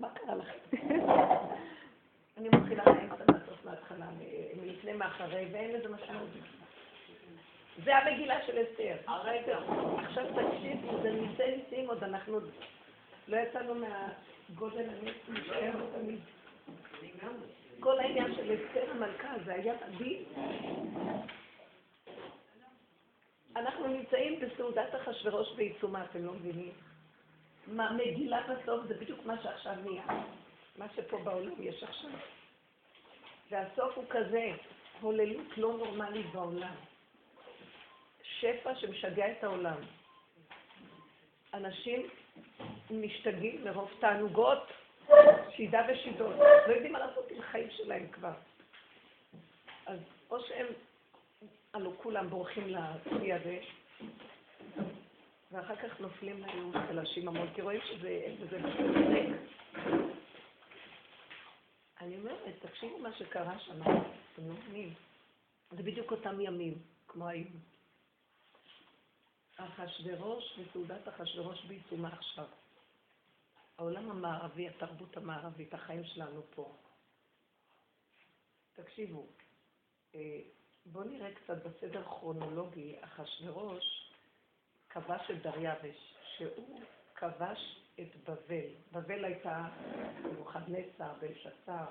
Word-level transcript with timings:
מה 0.00 0.08
קרה 0.08 0.34
לכם? 0.34 0.76
אני 2.38 2.48
מתחילה 2.48 2.84
מהאמצע 2.84 3.24
מהסוף 3.32 3.64
מההתחלה, 3.64 4.06
מלפני 4.62 4.92
מאחרי, 4.92 5.46
ואין 5.52 5.72
לזה 5.72 5.88
משמעות. 5.88 6.28
זה 7.84 7.96
המגילה 7.96 8.46
של 8.46 8.58
אסתר. 8.62 8.96
הרגע. 9.06 9.58
עכשיו 10.04 10.24
תקשיבו, 10.24 11.02
זה 11.02 11.10
ניסי 11.10 11.56
ניסים 11.56 11.88
עוד, 11.88 12.04
אנחנו 12.04 12.40
לא 13.28 13.36
יצאנו 13.36 13.74
מהגודל 13.74 14.88
הנס, 14.88 15.16
נשאר 15.28 15.72
תמיד. 15.94 16.18
כל 17.80 17.98
העניין 17.98 18.34
של 18.34 18.54
אסתר 18.54 18.90
המלכה, 18.90 19.34
זה 19.44 19.54
היה 19.54 19.74
מדהים. 19.88 20.24
אנחנו 23.56 23.86
נמצאים 23.86 24.40
בסעודת 24.40 24.94
אחשורוש 24.94 25.54
בעיצומה, 25.56 26.04
אתם 26.04 26.26
לא 26.26 26.32
מבינים? 26.32 26.72
מה, 27.68 27.92
מגילה 27.92 28.40
בסוף 28.42 28.86
זה 28.86 28.94
בדיוק 28.94 29.26
מה 29.26 29.42
שעכשיו 29.42 29.74
נהיה. 29.84 30.04
מה 30.78 30.86
שפה 30.96 31.18
בעולם 31.18 31.52
יש 31.60 31.82
עכשיו. 31.82 32.10
והסוף 33.50 33.96
הוא 33.96 34.04
כזה, 34.10 34.50
הוללות 35.00 35.58
לא 35.58 35.72
נורמלית 35.72 36.26
בעולם. 36.32 36.74
שפע 38.22 38.74
שמשגע 38.74 39.32
את 39.32 39.44
העולם. 39.44 39.80
אנשים 41.54 42.08
משתגעים 42.90 43.64
מרוב 43.64 43.90
תענוגות, 44.00 44.66
שידה 45.56 45.86
ושידות. 45.88 46.36
לא 46.68 46.72
יודעים 46.72 46.92
מה 46.92 46.98
לעשות 46.98 47.30
עם 47.30 47.40
החיים 47.40 47.68
שלהם 47.70 48.06
כבר. 48.12 48.32
אז 49.86 49.98
או 50.30 50.40
שהם, 50.40 50.66
הלוא 51.74 51.92
כולם 51.96 52.30
בורחים 52.30 52.68
לכלי 52.68 53.32
הזה, 53.32 53.58
ואחר 55.52 55.76
כך 55.76 56.00
נופלים 56.00 56.42
לייאוש 56.42 56.76
חלשים 56.88 57.28
המון, 57.28 57.54
כי 57.54 57.62
רואים 57.62 57.80
שזה 57.84 58.34
זה 58.50 58.56
ריק. 58.56 59.36
אני 62.00 62.18
אומרת, 62.18 62.62
תקשיבו 62.62 62.98
מה 62.98 63.12
שקרה 63.12 63.58
שם, 63.58 63.82
אתם 63.82 64.48
לא 64.48 64.54
מבינים. 64.54 64.94
זה 65.70 65.82
בדיוק 65.82 66.10
אותם 66.10 66.40
ימים, 66.40 66.74
כמו 67.08 67.28
היום. 67.28 67.60
אחשוורוש 69.56 70.58
וסעודת 70.58 71.08
אחשוורוש 71.08 71.64
בעיצומה 71.64 72.08
עכשיו. 72.08 72.46
העולם 73.78 74.10
המערבי, 74.10 74.68
התרבות 74.68 75.16
המערבית, 75.16 75.74
החיים 75.74 76.04
שלנו 76.04 76.42
פה. 76.54 76.76
תקשיבו, 78.74 79.26
אה, 80.14 80.40
בואו 80.86 81.04
נראה 81.04 81.34
קצת 81.34 81.66
בסדר 81.66 82.04
כרונולוגי, 82.04 82.96
אחשוורוש 83.00 84.07
כבש 84.98 85.30
את 85.30 85.42
דריווש, 85.42 86.14
שהוא 86.36 86.80
כבש 87.14 87.80
את 88.00 88.16
בבל. 88.28 88.68
בבל 88.92 89.24
הייתה 89.24 89.68
נבוכדנצר, 90.24 91.12
בלשצר, 91.20 91.84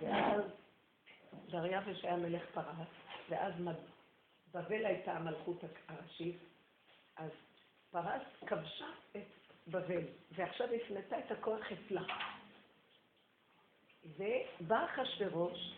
ואז 0.00 0.42
דריווש 1.48 2.04
היה 2.04 2.16
מלך 2.16 2.42
פרס, 2.54 2.88
ואז 3.28 3.52
בבל 4.52 4.86
הייתה 4.86 5.12
המלכות 5.12 5.64
הראשית, 5.88 6.36
אז 7.16 7.30
פרס 7.90 8.22
כבשה 8.46 8.86
את 9.16 9.52
בבל, 9.68 10.02
ועכשיו 10.32 10.68
הפנתה 10.74 11.18
את 11.18 11.30
הכוח 11.30 11.72
אצלה. 11.72 12.02
ובא 14.04 14.84
אחשורוש 14.84 15.72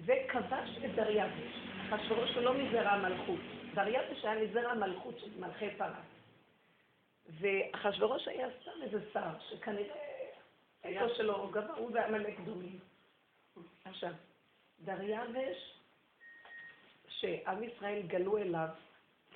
וכבש 0.00 0.78
את 0.84 0.94
דריווש. 0.94 1.56
אחשורוש 1.90 2.30
הוא 2.34 2.42
לא 2.42 2.54
מזרע 2.54 2.90
המלכות. 2.90 3.63
דריווש 3.74 4.24
היה 4.24 4.44
מזרע 4.44 4.70
המלכות 4.70 5.18
של 5.18 5.40
מלכי 5.40 5.70
פרס. 5.78 5.96
ואחשורוש 7.40 8.28
היה 8.28 8.48
סתם 8.60 8.82
איזה 8.82 8.98
שר, 9.12 9.38
שכנראה 9.50 10.14
איתו 10.84 11.14
שלו 11.14 11.48
גבה, 11.52 11.74
הוא 11.74 11.90
ועמלק 11.94 12.40
דומים. 12.44 12.78
עכשיו, 13.84 14.12
דריווש, 14.84 15.74
שעם 17.08 17.62
ישראל 17.62 18.02
גלו 18.06 18.38
אליו, 18.38 18.68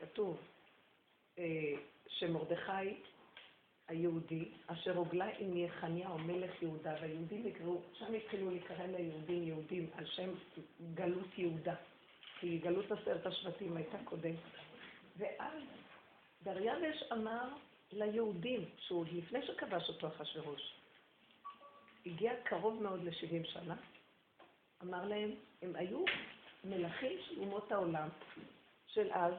כתוב, 0.01 0.41
אה, 1.39 1.45
שמרדכי 2.07 2.95
היהודי, 3.89 4.49
אשר 4.67 4.97
הוגלה 4.97 5.27
עם 5.39 5.57
יחניהו 5.57 6.19
מלך 6.19 6.63
יהודה, 6.63 6.95
והיהודים 7.01 7.47
נקראו, 7.47 7.81
שם 7.93 8.15
התחילו 8.15 8.51
להיקרא 8.51 8.87
ליהודים 8.87 9.43
יהודים 9.43 9.91
על 9.95 10.07
שם 10.07 10.31
גלות 10.95 11.39
יהודה, 11.39 11.75
כי 12.41 12.59
גלות 12.59 12.93
עשרת 12.93 13.27
השבטים 13.27 13.77
הייתה 13.77 13.99
קודם. 14.05 14.35
ואז 15.17 15.63
דריווש 16.43 17.03
אמר 17.13 17.49
ליהודים, 17.93 18.65
שהוא 18.79 19.05
לפני 19.13 19.47
שכבש 19.47 19.89
אותו 19.89 20.09
אחשורוש, 20.09 20.75
הגיע 22.07 22.33
קרוב 22.45 22.83
מאוד 22.83 23.05
ל-70 23.05 23.51
שנה, 23.53 23.77
אמר 24.83 25.05
להם, 25.05 25.31
הם 25.63 25.77
היו 25.77 26.05
מלכים 26.65 27.19
של 27.23 27.39
אומות 27.39 27.73
העולם 27.73 28.09
של 28.87 29.13
אז, 29.13 29.35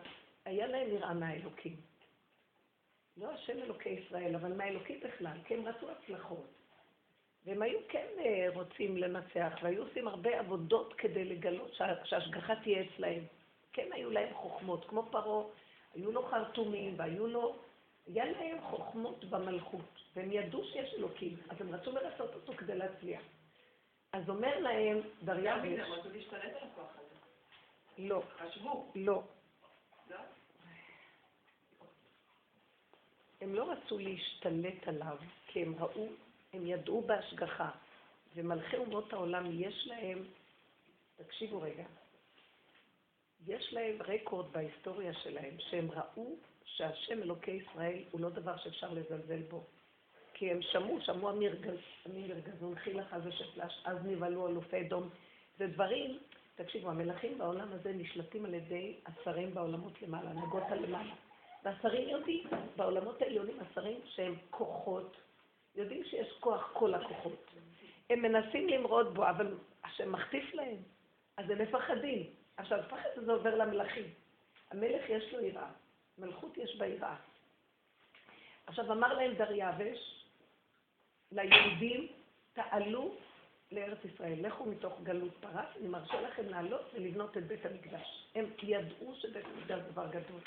היה 0.46 0.68
להם 0.68 0.88
יראה 0.90 1.14
מהאלוקים. 1.14 1.76
לא 3.18 3.31
השם 3.31 3.58
אלוקי 3.58 3.90
ישראל, 3.90 4.36
אבל 4.36 4.54
מהאלוקים 4.54 5.00
בכלל, 5.00 5.38
כי 5.46 5.54
הם 5.54 5.68
רצו 5.68 5.92
הצלחות. 5.92 6.59
והם 7.45 7.61
היו 7.61 7.79
כן 7.89 8.07
אה, 8.19 8.47
רוצים 8.53 8.97
לנצח, 8.97 9.59
והיו 9.61 9.83
עושים 9.83 10.07
הרבה 10.07 10.39
עבודות 10.39 10.94
כדי 10.94 11.25
לגלות 11.25 11.73
שההשגחה 12.03 12.55
תהיה 12.55 12.83
אצלהם. 12.83 13.23
כן 13.73 13.88
היו 13.91 14.09
להם 14.09 14.33
חוכמות, 14.33 14.85
כמו 14.85 15.03
פרעה, 15.11 15.44
היו 15.94 16.11
לו 16.11 16.23
חרטומים, 16.25 16.94
והיו 16.97 17.27
לו... 17.27 17.55
היה 18.07 18.25
להם 18.25 18.61
חוכמות 18.61 19.25
במלכות, 19.25 20.01
והם 20.16 20.31
ידעו 20.31 20.63
שיש 20.63 20.94
אלוקים, 20.94 21.38
אז 21.50 21.61
הם 21.61 21.75
רצו 21.75 21.91
לרצות 21.91 22.35
אותו 22.35 22.53
כדי 22.53 22.75
להצליח. 22.75 23.22
אז 24.13 24.29
אומר 24.29 24.59
להם 24.59 25.01
דריווש... 25.23 25.79
הם 25.79 25.91
רצו 25.91 26.09
להשתלט 26.09 26.44
על 26.44 26.69
הכוח 26.71 26.91
הזה. 26.95 27.16
לא. 27.97 28.23
חשבו. 28.38 28.91
לא. 28.95 29.23
לא? 30.09 30.17
הם 33.41 33.56
לא 33.56 33.71
רצו 33.71 33.97
להשתלט 33.97 34.88
עליו, 34.88 35.17
כי 35.47 35.61
הם 35.61 35.75
ראו, 35.79 36.07
הם 36.54 36.68
ידעו 36.68 37.02
בהשגחה. 37.02 37.70
ומלכי 38.36 38.78
אומות 38.78 39.14
העולם, 39.14 39.46
יש 39.52 39.88
להם, 39.88 40.24
תקשיבו 41.18 41.62
רגע, 41.62 41.84
יש 43.48 43.74
להם 43.74 44.02
רקורד 44.02 44.52
בהיסטוריה 44.52 45.14
שלהם, 45.14 45.54
שהם 45.60 45.88
ראו 45.92 46.36
שהשם 46.66 47.22
אלוקי 47.22 47.52
ישראל 47.52 48.04
הוא 48.12 48.22
לא 48.22 48.30
דבר 48.30 48.58
שאפשר 48.58 48.94
לזלזל 48.94 49.42
בו. 49.50 49.64
כי 50.34 50.52
הם 50.52 50.62
שמעו, 50.62 51.02
שמעו 51.02 51.30
אמיר 51.30 51.62
גזון, 52.46 52.76
חילך 52.76 53.14
הזה 53.14 53.31
שפלש, 53.31 53.81
אז 53.86 53.98
נבהלו 54.06 54.48
אלופי 54.48 54.81
אדום. 54.81 55.10
זה 55.58 55.68
דברים, 55.68 56.20
תקשיבו, 56.56 56.90
המלכים 56.90 57.38
בעולם 57.38 57.68
הזה 57.72 57.94
נשלטים 57.94 58.46
על 58.46 58.54
ידי 58.54 58.96
השרים 59.06 59.54
בעולמות 59.54 60.02
למעלה, 60.02 60.34
נגות 60.34 60.64
הלמעלה. 60.70 61.14
והשרים 61.64 62.10
יודעים, 62.10 62.44
בעולמות 62.76 63.22
העליונים 63.22 63.58
השרים 63.60 64.00
שהם 64.06 64.36
כוחות, 64.50 65.18
יודעים 65.75 66.03
שיש 66.03 66.34
כוח 66.40 66.69
כל 66.74 66.94
הכוחות. 66.94 67.52
הם 68.09 68.22
מנסים 68.22 68.68
למרוד 68.68 69.16
בו, 69.16 69.30
אבל 69.30 69.57
השם 69.84 70.12
מחטיף 70.12 70.53
להם, 70.53 70.78
אז 71.38 71.50
הם 71.50 71.62
מפחדים. 71.62 72.30
עכשיו, 72.57 72.80
הפחד 72.80 73.09
הזה 73.16 73.31
עובר 73.31 73.56
למלכים. 73.56 74.06
המלך 74.72 75.09
יש 75.09 75.34
לו 75.34 75.41
יראה, 75.41 75.69
מלכות 76.18 76.57
יש 76.57 76.75
בה 76.75 76.85
יראה. 76.85 77.16
עכשיו, 78.66 78.91
אמר 78.91 79.13
להם 79.13 79.34
דריווש, 79.34 80.25
ליהודים, 81.31 82.07
תעלו 82.53 83.16
לארץ 83.72 83.97
ישראל, 84.06 84.47
לכו 84.47 84.66
מתוך 84.66 85.01
גלות 85.03 85.34
פרס, 85.40 85.68
אני 85.80 85.88
מרשה 85.88 86.22
לכם 86.22 86.50
לעלות 86.50 86.91
ולבנות 86.94 87.38
את 87.38 87.47
בית 87.47 87.66
המקדש. 87.66 88.28
הם 88.36 88.46
ידעו 88.63 89.16
שבית 89.16 89.46
המקדש 89.46 89.80
דבר 89.91 90.07
גדול. 90.07 90.41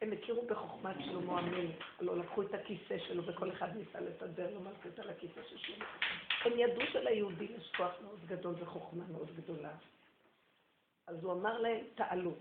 הם 0.00 0.12
הכירו 0.12 0.46
בחוכמת 0.46 0.96
שלמה 1.04 1.38
המלך, 1.38 2.00
לא 2.00 2.18
לקחו 2.18 2.42
את 2.42 2.54
הכיסא 2.54 2.98
שלו 2.98 3.26
וכל 3.26 3.52
אחד 3.52 3.76
ניסה 3.76 4.00
לסדר 4.00 4.54
לו 4.54 4.60
מלכות 4.60 4.98
על 4.98 5.10
הכיסא 5.10 5.40
של 5.48 5.58
שלמה. 5.58 5.84
הם 6.44 6.52
ידעו 6.58 6.82
שליהודים 6.92 7.48
יש 7.56 7.72
כוח 7.76 7.92
מאוד 8.02 8.20
גדול 8.26 8.54
וחוכמה 8.58 9.04
מאוד 9.04 9.36
גדולה. 9.36 9.72
אז 11.06 11.24
הוא 11.24 11.32
אמר 11.32 11.58
להם, 11.58 11.84
תעלו. 11.94 12.32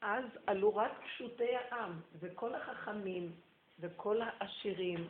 אז 0.00 0.24
עלו 0.46 0.76
רק 0.76 0.92
פשוטי 1.04 1.56
העם, 1.56 2.00
וכל 2.18 2.54
החכמים, 2.54 3.32
וכל 3.80 4.20
העשירים, 4.22 5.08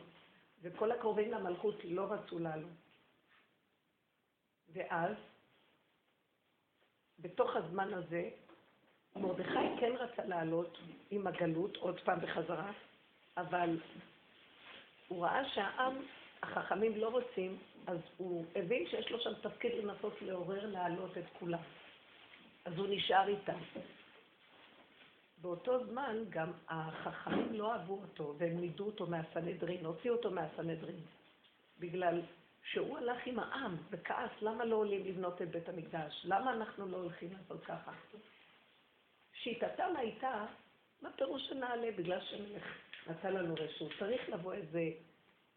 וכל 0.61 0.91
הקרובים 0.91 1.31
למלכות 1.31 1.75
לא 1.83 2.11
רצו 2.11 2.39
לעלות. 2.39 2.69
ואז, 4.73 5.15
בתוך 7.19 7.55
הזמן 7.55 7.93
הזה, 7.93 8.29
מרדכי 9.15 9.79
כן 9.79 9.91
רצה 9.99 10.25
לעלות 10.25 10.77
עם 11.11 11.27
הגלות 11.27 11.77
עוד 11.77 11.99
פעם 11.99 12.19
בחזרה, 12.21 12.71
אבל 13.37 13.79
הוא 15.07 15.23
ראה 15.25 15.49
שהעם, 15.49 15.93
החכמים 16.43 16.97
לא 16.97 17.09
רוצים, 17.09 17.57
אז 17.87 17.97
הוא 18.17 18.45
הבין 18.55 18.87
שיש 18.87 19.11
לו 19.11 19.19
שם 19.19 19.33
תפקיד 19.41 19.71
לנסות 19.83 20.21
לעורר 20.21 20.65
לעלות 20.65 21.17
את 21.17 21.23
כולם. 21.39 21.59
אז 22.65 22.73
הוא 22.77 22.87
נשאר 22.89 23.27
איתם. 23.27 23.59
באותו 25.41 25.85
זמן 25.85 26.17
גם 26.29 26.51
החכמים 26.67 27.53
לא 27.53 27.73
אהבו 27.73 27.99
אותו, 28.01 28.35
והם 28.37 28.59
נידו 28.59 28.85
אותו 28.85 29.07
מהסנהדרין, 29.07 29.85
הוציאו 29.85 30.15
אותו 30.15 30.31
מהסנהדרין. 30.31 30.99
בגלל 31.79 32.21
שהוא 32.63 32.97
הלך 32.97 33.17
עם 33.25 33.39
העם 33.39 33.77
וכעס, 33.89 34.31
למה 34.41 34.65
לא 34.65 34.75
עולים 34.75 35.05
לבנות 35.05 35.41
את 35.41 35.51
בית 35.51 35.69
המקדש? 35.69 36.21
למה 36.25 36.53
אנחנו 36.53 36.87
לא 36.87 36.97
הולכים 36.97 37.29
לעשות 37.33 37.63
ככה? 37.65 37.91
שיטתם 39.43 39.93
הייתה, 39.97 40.45
מה 41.01 41.11
פירוש 41.11 41.47
שנעלה? 41.47 41.91
בגלל 41.91 42.19
שמלך 42.21 42.63
נתן 43.07 43.33
לנו 43.33 43.53
רשות. 43.53 43.91
צריך 43.99 44.29
לבוא 44.29 44.53
איזה 44.53 44.91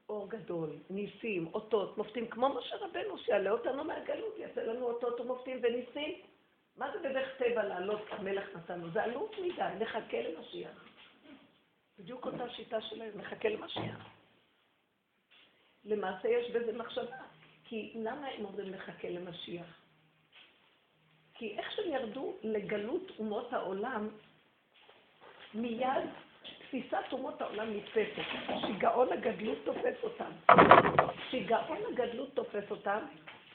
אור 0.08 0.31
גדול, 0.31 0.70
ניסים, 0.90 1.46
אותות, 1.55 1.99
מופתים, 1.99 2.29
כמו 2.29 2.49
משה 2.49 2.76
רבנו, 2.76 3.19
שיעלה 3.19 3.50
אותנו 3.50 3.84
מהגלות, 3.84 4.38
יעשה 4.38 4.64
לנו 4.64 4.87
אותות 4.87 5.20
ומופתים 5.20 5.61
וניסים. 5.62 6.20
מה 6.76 6.93
זה 6.93 6.99
בדרך 7.08 7.29
טבע 7.38 7.64
לעלות 7.64 8.00
המלך 8.11 8.56
נתנו? 8.56 8.90
זה 8.90 9.02
עלות 9.02 9.37
מדי, 9.38 9.84
נחכה 9.84 10.23
למשיח. 10.23 10.84
בדיוק 11.99 12.26
אותה 12.26 12.50
שיטה 12.50 12.81
שלהם, 12.81 13.19
נחכה 13.19 13.49
למשיח. 13.49 14.08
למעשה 15.84 16.29
יש 16.29 16.50
בזה 16.50 16.73
מחשבה, 16.73 17.17
כי 17.64 17.93
למה 17.94 18.26
הם 18.26 18.44
אומרים 18.44 18.75
לחכה 18.75 19.08
למשיח? 19.08 19.81
כי 21.42 21.54
איך 21.58 21.72
שהם 21.72 21.92
ירדו 21.92 22.32
לגלות 22.42 23.12
אומות 23.18 23.52
העולם, 23.52 24.08
מיד 25.54 26.04
תפיסת 26.60 27.12
אומות 27.12 27.42
העולם 27.42 27.76
נתפסת. 27.76 28.22
שיגעון 28.66 29.12
הגדלות 29.12 29.58
תופס 29.64 30.02
אותם. 30.02 30.30
שיגעון 31.30 31.78
הגדלות 31.92 32.34
תופס 32.34 32.70
אותם, 32.70 32.98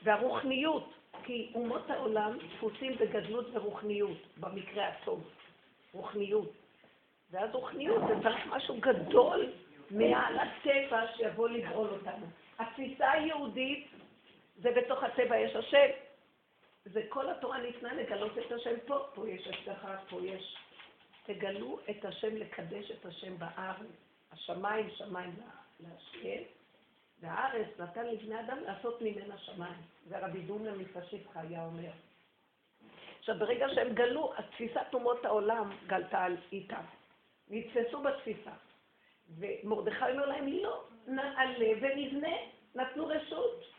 והרוחניות, 0.04 0.94
כי 1.24 1.52
אומות 1.56 1.90
העולם 1.90 2.38
דפוסים 2.56 2.96
בגדלות 2.96 3.46
ורוחניות, 3.54 4.18
במקרה 4.38 4.88
הטוב. 4.88 5.30
רוחניות. 5.94 6.52
ואז 7.32 7.50
רוחניות 7.54 8.02
זה 8.08 8.14
צריך 8.24 8.48
משהו 8.48 8.78
גדול 8.80 9.52
מעל 9.92 10.40
הטבע 10.40 11.02
שיבוא 11.18 11.50
לגאול 11.50 11.88
אותנו. 11.90 12.26
התפיסה 12.60 13.12
היהודית 13.12 13.88
זה 14.58 14.72
בתוך 14.72 15.04
הטבע 15.04 15.38
יש 15.38 15.56
השם. 15.56 16.07
זה 16.92 17.02
כל 17.10 17.30
התורה 17.30 17.62
ניתנה 17.62 17.94
לגלות 17.94 18.38
את 18.38 18.52
השם 18.52 18.76
פה, 18.86 19.00
פה 19.14 19.30
יש 19.30 19.48
השגחה, 19.48 19.98
פה 20.10 20.20
יש... 20.24 20.56
תגלו 21.26 21.80
את 21.90 22.06
השם, 22.06 22.36
לקדש 22.36 22.92
את 22.92 23.06
השם 23.06 23.38
בארץ. 23.38 23.88
השמיים 24.32 24.90
שמיים 24.90 25.36
להשם, 25.80 26.44
והארץ 27.22 27.68
נתן 27.80 28.06
לבני 28.06 28.40
אדם 28.40 28.58
לעשות 28.64 29.02
ממנה 29.02 29.38
שמיים. 29.38 29.82
זה 30.08 30.20
רבי 30.20 30.42
דומנה 30.42 30.72
מפשיטך 30.72 31.38
היה 31.38 31.66
אומר. 31.66 31.92
עכשיו, 33.20 33.36
ברגע 33.40 33.68
שהם 33.76 33.94
גלו, 33.94 34.34
אז 34.38 34.46
תפיסת 34.52 34.94
אומות 34.94 35.26
העולם 35.26 35.70
גלתה 35.88 36.24
על 36.24 36.38
איתם. 36.52 36.84
נתפסו 37.50 38.02
בתפיסה. 38.02 38.52
ומרדכי 39.38 40.12
אומר 40.12 40.26
להם, 40.26 40.48
לא, 40.48 40.84
נעלה 41.08 41.70
ונבנה, 41.82 42.36
נתנו 42.76 43.08
רשות. 43.08 43.77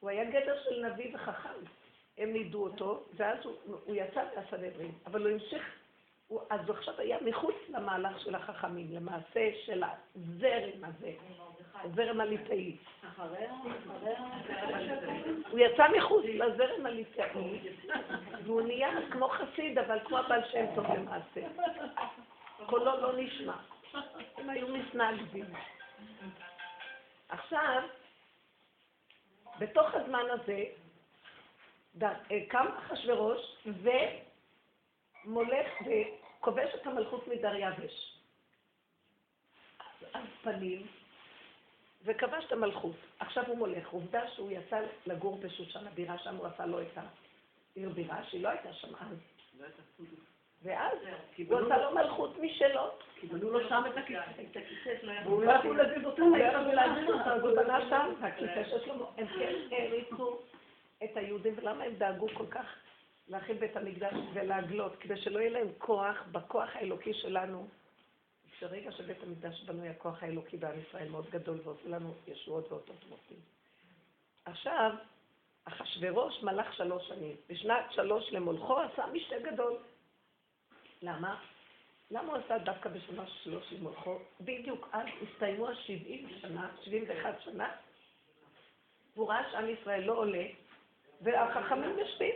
הוא 0.00 0.10
היה 0.10 0.24
גדר 0.24 0.62
של 0.64 0.86
נביא 0.86 1.14
וחכם. 1.14 1.58
הם 2.18 2.32
נידו 2.32 2.62
אותו, 2.64 3.04
ואז 3.16 3.38
הוא, 3.44 3.54
הוא 3.84 3.94
יצא 3.94 4.22
מהסנהדרין, 4.36 4.92
אבל 5.06 5.22
הוא 5.22 5.30
המשיך, 5.30 5.74
הוא, 6.28 6.40
אז 6.50 6.60
הוא 6.66 6.76
עכשיו 6.76 6.94
היה 6.98 7.16
מחוץ 7.20 7.54
למהלך 7.68 8.20
של 8.20 8.34
החכמים, 8.34 8.86
למעשה 8.90 9.50
של 9.64 9.82
הזרם 9.82 10.84
הזה, 10.84 11.12
הזרם 11.74 12.20
הליטאי. 12.20 12.76
הוא 15.50 15.58
יצא 15.58 15.88
מחוץ 15.96 16.24
לזרם 16.24 16.86
הליטאי, 16.86 17.58
והוא 18.44 18.62
נהיה 18.62 18.90
כמו 19.10 19.28
חסיד, 19.28 19.78
אבל 19.78 19.98
כמו 20.04 20.18
הבעל 20.18 20.42
שם 20.52 20.64
טוב 20.74 20.86
למעשה. 20.86 21.40
קולו 22.66 23.00
לא 23.00 23.12
נשמע. 23.16 23.56
הם 24.36 24.50
היו 24.50 24.68
מתנגדים. 24.68 25.44
עכשיו, 27.28 27.82
בתוך 29.58 29.94
הזמן 29.94 30.24
הזה, 30.30 30.64
אה, 32.02 32.46
קם 32.48 32.66
אחשורוש 32.78 33.56
ומולך 35.24 35.68
וכובש 35.86 36.74
את 36.74 36.86
המלכות 36.86 37.28
מדריווש. 37.28 38.18
אז 40.14 40.24
פנים, 40.42 40.86
וכבש 42.04 42.44
את 42.46 42.52
המלכות. 42.52 42.96
עכשיו 43.18 43.44
הוא 43.46 43.58
מולך. 43.58 43.88
עובדה 43.88 44.28
שהוא 44.28 44.50
יצא 44.50 44.80
לגור 45.06 45.38
בשושן 45.38 45.86
הבירה, 45.86 46.18
שם 46.18 46.36
הוא 46.36 46.46
עשה 46.46 46.66
לו 46.66 46.82
את 46.82 46.98
העיר 47.76 47.90
בירה, 47.90 48.24
שהיא 48.24 48.42
לא 48.42 48.48
הייתה 48.48 48.72
שם 48.72 48.94
אז. 48.94 49.16
לא 50.64 50.70
ואז 50.70 50.98
הוא 51.48 51.58
עשה 51.58 51.78
לו 51.78 51.94
מלכות 51.94 52.38
משלו. 52.38 52.90
כי 53.20 53.26
בנו 53.26 53.50
לו 53.50 53.68
שם 53.68 53.82
את 53.86 53.96
הכיסא, 54.56 55.06
והוא 55.24 55.42
לא 55.42 55.52
יכול 55.52 55.76
להזיז 55.76 56.04
הוא 56.22 56.36
לא 56.36 56.44
יכול 56.44 56.74
להזיז 56.74 57.08
אותו, 57.08 57.30
אז 57.30 57.42
הוא 57.42 57.56
בנה 57.56 57.80
שם 57.88 58.12
הכיסא 58.22 58.64
של 58.64 58.84
שלמה. 58.84 59.04
הם 59.16 59.26
כן 59.26 59.54
העריצו 59.70 60.38
את 61.04 61.16
היהודים, 61.16 61.54
ולמה 61.56 61.84
הם 61.84 61.94
דאגו 61.94 62.26
כל 62.34 62.46
כך 62.46 62.66
להכין 63.28 63.58
בית 63.58 63.76
המקדש 63.76 64.14
ולהגלות, 64.34 64.96
כדי 65.00 65.16
שלא 65.16 65.38
יהיה 65.38 65.50
להם 65.50 65.68
כוח 65.78 66.16
בכוח 66.32 66.68
האלוקי 66.74 67.14
שלנו. 67.14 67.68
ברגע 68.60 68.92
שבית 68.92 69.22
המקדש 69.22 69.62
בנוי 69.62 69.88
הכוח 69.88 70.22
האלוקי 70.22 70.56
בעם 70.56 70.80
ישראל 70.88 71.08
מאוד 71.08 71.30
גדול 71.30 71.60
ועושה 71.64 71.88
לנו 71.88 72.14
ישועות 72.26 72.72
ואותות 72.72 73.04
מופתים. 73.08 73.38
עכשיו, 74.44 74.94
אחשוורוש 75.64 76.42
מלך 76.42 76.74
שלוש 76.74 77.08
שנים. 77.08 77.36
בשנת 77.48 77.84
שלוש 77.90 78.32
למולכו 78.32 78.80
עשה 78.80 79.06
משתה 79.12 79.38
גדול. 79.38 79.76
למה? 81.02 81.40
למה 82.10 82.32
הוא 82.32 82.36
עשה 82.44 82.58
דווקא 82.58 82.88
בשנה 82.88 83.26
שלוש 83.26 83.72
למולכו? 83.72 84.18
בדיוק 84.40 84.88
אז 84.92 85.06
הסתיימו 85.22 85.68
ה-70 85.68 86.40
שנה, 86.40 86.70
71 86.84 87.40
שנה, 87.40 87.70
והוא 89.16 89.28
ראה 89.28 89.50
שעם 89.52 89.68
ישראל 89.68 90.04
לא 90.04 90.12
עולה, 90.12 90.44
והחכמים 91.20 91.98
יושבים. 91.98 92.34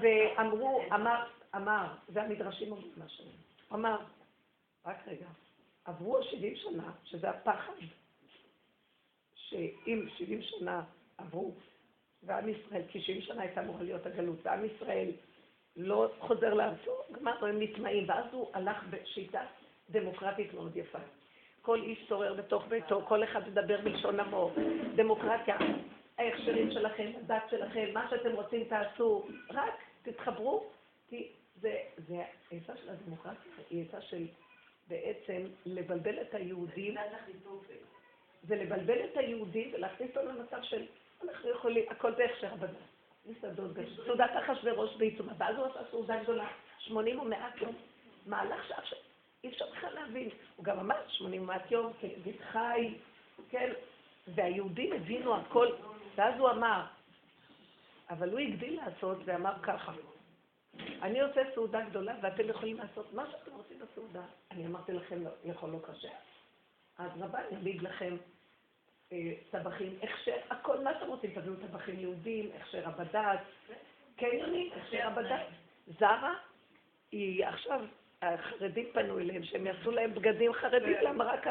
ואמרו, 0.00 0.82
אמר, 0.94 1.26
אמר, 1.56 1.94
זה 2.08 2.22
המדרשים 2.22 2.72
אומרים 2.72 2.92
משהו, 3.04 3.24
אמר, 3.72 3.96
רק 4.86 4.96
רגע, 5.06 5.26
עברו 5.84 6.22
70 6.22 6.56
שנה, 6.56 6.92
שזה 7.04 7.30
הפחד, 7.30 7.72
שאם 9.34 10.08
70 10.18 10.42
שנה 10.42 10.82
עברו, 11.18 11.54
ועם 12.22 12.48
ישראל, 12.48 12.82
כי 12.88 13.00
70 13.00 13.20
שנה 13.20 13.42
הייתה 13.42 13.60
אמורה 13.60 13.82
להיות 13.82 14.06
הגלות, 14.06 14.38
ועם 14.42 14.64
ישראל 14.64 15.10
לא 15.76 16.10
חוזר 16.18 16.54
לארצו, 16.54 16.90
גמרנו, 17.12 17.46
הם 17.46 17.62
נטמעים, 17.62 18.08
ואז 18.08 18.24
הוא 18.32 18.50
הלך 18.54 18.84
בשיטה 18.90 19.42
דמוקרטית 19.90 20.54
מאוד 20.54 20.76
יפה. 20.76 20.98
כל 21.62 21.82
איש 21.82 22.08
שורר 22.08 22.34
בתוך 22.34 22.66
ביתו, 22.68 23.02
כל 23.08 23.24
אחד 23.24 23.48
מדבר 23.48 23.80
בלשון 23.80 24.20
עמו, 24.20 24.50
דמוקרטיה, 24.96 25.56
ההכשרים 26.18 26.70
שלכם, 26.70 27.10
הדת 27.16 27.42
שלכם, 27.50 27.86
מה 27.94 28.10
שאתם 28.10 28.32
רוצים 28.32 28.64
תעשו, 28.64 29.26
רק 29.50 29.74
תתחברו, 30.02 30.64
כי 31.08 31.28
זה, 31.60 31.78
זה 32.08 32.22
העצה 32.50 32.76
של 32.76 32.90
הדמוקרטיה, 32.90 33.52
היא 33.70 33.84
עצה 33.88 34.00
של 34.00 34.26
בעצם 34.88 35.42
לבלבל 35.66 36.20
את 36.20 36.34
היהודים, 36.34 36.94
זה 38.42 38.56
לבלבל 38.56 39.04
את 39.04 39.16
היהודים 39.16 39.70
ולהכניס 39.74 40.16
אותם 40.16 40.28
למצב 40.28 40.62
של 40.62 40.86
אנחנו 41.24 41.50
יכולים, 41.50 41.84
הכל 41.90 42.10
בהכשר 42.10 42.52
הבנות. 42.52 42.90
מסעדות 43.26 43.72
גדולות. 43.72 44.06
סעודת 44.06 44.30
אחשוורוש 44.38 44.96
בעיצומה, 44.96 45.32
ואז 45.38 45.56
הוא 45.56 45.66
עשה 45.66 45.90
סעודה 45.90 46.22
גדולה, 46.22 46.48
שמונים 46.78 47.20
ומעט 47.20 47.56
יום, 47.60 47.74
מהלך 48.26 48.68
שעכשיו 48.68 48.98
אי 49.44 49.48
אפשר 49.48 49.64
בכלל 49.70 49.94
להבין. 49.94 50.28
הוא 50.56 50.64
גם 50.64 50.78
אמר 50.78 51.08
שמונים 51.08 51.42
ומעט 51.42 51.70
יום, 51.70 51.92
כנביא 52.00 52.32
חי, 52.52 52.94
כן, 53.48 53.72
והיהודים 54.34 54.92
הבינו 54.92 55.36
הכל, 55.36 55.68
ואז 56.14 56.34
הוא 56.38 56.50
אמר, 56.50 56.84
אבל 58.10 58.30
הוא 58.30 58.38
הגדיל 58.38 58.80
לעשות 58.84 59.18
ואמר 59.24 59.52
ככה, 59.62 59.92
אני 61.02 61.20
עושה 61.20 61.40
סעודה 61.54 61.80
גדולה 61.80 62.14
ואתם 62.22 62.48
יכולים 62.48 62.76
לעשות 62.76 63.12
מה 63.12 63.30
שאתם 63.30 63.50
רוצים 63.52 63.78
בסעודה. 63.78 64.22
אני 64.50 64.66
אמרתי 64.66 64.92
לכם, 64.92 65.24
לא, 65.24 65.30
יכול 65.44 65.70
לא 65.70 65.78
קשה. 65.82 66.08
אז 66.98 67.10
רבה, 67.20 67.38
אני 67.48 67.60
אגיד 67.60 67.82
לכם 67.82 68.16
טבחים, 69.50 69.98
הכשר, 70.02 70.36
הכל 70.50 70.84
מה 70.84 70.94
שאתם 70.94 71.06
רוצים, 71.06 71.30
תביאו 71.30 71.54
טבחים 71.54 72.00
יהודים, 72.00 72.50
הכשר 72.60 72.88
הבד"ץ, 72.88 73.40
קניונים, 74.16 74.70
הכשר 74.76 75.06
הבד"ץ. 75.06 75.46
זרה, 75.98 76.34
היא 77.12 77.46
עכשיו, 77.46 77.80
החרדים 78.22 78.86
פנו 78.92 79.18
אליהם, 79.18 79.44
שהם 79.44 79.66
יעשו 79.66 79.90
להם 79.90 80.14
בגדים 80.14 80.52
חרדים, 80.52 80.96
למה 81.02 81.24
רק 81.24 81.46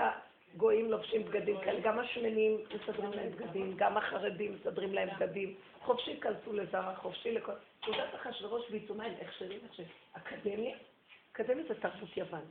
הגויים 0.55 0.91
לובשים 0.91 1.23
בגדים 1.23 1.57
כאלה, 1.61 1.79
גם 1.79 1.99
השמנים 1.99 2.57
מסדרים 2.75 3.11
להם 3.13 3.31
בגדים, 3.31 3.73
גם 3.77 3.97
החרדים 3.97 4.53
מסדרים 4.53 4.93
להם 4.93 5.09
בגדים, 5.15 5.55
חופשי 5.81 6.19
כנסו 6.19 6.53
לזרה, 6.53 6.95
חופשי 6.95 7.31
לכל... 7.31 7.53
תעודת 7.81 8.15
אחשוורוש 8.15 8.69
בעיצומה 8.69 9.03
הם 9.03 9.13
הכשרים, 9.21 9.59
אקדמיה, 10.13 10.77
אקדמיה 11.31 11.63
זה 11.67 11.81
תרבות 11.81 12.17
יוון. 12.17 12.45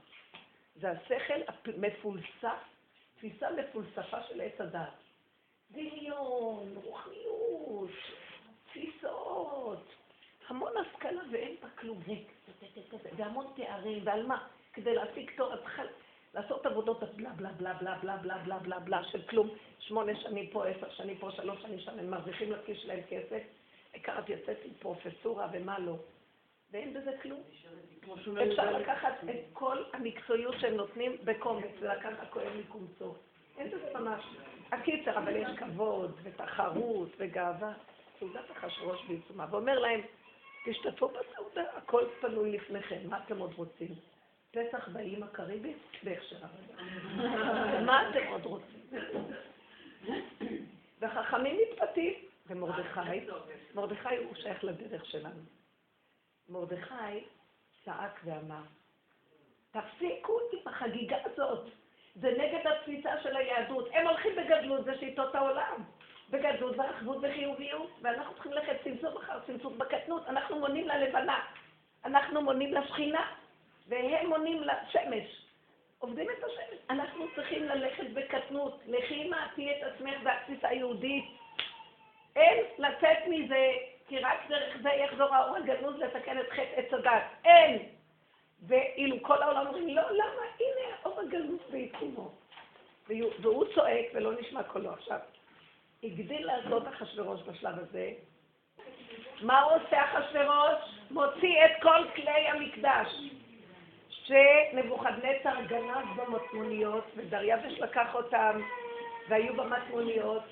זה 0.76 0.90
השכל 0.90 1.40
המפולסף 1.48 2.77
תפיסה 3.18 3.46
מפולספה 3.50 4.22
של 4.28 4.40
עץ 4.40 4.60
הדעת. 4.60 4.92
דמיון, 5.70 6.74
רוחניות, 6.84 7.90
תפיסות, 8.66 9.86
המון 10.48 10.72
השכלה 10.76 11.22
ואין 11.30 11.56
בה 11.62 11.68
כלום, 11.78 12.00
והמון 13.16 13.46
תארים, 13.56 14.02
ועל 14.06 14.26
מה? 14.26 14.46
כדי 14.72 14.94
להשיג 14.94 15.30
תואר, 15.36 15.60
לעשות 16.34 16.66
עבודות 16.66 17.00
בלה 17.16 17.30
בלה 17.30 17.52
בלה 17.52 17.74
בלה 17.74 17.96
בלה 17.96 18.16
בלה 18.16 18.38
בלה 18.38 18.58
בלה 18.58 18.78
בלה 18.78 19.04
של 19.04 19.22
כלום, 19.22 19.48
שמונה 19.78 20.20
שנים 20.20 20.50
פה, 20.50 20.66
עשר 20.66 20.90
שנים 20.90 21.18
פה, 21.18 21.30
שלוש 21.30 21.62
שנים 21.62 21.80
שם, 21.80 21.98
הם 21.98 22.10
מרוויחים 22.10 22.52
לכיס 22.52 22.78
שלהם 22.78 23.00
כסף, 23.08 23.42
העיקר 23.92 24.18
את 24.18 24.28
יוצאת 24.28 24.58
עם 24.64 24.74
פרופסורה 24.78 25.48
ומה 25.52 25.78
לא, 25.78 25.96
ואין 26.72 26.94
בזה 26.94 27.10
כלום. 27.22 27.40
אפשר 28.52 28.78
לקחת 28.78 29.14
את 29.30 29.36
כל 29.52 29.82
המקצועיות 29.92 30.54
שהם 30.60 30.74
נותנים 30.74 31.16
בקומץ 31.24 31.70
ולקחת 31.80 32.30
כהן 32.30 32.58
מקומצו. 32.58 33.14
אין 33.58 33.70
בזה 33.70 33.90
ממש. 33.94 34.24
הקיצר, 34.72 35.18
אבל 35.18 35.36
יש 35.36 35.48
כבוד 35.58 36.20
ותחרות 36.22 37.08
וגאווה. 37.18 37.72
סעודת 38.18 38.50
אחשוורוש 38.50 39.04
בעיצומה, 39.08 39.46
ואומר 39.50 39.78
להם, 39.78 40.00
תשתתפו 40.66 41.08
בסעודה, 41.08 41.62
הכל 41.76 42.04
פנוי 42.20 42.52
לפניכם, 42.52 42.98
מה 43.08 43.20
אתם 43.24 43.38
עוד 43.38 43.54
רוצים? 43.54 43.94
פסח 44.50 44.88
באיים 44.88 45.22
הקריבית? 45.22 45.76
בהכשר 46.02 46.36
עבודה. 46.36 46.82
מה 47.86 48.10
אתם 48.10 48.26
עוד 48.30 48.44
רוצים? 48.44 48.80
והחכמים 51.00 51.58
מתפתים, 51.62 52.14
ומרדכי, 52.46 53.20
מרדכי 53.74 54.16
הוא 54.16 54.34
שייך 54.34 54.64
לדרך 54.64 55.06
שלנו. 55.06 55.57
מרדכי 56.48 57.24
צעק 57.84 58.20
ואמר, 58.24 58.62
תפסיקו 59.70 60.38
עם 60.52 60.58
החגיגה 60.66 61.16
הזאת, 61.24 61.66
זה 62.14 62.30
נגד 62.38 62.66
התפיסה 62.66 63.10
של 63.22 63.36
היהדות. 63.36 63.88
הם 63.92 64.06
הולכים 64.06 64.36
בגדלות, 64.36 64.84
זה 64.84 64.98
שיטות 64.98 65.34
העולם. 65.34 65.84
בגדלות 66.30 66.78
ואחדות 66.78 67.16
וחיוביות, 67.22 67.90
ואנחנו 68.02 68.34
צריכים 68.34 68.52
ללכת 68.52 68.76
צמצום 68.84 69.16
אחר 69.16 69.40
צמצום 69.46 69.78
בקטנות. 69.78 70.28
אנחנו 70.28 70.60
מונים 70.60 70.88
ללבנה, 70.88 71.40
אנחנו 72.04 72.42
מונים 72.42 72.74
לשכינה, 72.74 73.32
והם 73.88 74.28
מונים 74.28 74.62
לשמש. 74.62 75.48
עובדים 75.98 76.30
את 76.30 76.44
השמש. 76.44 76.78
אנחנו 76.90 77.24
צריכים 77.34 77.64
ללכת 77.64 78.10
בקטנות. 78.14 78.80
לכי 78.86 79.28
מעטי 79.28 79.70
את 79.70 79.82
עצמך 79.82 80.14
והתפיסה 80.24 80.68
היהודית. 80.68 81.24
אין 82.36 82.64
לצאת 82.78 83.18
מזה, 83.28 83.72
כי 84.08 84.18
רק 84.18 84.38
דרך 84.48 84.76
זה 84.82 84.88
יחזור 84.88 85.34
האור 85.34 85.56
הגנוז 85.56 85.96
לתקן 85.96 86.38
את 86.40 86.50
חטא 86.50 86.74
עץ 86.74 86.92
הדת. 86.92 87.22
אין! 87.44 87.78
ואילו 88.66 89.16
כל 89.22 89.42
העולם 89.42 89.66
אומרים, 89.66 89.88
לא, 89.88 90.02
למה? 90.10 90.42
הנה 90.60 90.96
האור 91.02 91.20
הגנוז 91.20 91.60
בעיצומו. 91.70 92.30
והוא 93.40 93.64
צועק 93.74 94.06
ולא 94.14 94.32
נשמע 94.40 94.62
קולו. 94.62 94.90
עכשיו, 94.92 95.18
הגדיל 96.02 96.46
לעשות 96.46 96.88
אחשוורוש 96.88 97.40
בשלב 97.42 97.78
הזה. 97.78 98.10
מה 99.42 99.60
הוא 99.60 99.72
עושה 99.72 100.04
אחשוורוש? 100.04 101.00
מוציא 101.10 101.64
את 101.64 101.82
כל 101.82 102.04
כלי 102.14 102.48
המקדש. 102.48 103.08
שנבוכדנצר 104.08 105.60
גנב 105.68 106.06
במטמוניות, 106.16 107.04
ודריווש 107.16 107.80
לקח 107.80 108.14
אותם, 108.14 108.60
והיו 109.28 109.54
במטמוניות. 109.54 110.42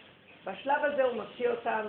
בשלב 0.44 0.84
הזה 0.84 1.04
הוא 1.04 1.22
מוציא 1.22 1.48
אותם, 1.48 1.86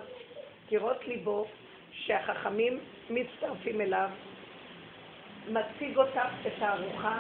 כראות 0.68 1.08
ליבו, 1.08 1.46
שהחכמים 1.92 2.80
מצטרפים 3.10 3.82
אליו, 3.82 4.10
מציג 5.48 5.98
אותם 5.98 6.28
את 6.48 6.62
הארוחה, 6.62 7.20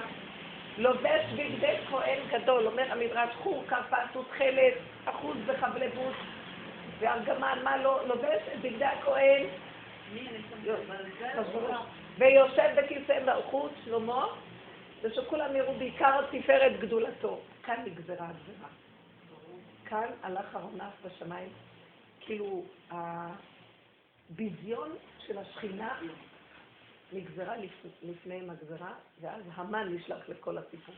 לובש 0.77 1.25
בגדי 1.33 1.75
כהן 1.89 2.19
גדול, 2.29 2.67
אומר 2.67 2.91
המדרש, 2.91 3.29
חור, 3.35 3.63
כרפס 3.67 4.15
ותכלת, 4.15 4.73
אחוז 5.05 5.37
וחבלבות 5.45 6.15
וארגמן, 6.99 7.59
מה 7.63 7.77
לא, 7.77 8.07
לובש 8.07 8.41
את 8.53 8.61
בגדי 8.61 8.85
הכהן 8.85 9.45
ויושב 12.17 12.69
בכיסא 12.77 13.19
מלכות 13.25 13.71
שלמה, 13.85 14.25
ושכולם 15.01 15.55
יראו 15.55 15.73
בעיקר 15.73 16.21
תפארת 16.31 16.79
גדולתו. 16.79 17.39
כאן 17.63 17.83
נגזרה 17.85 18.27
הגזרה. 18.27 18.69
כאן 19.85 20.07
הלך 20.23 20.55
ארונף 20.55 21.05
בשמיים, 21.05 21.49
כאילו 22.27 22.63
הביזיון 24.29 24.95
של 25.19 25.37
השכינה 25.37 25.99
נגזרה 27.11 27.55
לפניהם 28.01 28.49
הגזרה, 28.49 28.93
ואז 29.21 29.43
המן 29.53 29.95
נשלח 29.95 30.29
לכל 30.29 30.57
הסיפור. 30.57 30.95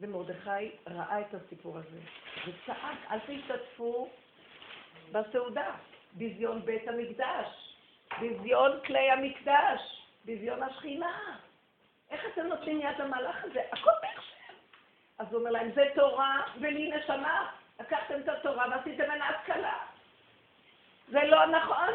ומרדכי 0.00 0.70
ראה 0.86 1.20
את 1.20 1.34
הסיפור 1.34 1.78
הזה, 1.78 2.00
וצעק, 2.46 2.98
אל 3.10 3.18
תשתתפו 3.18 4.08
בסעודה, 5.12 5.74
ביזיון 6.12 6.62
בית 6.64 6.88
המקדש, 6.88 7.76
ביזיון 8.20 8.80
כלי 8.86 9.10
המקדש, 9.10 10.06
ביזיון 10.24 10.62
השכינה. 10.62 11.38
איך 12.10 12.20
אתם 12.32 12.46
נותנים 12.46 12.80
יד 12.80 12.98
למהלך 12.98 13.44
הזה? 13.44 13.60
הכל 13.72 13.90
בהכשר. 14.02 14.54
אז 15.18 15.26
הוא 15.30 15.40
אומר 15.40 15.50
להם, 15.50 15.70
זה 15.74 15.84
תורה 15.94 16.42
ולי 16.60 16.90
נשמה. 16.90 17.61
לקחתם 17.82 18.20
את 18.20 18.28
התורה 18.28 18.66
ועשיתם 18.70 19.04
ממנה 19.04 19.28
השכלה. 19.28 19.78
זה 21.08 21.24
לא 21.24 21.46
נכון. 21.46 21.88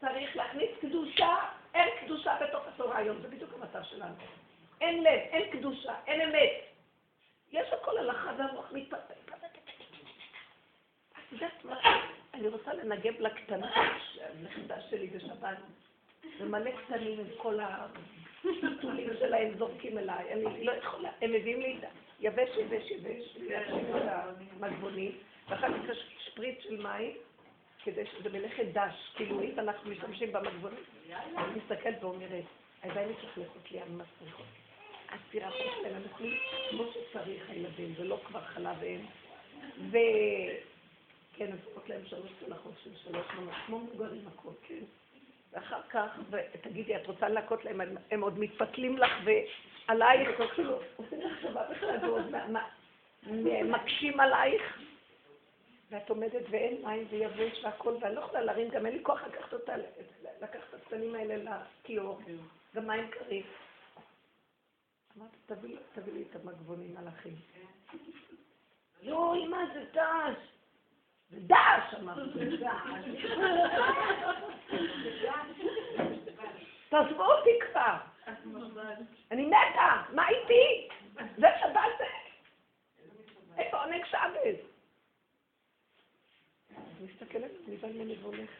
צריך 0.00 0.36
להכניס 0.36 0.70
קדושה 0.80 1.36
אין 1.76 1.88
קדושה 2.00 2.36
בתוך 2.40 2.66
התורה 2.68 2.96
היום, 2.96 3.22
זה 3.22 3.28
בדיוק 3.28 3.50
המצב 3.54 3.82
שלנו. 3.82 4.14
אין 4.80 5.02
לב, 5.02 5.20
אין 5.30 5.50
קדושה, 5.50 5.94
אין 6.06 6.20
אמת. 6.20 6.50
יש 7.52 7.72
הכל 7.72 7.98
הלכה 7.98 8.30
והמוח 8.38 8.72
מתפתח. 8.72 9.14
את 11.12 11.32
יודעת 11.32 11.64
מה? 11.64 11.80
אני 12.34 12.48
רוצה 12.48 12.74
לנגב 12.74 13.20
לקטנה, 13.20 13.72
הנכדה 14.20 14.80
שלי 14.80 15.06
בשבת, 15.06 15.58
ומלא 16.40 16.70
קטנים 16.70 17.20
עם 17.20 17.26
כל 17.36 17.60
הפיתולים 18.48 19.08
שלהם 19.18 19.58
זורקים 19.58 19.98
אליי. 19.98 20.32
אני 20.32 20.64
לא 20.64 20.72
יכולה, 20.72 21.10
הם 21.22 21.32
מביאים 21.32 21.60
לי 21.60 21.76
יבש, 22.20 22.48
יבש, 22.56 22.90
יבש, 22.90 23.36
להשאיר 23.36 23.96
את 23.96 24.02
המגבונים, 24.60 25.12
ואחר 25.48 25.68
כך 25.88 25.94
שפריץ 26.18 26.58
של 26.60 26.82
מים. 26.82 27.12
כדי 27.86 28.06
שזה 28.06 28.28
מלאכת 28.28 28.64
דש, 28.72 29.12
כאילו 29.14 29.42
אם 29.42 29.58
אנחנו 29.58 29.90
משתמשים 29.90 30.32
במגבונים, 30.32 30.78
אני 31.36 31.60
מסתכלת 31.64 32.04
ואומרת, 32.04 32.44
הידיים 32.82 33.08
מתלכלכות 33.10 33.72
לי, 33.72 33.82
אני 33.82 33.90
מסריחות. 33.90 34.46
הספירה 35.08 35.50
שלהם, 35.50 35.94
הם 35.94 36.02
אוכלים 36.12 36.38
כמו 36.70 36.84
שצריך 36.92 37.50
הילדים, 37.50 37.94
זה 37.98 38.04
לא 38.04 38.20
כבר 38.26 38.40
חלב 38.40 38.82
אם. 38.82 39.00
ו... 39.90 39.96
כן, 41.36 41.52
אז 41.52 41.58
קוראות 41.64 41.88
להם 41.88 42.00
שלוש 42.06 42.30
צלחות 42.46 42.74
של 42.84 42.90
שלוש 43.04 43.26
מנות, 43.38 43.54
כמו 43.66 43.78
מבוגרים 43.78 44.24
הכל, 44.34 44.50
כן. 44.68 44.84
ואחר 45.52 45.82
כך, 45.90 46.18
ותגידי, 46.30 46.96
את 46.96 47.06
רוצה 47.06 47.28
להכות 47.28 47.64
להם, 47.64 47.80
הם 48.10 48.20
עוד 48.20 48.38
מתפתלים 48.38 48.98
לך 48.98 49.12
ועלייך, 49.24 50.40
כאילו, 50.54 50.78
עושים 50.96 51.20
לך 51.20 51.42
טובה 51.42 51.70
בכלל, 51.70 51.96
ועוד 52.02 52.32
מקשים 53.64 54.20
עלייך. 54.20 54.78
ואת 55.90 56.10
עומדת 56.10 56.42
ואין 56.50 56.84
מים 56.84 57.06
ויבש 57.10 57.64
והכל, 57.64 57.94
ואני 58.00 58.14
לא 58.14 58.20
יכולה 58.20 58.40
להרים, 58.40 58.68
גם 58.68 58.86
אין 58.86 58.94
לי 58.94 59.02
כוח 59.02 59.22
לקחת 59.22 59.52
אותה, 59.52 59.76
לקחת 60.42 60.60
את 60.68 60.74
הקטנים 60.74 61.14
האלה 61.14 61.58
לכיור, 61.82 62.20
גם 62.74 62.86
מים 62.86 63.10
קרים. 63.10 63.42
אמרתי, 65.18 65.36
תביא 65.94 66.12
לי 66.12 66.24
את 66.30 66.36
המגבונים 66.36 66.94
מלאכים. 66.94 67.34
יואי, 69.02 69.46
מה 69.46 69.64
זה 69.74 69.84
דש? 69.92 70.55
דש, 71.32 71.94
אמרתי, 72.00 72.56
תעזבו 76.88 77.24
אותי 77.24 77.50
כבר. 77.72 77.96
אני 79.30 79.46
מתה, 79.46 80.02
מה 80.14 80.28
איתי? 80.28 80.88
זה 81.36 81.46
שבת 81.60 81.98
זה. 81.98 82.04
איפה 83.58 83.82
עונג 83.84 84.04
שבת? 84.04 84.56
מסתכלת, 87.00 87.50
אני 87.68 87.76
באה 87.76 87.92
ממני 87.92 88.16
והולך, 88.22 88.50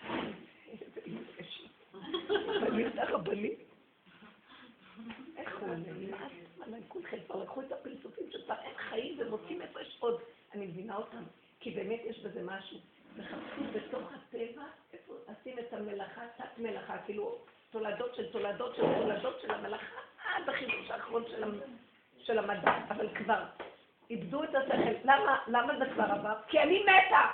אני 2.62 2.86
את 2.86 2.98
הרבנים. 2.98 3.52
איך 5.36 5.58
הוא 5.60 5.68
נמאס 5.68 6.32
עליי 6.60 6.80
כולכם, 6.88 7.16
כבר 7.26 7.42
לקחו 7.42 7.60
את 7.60 7.72
הפלסופים 7.72 8.24
שכבר 8.32 8.54
אין 8.62 8.74
חיים 8.76 9.18
ומוצאים 9.18 9.62
איפה 9.62 9.80
יש 9.80 9.96
עוד. 10.00 10.20
אני 10.54 10.66
מבינה 10.66 10.96
אותם, 10.96 11.22
כי 11.66 11.70
באמת 11.70 12.00
יש 12.04 12.18
בזה 12.18 12.42
משהו. 12.42 12.78
מחפשים 13.16 13.72
בתוך 13.72 14.12
הטבע, 14.12 14.62
איפה 14.92 15.14
עושים 15.26 15.58
את 15.58 15.72
המלאכה, 15.72 16.20
תת 16.36 16.58
מלאכה, 16.58 16.98
כאילו 16.98 17.38
תולדות 17.70 18.14
של 18.14 18.32
תולדות 18.32 18.76
של 18.76 18.82
תולדות 18.82 19.40
של 19.42 19.50
המלאכה, 19.50 20.00
עד 20.24 20.48
החידוש 20.48 20.90
האחרון 20.90 21.24
של 22.18 22.38
המדע, 22.38 22.74
אבל 22.88 23.08
כבר 23.14 23.42
איבדו 24.10 24.44
את 24.44 24.54
השכל. 24.54 25.08
למה 25.46 25.78
זה 25.78 25.84
כבר 25.94 26.04
עבר? 26.04 26.34
כי 26.48 26.60
אני 26.60 26.82
מתה. 26.82 27.30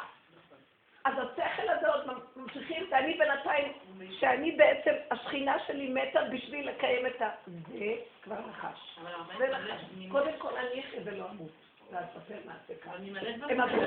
אז 1.04 1.14
השכל 1.18 1.68
הזה 1.68 1.88
עוד 1.88 2.10
ממשיכים, 2.36 2.86
ואני 2.90 3.18
בינתיים, 3.18 3.72
שאני 4.10 4.52
בעצם, 4.52 4.92
השכינה 5.10 5.56
שלי 5.66 5.88
מתה 5.88 6.20
בשביל 6.24 6.68
לקיים 6.68 7.06
את 7.06 7.22
ה... 7.22 7.28
זה 7.46 7.94
כבר 8.22 8.40
נחש. 8.46 8.98
זה 9.38 9.48
נחש. 9.48 9.82
קודם 10.10 10.32
כל 10.38 10.56
אני 10.56 10.80
אחיה 10.80 11.00
ולא 11.04 11.30
אמות. 11.30 11.50
ואספר 11.92 12.34
מעשה 12.46 12.74
כאן. 12.82 13.04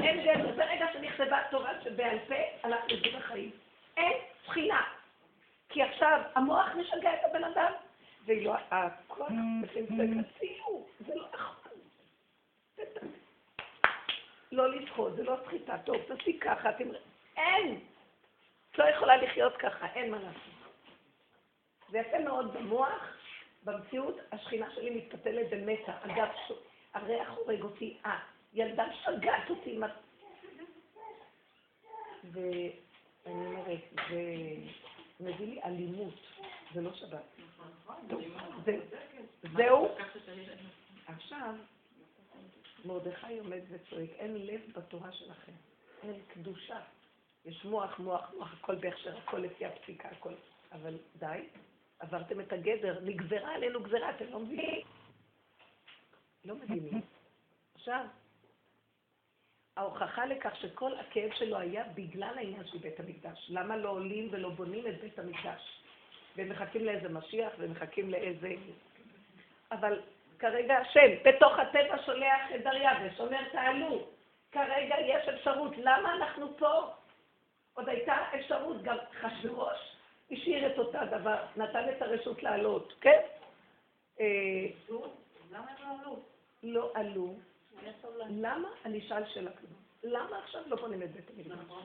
אין 0.04 0.24
דרך, 0.24 0.56
ברגע 0.58 0.86
שנכתבה 0.94 1.42
תורה 1.52 1.72
שבעל 1.84 2.20
פה, 2.28 2.36
הלך 2.64 2.80
לזוג 2.90 3.16
החיים. 3.16 3.52
אין 3.98 4.14
שכינה. 4.46 4.84
כי 5.70 5.84
עכשיו 5.84 6.22
המוח 6.36 6.68
משגע 6.76 7.14
את 7.14 7.20
הבן 7.30 7.44
אדם, 7.44 7.72
ואילו 8.26 8.54
הכוח 8.72 9.30
בפינצק 9.64 10.28
הציור, 10.36 10.88
זה 11.00 11.16
לא 11.16 11.28
נכון. 11.34 11.56
לא 14.52 14.76
לדחות, 14.76 15.16
זה 15.16 15.24
לא 15.24 15.36
סחיטה. 15.46 15.78
טוב, 15.78 15.98
תעשי 16.08 16.40
ככה, 16.40 16.74
תמר... 16.74 16.98
אין! 17.38 17.80
את 18.72 18.78
לא 18.80 18.84
יכולה 18.84 19.18
לחיות 19.18 19.58
ככה, 19.58 19.88
אין 19.96 20.12
מה 20.12 20.18
לעשות. 20.18 20.82
זה 21.90 21.98
יפה 21.98 22.20
מאוד 22.20 22.54
במוח, 22.54 23.18
במציאות, 23.64 24.18
השכינה 24.32 24.72
שלי 24.72 24.90
מתפתלת 24.90 25.48
ומתה. 25.52 25.94
אגב, 26.02 26.28
הריח 26.96 27.30
הורג 27.30 27.62
אותי, 27.64 27.98
אה, 28.06 28.20
ילדה 28.54 28.86
שגעת 29.04 29.50
אותי. 29.50 29.80
ואני 32.32 32.72
אומרת, 33.26 33.80
זה 34.10 34.24
מביא 35.20 35.46
לי 35.46 35.62
אלימות, 35.64 36.14
זה 36.74 36.82
לא 36.82 36.94
שבת. 36.94 37.24
זהו. 39.56 39.90
עכשיו, 41.08 41.56
מרדכי 42.86 43.40
עומד 43.40 43.62
וצועק, 43.70 44.10
אין 44.10 44.46
לב 44.46 44.62
בתורה 44.76 45.12
שלכם, 45.12 45.52
אין 46.04 46.22
קדושה. 46.28 46.80
יש 47.46 47.66
מוח, 47.66 48.00
מוח, 48.00 48.32
מוח, 48.38 48.54
הכל 48.54 48.76
בהכשר, 48.76 49.18
הכל 49.18 49.38
לפי 49.38 49.66
הפסיקה, 49.66 50.10
הכל. 50.10 50.34
אבל 50.72 50.98
די, 51.16 51.40
עברתם 52.00 52.40
את 52.40 52.54
הגדר, 52.54 53.00
נגזרה 53.04 53.56
עלינו 53.56 53.84
גזרה, 53.84 54.10
אתם 54.10 54.26
לא 54.32 54.40
מבינים? 54.40 54.82
לא 56.46 56.56
מבינים. 56.56 57.02
עכשיו, 57.76 58.06
ההוכחה 59.78 60.26
לכך 60.26 60.56
שכל 60.56 60.92
הכאב 61.00 61.32
שלו 61.34 61.58
היה 61.58 61.84
בגלל 61.96 62.38
העניין 62.38 62.68
של 62.68 62.78
בית 62.78 63.00
המקדש. 63.00 63.48
למה 63.50 63.78
לא 63.78 63.90
עולים 63.90 64.28
ולא 64.32 64.50
בונים 64.50 64.88
את 64.88 65.02
בית 65.02 65.20
המקדש? 65.20 65.82
ומחכים 66.36 66.86
לאיזה 66.86 67.10
משיח 67.10 67.54
ומחכים 67.58 68.10
לאיזה... 68.10 68.54
אבל 69.72 70.02
כרגע 70.40 70.78
השם, 70.78 71.12
בתוך 71.26 71.60
הטבע 71.60 71.98
שולח 72.06 72.52
את 72.56 72.64
דריווש, 72.64 73.20
אומר 73.20 73.50
תעלו. 73.52 74.08
כרגע 74.52 74.96
יש 75.00 75.28
אפשרות, 75.28 75.72
למה 75.78 76.16
אנחנו 76.16 76.58
פה? 76.58 76.94
עוד 77.74 77.90
הייתה 77.90 78.16
אפשרות, 78.36 78.84
גם 78.84 78.98
חשברוש 79.22 79.96
השאיר 80.32 80.74
את 80.74 80.78
אותה 80.78 81.06
דבר, 81.06 81.46
נתן 81.56 81.90
את 81.90 82.02
הרשות 82.02 82.44
לעלות, 82.44 82.94
כן? 83.02 83.20
אה, 84.20 84.68
למה 85.52 85.66
הם 85.72 85.78
לא 85.80 86.02
עלו? 86.02 86.20
לא 86.66 86.92
עלו. 86.94 87.36
למה? 88.30 88.70
אני 88.86 89.00
אשאל 89.00 89.26
שאלה 89.34 89.52
כזאת. 89.52 89.78
למה 90.04 90.40
עכשיו 90.44 90.62
לא 90.68 90.76
בונים 90.76 91.04
את 91.04 91.12
בית 91.12 91.30
המקדש? 91.30 91.52
נכון, 91.52 91.84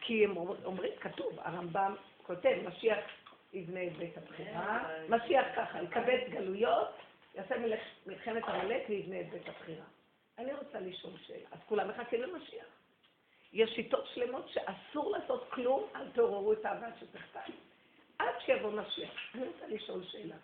כי 0.00 0.24
הם 0.24 0.36
אומרים, 0.36 0.92
כתוב, 1.00 1.32
הרמב"ם 1.38 1.94
כותב, 2.22 2.56
משיח 2.64 2.98
יבנה 3.52 3.86
את 3.86 3.92
בית 3.92 4.18
הבחירה, 4.18 4.88
משיח 5.08 5.46
ככה, 5.56 5.82
יקבץ 5.82 6.28
גלויות, 6.30 6.88
יעשה 7.34 7.54
מלחמת 8.06 8.44
עמלק 8.44 8.82
ויבנה 8.88 9.20
את 9.20 9.30
בית 9.30 9.48
הבחירה. 9.48 9.84
אני 10.38 10.54
רוצה 10.54 10.80
לשאול 10.80 11.12
שאלה, 11.26 11.46
אז 11.52 11.58
כולם 11.66 11.88
מחכים 11.88 12.22
למשיח. 12.22 12.66
יש 13.52 13.70
שיטות 13.70 14.06
שלמות 14.14 14.48
שאסור 14.48 15.16
לעשות 15.16 15.50
כלום, 15.50 15.84
אל 15.96 16.10
תעוררו 16.10 16.52
את 16.52 16.64
האהבה 16.64 16.86
שתחתן. 17.00 17.52
עד 18.18 18.34
שיבוא 18.46 18.70
משיח. 18.70 19.10
אני 19.34 19.46
רוצה 19.46 19.66
לשאול 19.66 20.04
שאלה. 20.04 20.36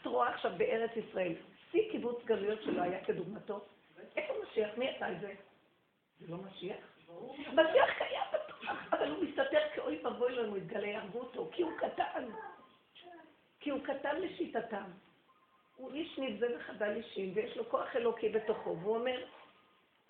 את 0.00 0.06
רואה 0.06 0.34
עכשיו 0.34 0.52
בארץ 0.56 0.90
ישראל, 0.96 1.32
שיא 1.74 1.90
קיבוץ 1.90 2.24
גלויות 2.24 2.62
שלא 2.62 2.82
היה 2.82 3.04
כדוגמתו, 3.04 3.64
איפה 4.16 4.34
משיח? 4.42 4.70
מי 4.78 4.88
עשה 4.88 5.12
את 5.12 5.20
זה? 5.20 5.34
זה 6.20 6.26
לא 6.28 6.36
משיח? 6.36 6.76
משיח 7.52 7.98
קיים 7.98 8.22
בטוח, 8.32 8.92
אבל 8.92 9.10
הוא 9.10 9.24
מסתתר 9.24 9.60
כאוי 9.74 9.98
ואבוי 10.02 10.32
לנו, 10.32 10.56
יתגלה, 10.56 10.86
יהרגו 10.86 11.20
אותו, 11.20 11.48
כי 11.52 11.62
הוא 11.62 11.72
קטן. 11.78 12.24
כי 13.60 13.70
הוא 13.70 13.80
קטן 13.84 14.20
לשיטתם. 14.20 14.84
הוא 15.76 15.92
איש 15.92 16.18
נבזה 16.18 16.46
וחדל 16.56 16.96
אישים, 16.96 17.32
ויש 17.34 17.56
לו 17.56 17.70
כוח 17.70 17.96
אלוקי 17.96 18.28
בתוכו, 18.28 18.78
והוא 18.78 18.96
אומר, 18.96 19.24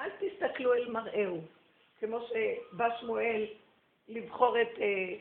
אל 0.00 0.10
תסתכלו 0.18 0.74
אל 0.74 0.90
מראהו, 0.90 1.40
כמו 2.00 2.18
שבא 2.20 3.00
שמואל 3.00 3.46
לבחור 4.08 4.60
את, 4.62 4.78
אה, 4.80 5.14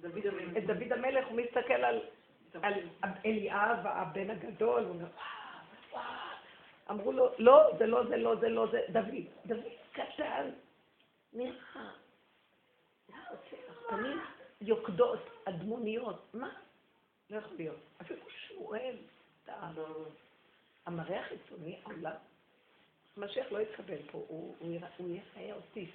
דוד, 0.00 0.26
את 0.58 0.66
דוד 0.66 0.92
המלך, 0.92 1.26
הוא 1.26 1.40
מסתכל 1.40 1.72
על, 1.72 2.00
על 3.02 3.10
אליאב, 3.26 3.78
הבן 3.84 4.30
הגדול, 4.30 4.82
הוא 4.82 4.90
אומר, 4.90 5.08
אמרו 6.90 7.12
לו, 7.12 7.28
לא, 7.38 7.70
זה 7.78 7.86
לא, 7.86 8.06
זה 8.08 8.16
לא, 8.16 8.36
זה 8.36 8.48
לא, 8.48 8.66
זה 8.70 8.80
דוד. 8.92 9.24
דוד 9.46 9.72
קטן, 9.92 10.50
נראה. 11.32 11.90
פנים 13.88 14.20
יוקדות, 14.60 15.20
אדמוניות, 15.44 16.34
מה? 16.34 16.50
לא 17.30 17.38
יכול 17.38 17.56
להיות. 17.56 17.76
אפילו 18.00 18.20
שמואל, 18.48 18.96
המראה 20.86 21.20
החיצוני, 21.20 21.78
העולם. 21.84 22.16
המשיח 23.16 23.52
לא 23.52 23.58
יתקבל 23.58 24.02
פה, 24.10 24.24
הוא 24.28 24.56
יהיה 24.60 25.54
אוטיסט. 25.54 25.92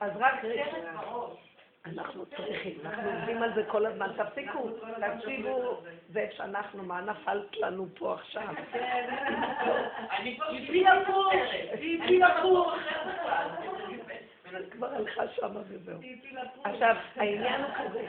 אז 0.00 0.12
רק 0.16 0.44
רגע. 0.44 1.02
אנחנו 1.86 2.26
צריכים, 2.26 2.78
אנחנו 2.84 3.10
עובדים 3.10 3.42
על 3.42 3.54
זה 3.54 3.64
כל 3.64 3.86
הזמן. 3.86 4.08
תפסיקו, 4.16 4.68
תקשיבו, 5.18 5.80
זה 6.08 6.28
שאנחנו, 6.36 6.82
מה 6.82 7.00
נפלת 7.00 7.56
לנו 7.56 7.86
פה 7.98 8.14
עכשיו? 8.14 8.48
היא 10.22 10.88
הפוך, 10.88 11.32
היא 11.80 12.24
הפוך. 12.24 12.74
כבר 14.70 14.94
הלכה 14.94 15.22
שמה 15.36 15.60
וזהו. 15.68 15.98
עכשיו, 16.64 16.96
העניין 17.16 17.60
הוא 17.62 17.70
כזה. 17.74 18.06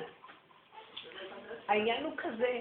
העניין 1.68 2.04
הוא 2.04 2.14
כזה. 2.18 2.60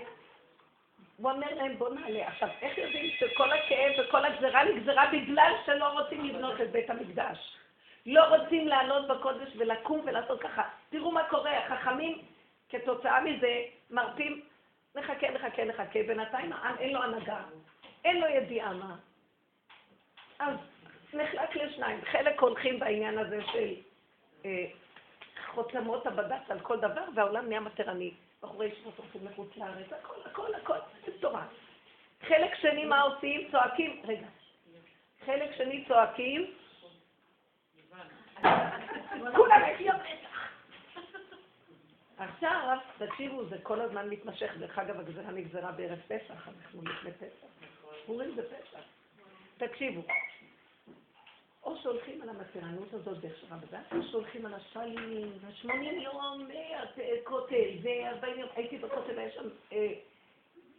הוא 1.16 1.30
אומר 1.30 1.54
להם, 1.54 1.76
בוא 1.78 1.94
נעלה. 1.94 2.28
עכשיו, 2.28 2.48
איך 2.62 2.78
יודעים 2.78 3.10
שכל 3.18 3.52
הכאב 3.52 3.92
וכל 3.98 4.24
הגזרה 4.24 4.64
נגזרה 4.64 5.06
בגלל 5.12 5.52
שלא 5.66 6.00
רוצים 6.00 6.24
לבנות 6.24 6.60
את 6.60 6.70
בית 6.70 6.90
המקדש? 6.90 7.61
לא 8.06 8.36
רוצים 8.36 8.68
לעלות 8.68 9.08
בקודש 9.08 9.48
ולקום 9.56 10.00
ולעשות 10.04 10.40
ככה. 10.40 10.62
תראו 10.90 11.10
מה 11.10 11.24
קורה, 11.28 11.58
החכמים 11.58 12.18
כתוצאה 12.68 13.20
מזה 13.20 13.62
מרפים, 13.90 14.42
נחכה, 14.94 15.30
נחכה, 15.30 15.64
נחכה, 15.64 15.98
בינתיים 16.06 16.52
העם 16.52 16.76
אין 16.78 16.92
לו 16.92 17.02
הנהגה, 17.02 17.40
אין 18.04 18.20
לו 18.20 18.26
ידיעה 18.26 18.72
מה. 18.72 18.96
אז 20.38 20.56
נחלק 21.12 21.56
לשניים, 21.56 22.00
חלק 22.04 22.40
הולכים 22.40 22.80
בעניין 22.80 23.18
הזה 23.18 23.40
של 23.52 23.74
אה, 24.44 24.64
חותמות 25.46 26.06
הבד"ץ 26.06 26.50
על 26.50 26.60
כל 26.60 26.80
דבר, 26.80 27.04
והעולם 27.14 27.48
נהיה 27.48 27.60
מטרני. 27.60 28.10
בחורי 28.42 28.66
ישיבות 28.66 28.98
הולכים 28.98 29.26
לחוץ 29.26 29.56
לארץ, 29.56 29.92
הכל, 29.92 30.14
הכל, 30.24 30.54
הכל, 30.54 30.76
זה 31.06 31.12
מטורף. 31.18 31.42
חלק 32.22 32.54
שני, 32.54 32.84
מה 32.84 33.00
עושים? 33.00 33.48
צועקים, 33.50 34.02
רגע. 34.04 34.26
חלק 35.26 35.56
שני 35.56 35.84
צועקים, 35.88 36.50
כולם 39.36 39.60
יום 39.80 39.96
פסח. 39.96 40.32
עכשיו, 42.18 42.78
תקשיבו, 42.98 43.44
זה 43.44 43.56
כל 43.62 43.80
הזמן 43.80 44.08
מתמשך. 44.10 44.52
דרך 44.58 44.78
אגב, 44.78 45.00
הגזרה 45.00 45.30
נגזרה 45.30 45.72
בערב 45.72 45.98
פסח, 46.08 46.48
אנחנו 46.48 46.82
לפני 46.82 47.12
פסח. 47.12 47.46
פורים 48.06 48.34
זה 48.36 48.42
פסח. 48.42 48.80
תקשיבו, 49.56 50.02
או 51.64 51.76
שהולכים 51.82 52.22
על 52.22 52.28
המטרנות 52.28 52.94
הזאת 52.94 53.18
דרך 53.20 53.36
שרבדת, 53.40 53.92
או 53.92 54.02
שהולכים 54.10 54.46
על 54.46 54.54
השפלים, 54.54 55.32
ושמונים 55.48 56.00
יום 56.00 56.48
כותל, 57.24 57.68
וארבעים 57.82 58.38
יום, 58.38 58.48
הייתי 58.56 58.78
בכותל, 58.78 59.18
היה 59.18 59.30
שם 59.30 59.48
אה, 59.72 59.92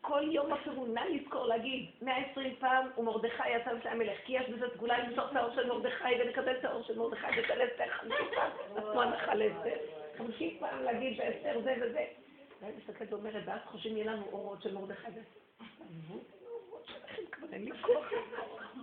כל 0.04 0.22
יום 0.32 0.52
נא 0.94 1.00
לזכור 1.00 1.46
להגיד, 1.46 1.90
120 2.02 2.56
פעם, 2.60 2.88
ומרדכי 2.98 3.50
יצא 3.50 3.72
לפני 3.72 3.92
המלך, 3.92 4.18
כי 4.26 4.34
יש 4.34 4.50
בזה 4.50 4.66
סגולה 4.76 4.98
למסור 4.98 5.26
את 5.32 5.36
האור 5.36 5.56
של 5.56 5.68
מרדכי 5.68 6.22
ונקבל 6.22 6.58
את 6.58 6.66
האור 6.66 6.84
של 6.84 6.98
מרדכי 6.98 7.26
ושל 7.40 7.62
אסתר, 7.64 7.90
חמישים 7.92 8.26
פעם, 8.36 8.52
נתנו 8.76 9.02
הנחה 9.02 9.36
לאסתר, 9.36 9.76
חמישים 10.18 10.60
פעם 10.60 10.84
להגיד 10.84 11.18
באסתר 11.18 11.62
זה 11.64 11.76
וזה. 11.82 12.06
ואני 12.62 12.74
מסתכלת 12.78 13.14
ואומרת, 13.14 13.44
ואז 13.46 13.60
חושבים 13.66 13.98
יהיה 13.98 14.12
לנו 14.12 14.26
אורות 14.32 14.62
של 14.62 14.74
מרדכי. 14.74 15.12
תעזבו 15.12 16.20
את 16.20 16.44
האורות 16.44 16.86
שלכם, 16.86 17.22
כבר 17.32 17.48
אין 17.54 17.66
לי 17.66 17.72
כוח. 17.82 18.06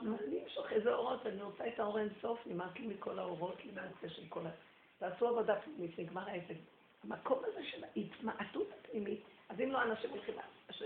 אני 0.03 0.43
אמשוך 0.45 0.73
איזה 0.73 0.95
אורות, 0.95 1.27
אני 1.27 1.43
רוצה 1.43 1.69
את 1.69 1.81
האור 1.81 1.99
אינסוף, 1.99 2.47
נמאס 2.47 2.71
לי 2.79 2.87
מכל 2.87 3.19
האורות, 3.19 3.57
למעשה 3.65 4.09
של 4.09 4.23
כל 4.29 4.47
ה... 4.47 4.51
תעשו 4.99 5.29
עבודה 5.29 5.61
פנימית, 5.61 5.99
נגמר 5.99 6.29
העסק. 6.29 6.55
המקום 7.05 7.39
הזה 7.45 7.65
של 7.65 7.85
ההתמעטות 7.85 8.67
הפנימית, 8.81 9.21
אז 9.51 9.61
אם 9.61 9.73
לא 9.73 9.83
אנשים 9.83 10.11
הולכים 10.11 10.35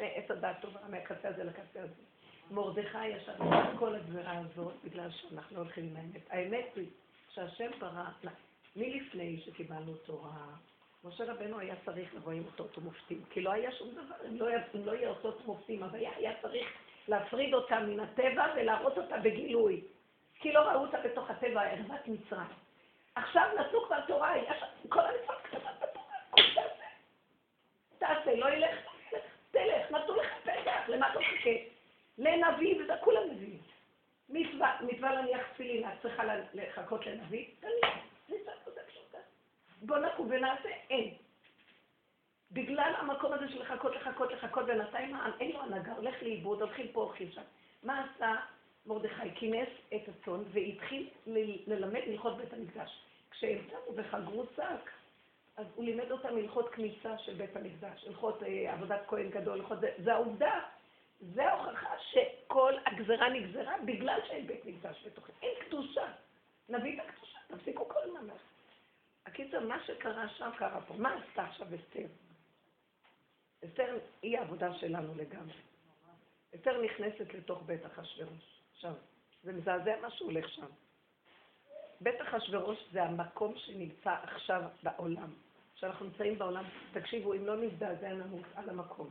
עץ 0.01 0.31
הדעת 0.31 0.57
טוב 0.61 0.77
מהקצה 0.89 1.29
הזה 1.29 1.45
לקצה 1.45 1.83
הזה. 1.83 2.03
מרדכי 2.51 3.07
ישב 3.07 3.33
את 3.43 3.79
כל 3.79 3.95
הגזירה 3.95 4.39
הזאת 4.39 4.75
בגלל 4.85 5.11
שאנחנו 5.11 5.59
הולכים 5.59 5.85
עם 5.85 5.97
האמת. 5.97 6.23
האמת 6.31 6.67
היא 6.77 6.89
שהשם 7.29 7.71
ברא, 7.79 8.05
מלפני 8.77 9.41
שקיבלנו 9.41 9.95
תורה, 9.95 10.47
משה 11.05 11.33
רבנו 11.33 11.59
היה 11.59 11.75
צריך 11.85 12.15
לבוא 12.15 12.33
עם 12.33 12.43
אותות 12.47 12.79
ומופתים, 12.79 13.25
כי 13.31 13.41
לא 13.41 13.53
היה 13.53 13.73
שום 13.73 13.91
דבר, 13.91 14.29
אם 14.29 14.37
לא, 14.37 14.49
אם 14.75 14.87
לא 14.87 14.93
יהיה 14.93 15.09
אותות 15.09 15.41
ומופתים, 15.45 15.83
אבל 15.83 15.99
היה, 15.99 16.11
היה 16.17 16.33
צריך 16.43 16.67
להפריד 17.09 17.55
אותה 17.55 17.81
מן 17.81 18.01
הטבע 18.01 18.47
ולהראות 18.57 18.99
אותה 18.99 19.17
בגילוי, 19.19 19.81
כי 20.41 20.53
לא 20.53 20.61
ראו 20.61 20.81
אותה 20.81 20.99
בתוך 21.05 21.31
הטבע, 21.31 21.63
ערוות 21.63 22.09
מצרים. 22.09 22.47
עכשיו 23.15 23.49
נתנו 23.61 23.85
כבר 23.87 24.01
תורה, 24.07 24.35
כל 24.89 25.01
תעשה. 25.27 25.34
תעשה, 28.07 28.35
לא 28.35 28.51
ילך 28.51 28.79
תלך, 29.51 29.91
נתנו 29.91 30.17
לך 30.17 30.33
פתח, 30.43 30.89
למה 30.89 31.11
אתה 31.11 31.19
מחכה? 31.19 31.51
לנביא, 32.19 32.83
וזה 32.83 32.93
כולם 33.01 33.31
נביאים. 33.31 33.61
מצווה, 34.29 35.15
להניח 35.15 35.41
תפילין, 35.53 35.89
את 35.89 36.03
צריכה 36.03 36.23
לחכות 36.55 37.07
לנביא? 37.07 37.47
תניח, 37.61 37.95
זה. 39.13 39.19
בוא 39.83 39.99
נקום 39.99 40.27
ונעשה, 40.31 40.69
אין. 40.91 41.15
בגלל 42.53 42.95
המקום 42.99 43.33
הזה 43.33 43.49
של 43.49 43.63
לחכות, 43.63 43.97
לחכות, 43.97 44.33
לחכות, 44.33 44.67
בינתיים 44.67 45.17
אין 45.41 45.53
לו 45.53 45.63
הנהגה, 45.63 45.93
הולך 45.93 46.23
לאיבוד, 46.23 46.63
הולכים 46.63 46.89
פה, 46.93 47.03
הולכים 47.03 47.31
שם. 47.33 47.43
מה 47.83 48.07
עשה 48.17 48.35
מרדכי? 48.87 49.35
כינס 49.35 49.69
את 49.95 50.09
הצאן 50.09 50.43
והתחיל 50.53 51.09
ללמד 51.67 52.01
הלכות 52.07 52.37
בית 52.37 52.53
המקדש. 52.53 53.01
כשהם 53.31 53.59
קמו 53.71 53.97
וחגרו 53.97 54.45
שק, 54.57 54.91
אז 55.57 55.67
הוא 55.75 55.85
לימד 55.85 56.11
אותם 56.11 56.37
הלכות 56.37 56.69
כניסה 56.69 57.19
של 57.19 57.35
בית 57.35 57.57
המקדש, 57.57 58.05
הלכות 58.05 58.43
אה, 58.43 58.73
עבודת 58.73 59.01
כהן 59.07 59.31
גדול, 59.31 59.61
הלכות 59.61 59.81
זה, 59.81 59.91
זה 59.99 60.13
העובדה, 60.13 60.61
זה 61.21 61.45
ההוכחה 61.45 61.95
שכל 61.99 62.75
הגזרה 62.87 63.29
נגזרה 63.29 63.75
בגלל 63.85 64.21
שאין 64.27 64.47
בית 64.47 64.65
מקדש 64.65 65.07
בתוכם. 65.07 65.33
אין 65.43 65.55
קדושה. 65.69 66.13
נביא 66.69 67.01
את 67.01 67.07
הקדושה, 67.09 67.39
תפסיקו 67.49 67.89
כל 67.89 68.11
ממש. 68.11 68.41
הקיצר, 69.27 69.61
מה 69.61 69.85
שקרה 69.87 70.29
שם 70.29 70.51
קרה 70.59 70.81
פה. 70.81 70.95
מה 70.95 71.15
עשתה 71.15 71.45
עכשיו 71.45 71.67
אסתר? 71.67 72.07
אסתר 73.65 73.99
היא 74.23 74.39
העבודה 74.39 74.75
שלנו 74.75 75.15
לגמרי. 75.15 75.55
אסתר 76.55 76.83
נכנסת 76.83 77.35
לתוך 77.35 77.63
בית 77.67 77.87
אחשורוש. 77.87 78.61
עכשיו, 78.75 78.93
זה 79.43 79.53
מזעזע 79.53 80.01
מה 80.03 80.11
שהולך 80.11 80.49
שם. 80.49 80.67
בית 82.01 82.23
אחשורוש 82.23 82.79
זה 82.93 83.03
המקום 83.03 83.55
שנמצא 83.57 84.15
עכשיו 84.23 84.63
בעולם. 84.83 85.44
כשאנחנו 85.85 86.07
נמצאים 86.07 86.39
בעולם, 86.39 86.65
תקשיבו, 86.93 87.35
אם 87.35 87.47
לא 87.47 87.57
נזדעזע 87.57 88.09
נמות 88.09 88.45
על 88.55 88.69
המקום. 88.69 89.11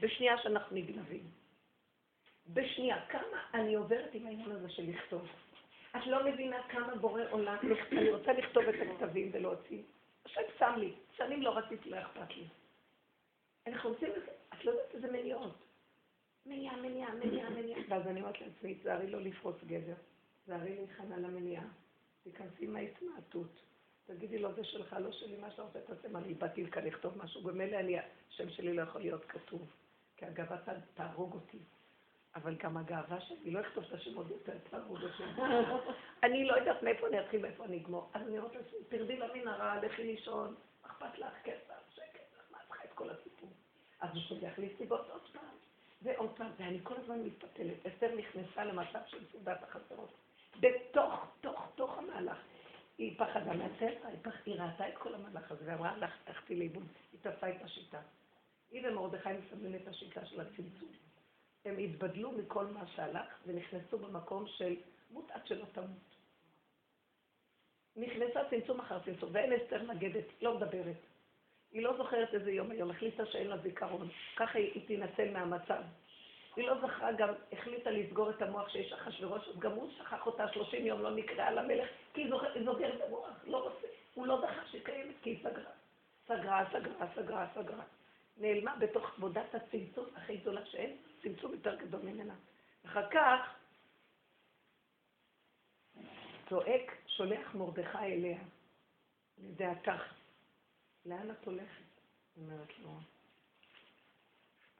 בשנייה 0.00 0.38
שאנחנו 0.38 0.76
נגנבים. 0.76 1.24
בשנייה, 2.48 3.06
כמה 3.08 3.38
אני 3.54 3.74
עוברת 3.74 4.10
עם 4.12 4.26
העניין 4.26 4.50
הזה 4.50 4.68
של 4.70 4.90
לכתוב. 4.90 5.28
את 5.96 6.06
לא 6.06 6.24
מבינה 6.24 6.56
כמה 6.68 6.94
בורא 6.94 7.22
עולם, 7.30 7.56
אני 7.92 8.10
רוצה 8.10 8.32
לכתוב 8.32 8.62
את 8.62 8.74
הכתבים 8.80 9.30
ולהוציא. 9.32 9.82
השם 10.24 10.40
שם 10.58 10.74
לי, 10.76 10.92
שנים 11.16 11.42
לא 11.42 11.56
רציתי, 11.58 11.90
לא 11.90 12.00
אכפת 12.00 12.36
לי. 12.36 12.46
אנחנו 13.66 13.90
עושים 13.90 14.08
את 14.08 14.22
זה, 14.26 14.32
את 14.54 14.64
לא 14.64 14.70
יודעת 14.70 14.94
איזה 14.94 15.12
מניעות. 15.12 15.54
מניעה, 16.46 16.76
מניעה, 16.76 17.14
מניעה, 17.14 17.50
מניעה. 17.50 17.80
ואז 17.88 18.06
אני 18.06 18.20
אומרת 18.20 18.40
לעצמי, 18.40 18.74
תזהרי 18.74 19.10
לא 19.10 19.20
לפרוץ 19.20 19.56
גדר, 19.66 19.94
תזהרי 20.44 20.76
להיכנע 20.76 21.16
למניעה, 21.16 21.64
תיכנסי 22.24 22.66
מההתמעטות. 22.66 23.65
תגידי 24.06 24.38
לו, 24.38 24.52
זה 24.52 24.64
שלך, 24.64 24.96
לא 25.00 25.12
שלי, 25.12 25.36
מה 25.36 25.50
שאתה 25.50 25.62
רוצה, 25.62 25.80
תעשה 25.80 26.08
מה, 26.08 26.18
אני 26.18 26.34
באתי 26.34 26.64
לכאן 26.64 26.84
לכתוב 26.84 27.18
משהו, 27.24 27.42
במילא 27.42 27.78
השם 28.28 28.50
שלי 28.50 28.74
לא 28.74 28.82
יכול 28.82 29.00
להיות 29.00 29.24
כתוב, 29.24 29.70
כי 30.16 30.26
הגאווה 30.26 30.56
תהרוג 30.94 31.34
אותי. 31.34 31.58
אבל 32.34 32.54
גם 32.54 32.76
הגאווה 32.76 33.20
שלי, 33.20 33.50
לא 33.50 33.60
אכתוב 33.60 33.84
את 33.84 33.92
השם 33.92 34.14
עוד 34.14 34.30
יותר, 34.30 34.52
תהרוג 34.70 34.98
אותי. 35.02 35.22
אני 36.22 36.44
לא 36.44 36.54
יודעת 36.54 36.82
מאיפה 36.82 37.06
אני 37.06 37.20
אתחיל, 37.20 37.42
מאיפה 37.42 37.64
אני 37.64 37.76
אגמור. 37.76 38.10
אז 38.14 38.28
אני 38.28 38.38
רוצה, 38.38 38.58
תרדי 38.88 39.16
למנהרה, 39.16 39.82
לכי 39.82 40.04
לישון, 40.04 40.54
אכפת 40.82 41.18
לך 41.18 41.32
כסף, 41.44 41.94
שקט, 41.94 42.50
מה 42.50 42.58
צריכה 42.68 42.84
את 42.84 42.92
כל 42.94 43.10
הסיפור? 43.10 43.50
אז 44.00 44.10
הוא 44.14 44.22
שולח 44.22 44.58
לי 44.58 44.74
סיבות 44.78 45.08
עוד 45.10 45.22
פעם, 45.32 45.54
ועוד 46.02 46.30
פעם, 46.36 46.50
ואני 46.58 46.80
כל 46.82 46.94
הזמן 46.96 47.18
מתפתלת. 47.22 47.86
אסתר 47.86 48.14
נכנסה 48.14 48.64
למצב 48.64 49.00
של 49.06 49.18
סעודת 49.32 49.62
החסרות. 49.62 50.12
בתוך, 50.60 51.26
תוך, 51.40 51.68
תוך 51.74 51.98
המהלך. 51.98 52.36
היא 52.98 53.18
פחדה 53.18 53.52
מהטבע, 53.52 54.08
היא 54.46 54.54
ראתה 54.54 54.88
את 54.88 54.94
כל 54.98 55.14
המהלך 55.14 55.52
הזה, 55.52 55.64
ואמרה, 55.66 55.90
הלכתי 55.90 56.56
לאיבוד, 56.56 56.86
היא 57.12 57.20
תפסה 57.20 57.50
את 57.50 57.62
השיטה. 57.62 58.00
היא 58.70 58.88
ומרדכי 58.88 59.28
מסמלים 59.32 59.74
את 59.74 59.88
השיטה 59.88 60.26
של 60.26 60.40
הצמצום. 60.40 60.88
הם 61.64 61.78
התבדלו 61.78 62.32
מכל 62.32 62.66
מה 62.66 62.86
שהלך, 62.86 63.38
ונכנסו 63.46 63.98
במקום 63.98 64.46
של 64.46 64.76
מות 65.10 65.30
עד 65.30 65.46
שלא 65.46 65.64
תמות. 65.72 66.16
נכנסה 67.96 68.40
צמצום 68.50 68.80
אחר 68.80 68.98
צמצום, 69.04 69.30
ואין 69.32 69.52
אסתר 69.52 69.82
נגדת, 69.82 70.24
לא 70.42 70.56
מדברת. 70.56 70.96
היא 71.72 71.82
לא 71.82 71.96
זוכרת 71.96 72.34
איזה 72.34 72.50
יום 72.50 72.70
היום, 72.70 72.90
החליטה 72.90 73.26
שאין 73.26 73.46
לה 73.46 73.58
זיכרון. 73.58 74.08
ככה 74.36 74.58
היא, 74.58 74.70
היא 74.74 74.86
תינצל 74.86 75.30
מהמצב. 75.32 75.82
היא 76.56 76.66
לא 76.66 76.74
זכרה, 76.86 77.12
גם 77.12 77.28
החליטה 77.52 77.90
לסגור 77.90 78.30
את 78.30 78.42
המוח 78.42 78.68
שיש 78.68 78.92
אחשוורוש, 78.92 79.48
אז 79.48 79.58
גם 79.58 79.72
הוא 79.72 79.90
שכח 79.98 80.26
אותה 80.26 80.48
30 80.52 80.86
יום, 80.86 81.02
לא 81.02 81.10
נקראה 81.10 81.50
למלך, 81.50 81.88
כי 82.14 82.22
היא, 82.22 82.32
סוגרת 82.64 82.94
את 82.94 83.00
המוח, 83.06 83.28
לא 83.44 83.62
רוצה. 83.64 83.86
הוא 84.14 84.26
לא 84.26 84.40
זכר 84.40 84.66
שהיא 84.70 84.84
קיימת, 84.84 85.14
כי 85.22 85.30
היא 85.30 85.38
סגרה. 85.40 85.70
סגרה, 86.26 86.64
סגרה, 86.72 87.06
סגרה, 87.14 87.46
סגרה. 87.54 87.84
נעלמה 88.36 88.76
בתוך 88.76 89.14
עבודת 89.16 89.54
הצמצום 89.54 90.06
הכי 90.16 90.36
גדולה 90.36 90.66
שאין, 90.66 90.96
צמצום 91.22 91.52
יותר 91.52 91.74
גדול 91.74 92.00
ממנה. 92.02 92.34
אחר 92.86 93.10
כך, 93.10 93.54
צועק, 96.48 96.96
שולח 97.06 97.54
מרדכי 97.54 97.98
אליה, 97.98 98.38
לדעתך. 99.38 100.14
לאן 101.06 101.30
את 101.30 101.44
הולכת? 101.44 101.82
אומרת 102.36 102.78
לו, 102.78 102.90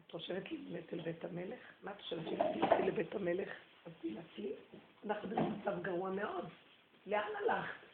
את 0.06 0.12
חושבת 0.12 0.52
להימלט 0.52 0.92
אל 0.92 1.00
בית 1.00 1.24
המלך? 1.24 1.58
מה 1.82 1.90
את 1.90 2.00
חושבת 2.00 2.24
שתלכי 2.24 2.82
לבית 2.82 3.14
המלך? 3.14 3.48
אז 3.86 3.92
תלכי. 4.00 4.52
אנחנו 5.06 5.28
במצב 5.28 5.82
גרוע 5.82 6.10
מאוד. 6.10 6.48
לאן 7.06 7.28
הלכת? 7.38 7.86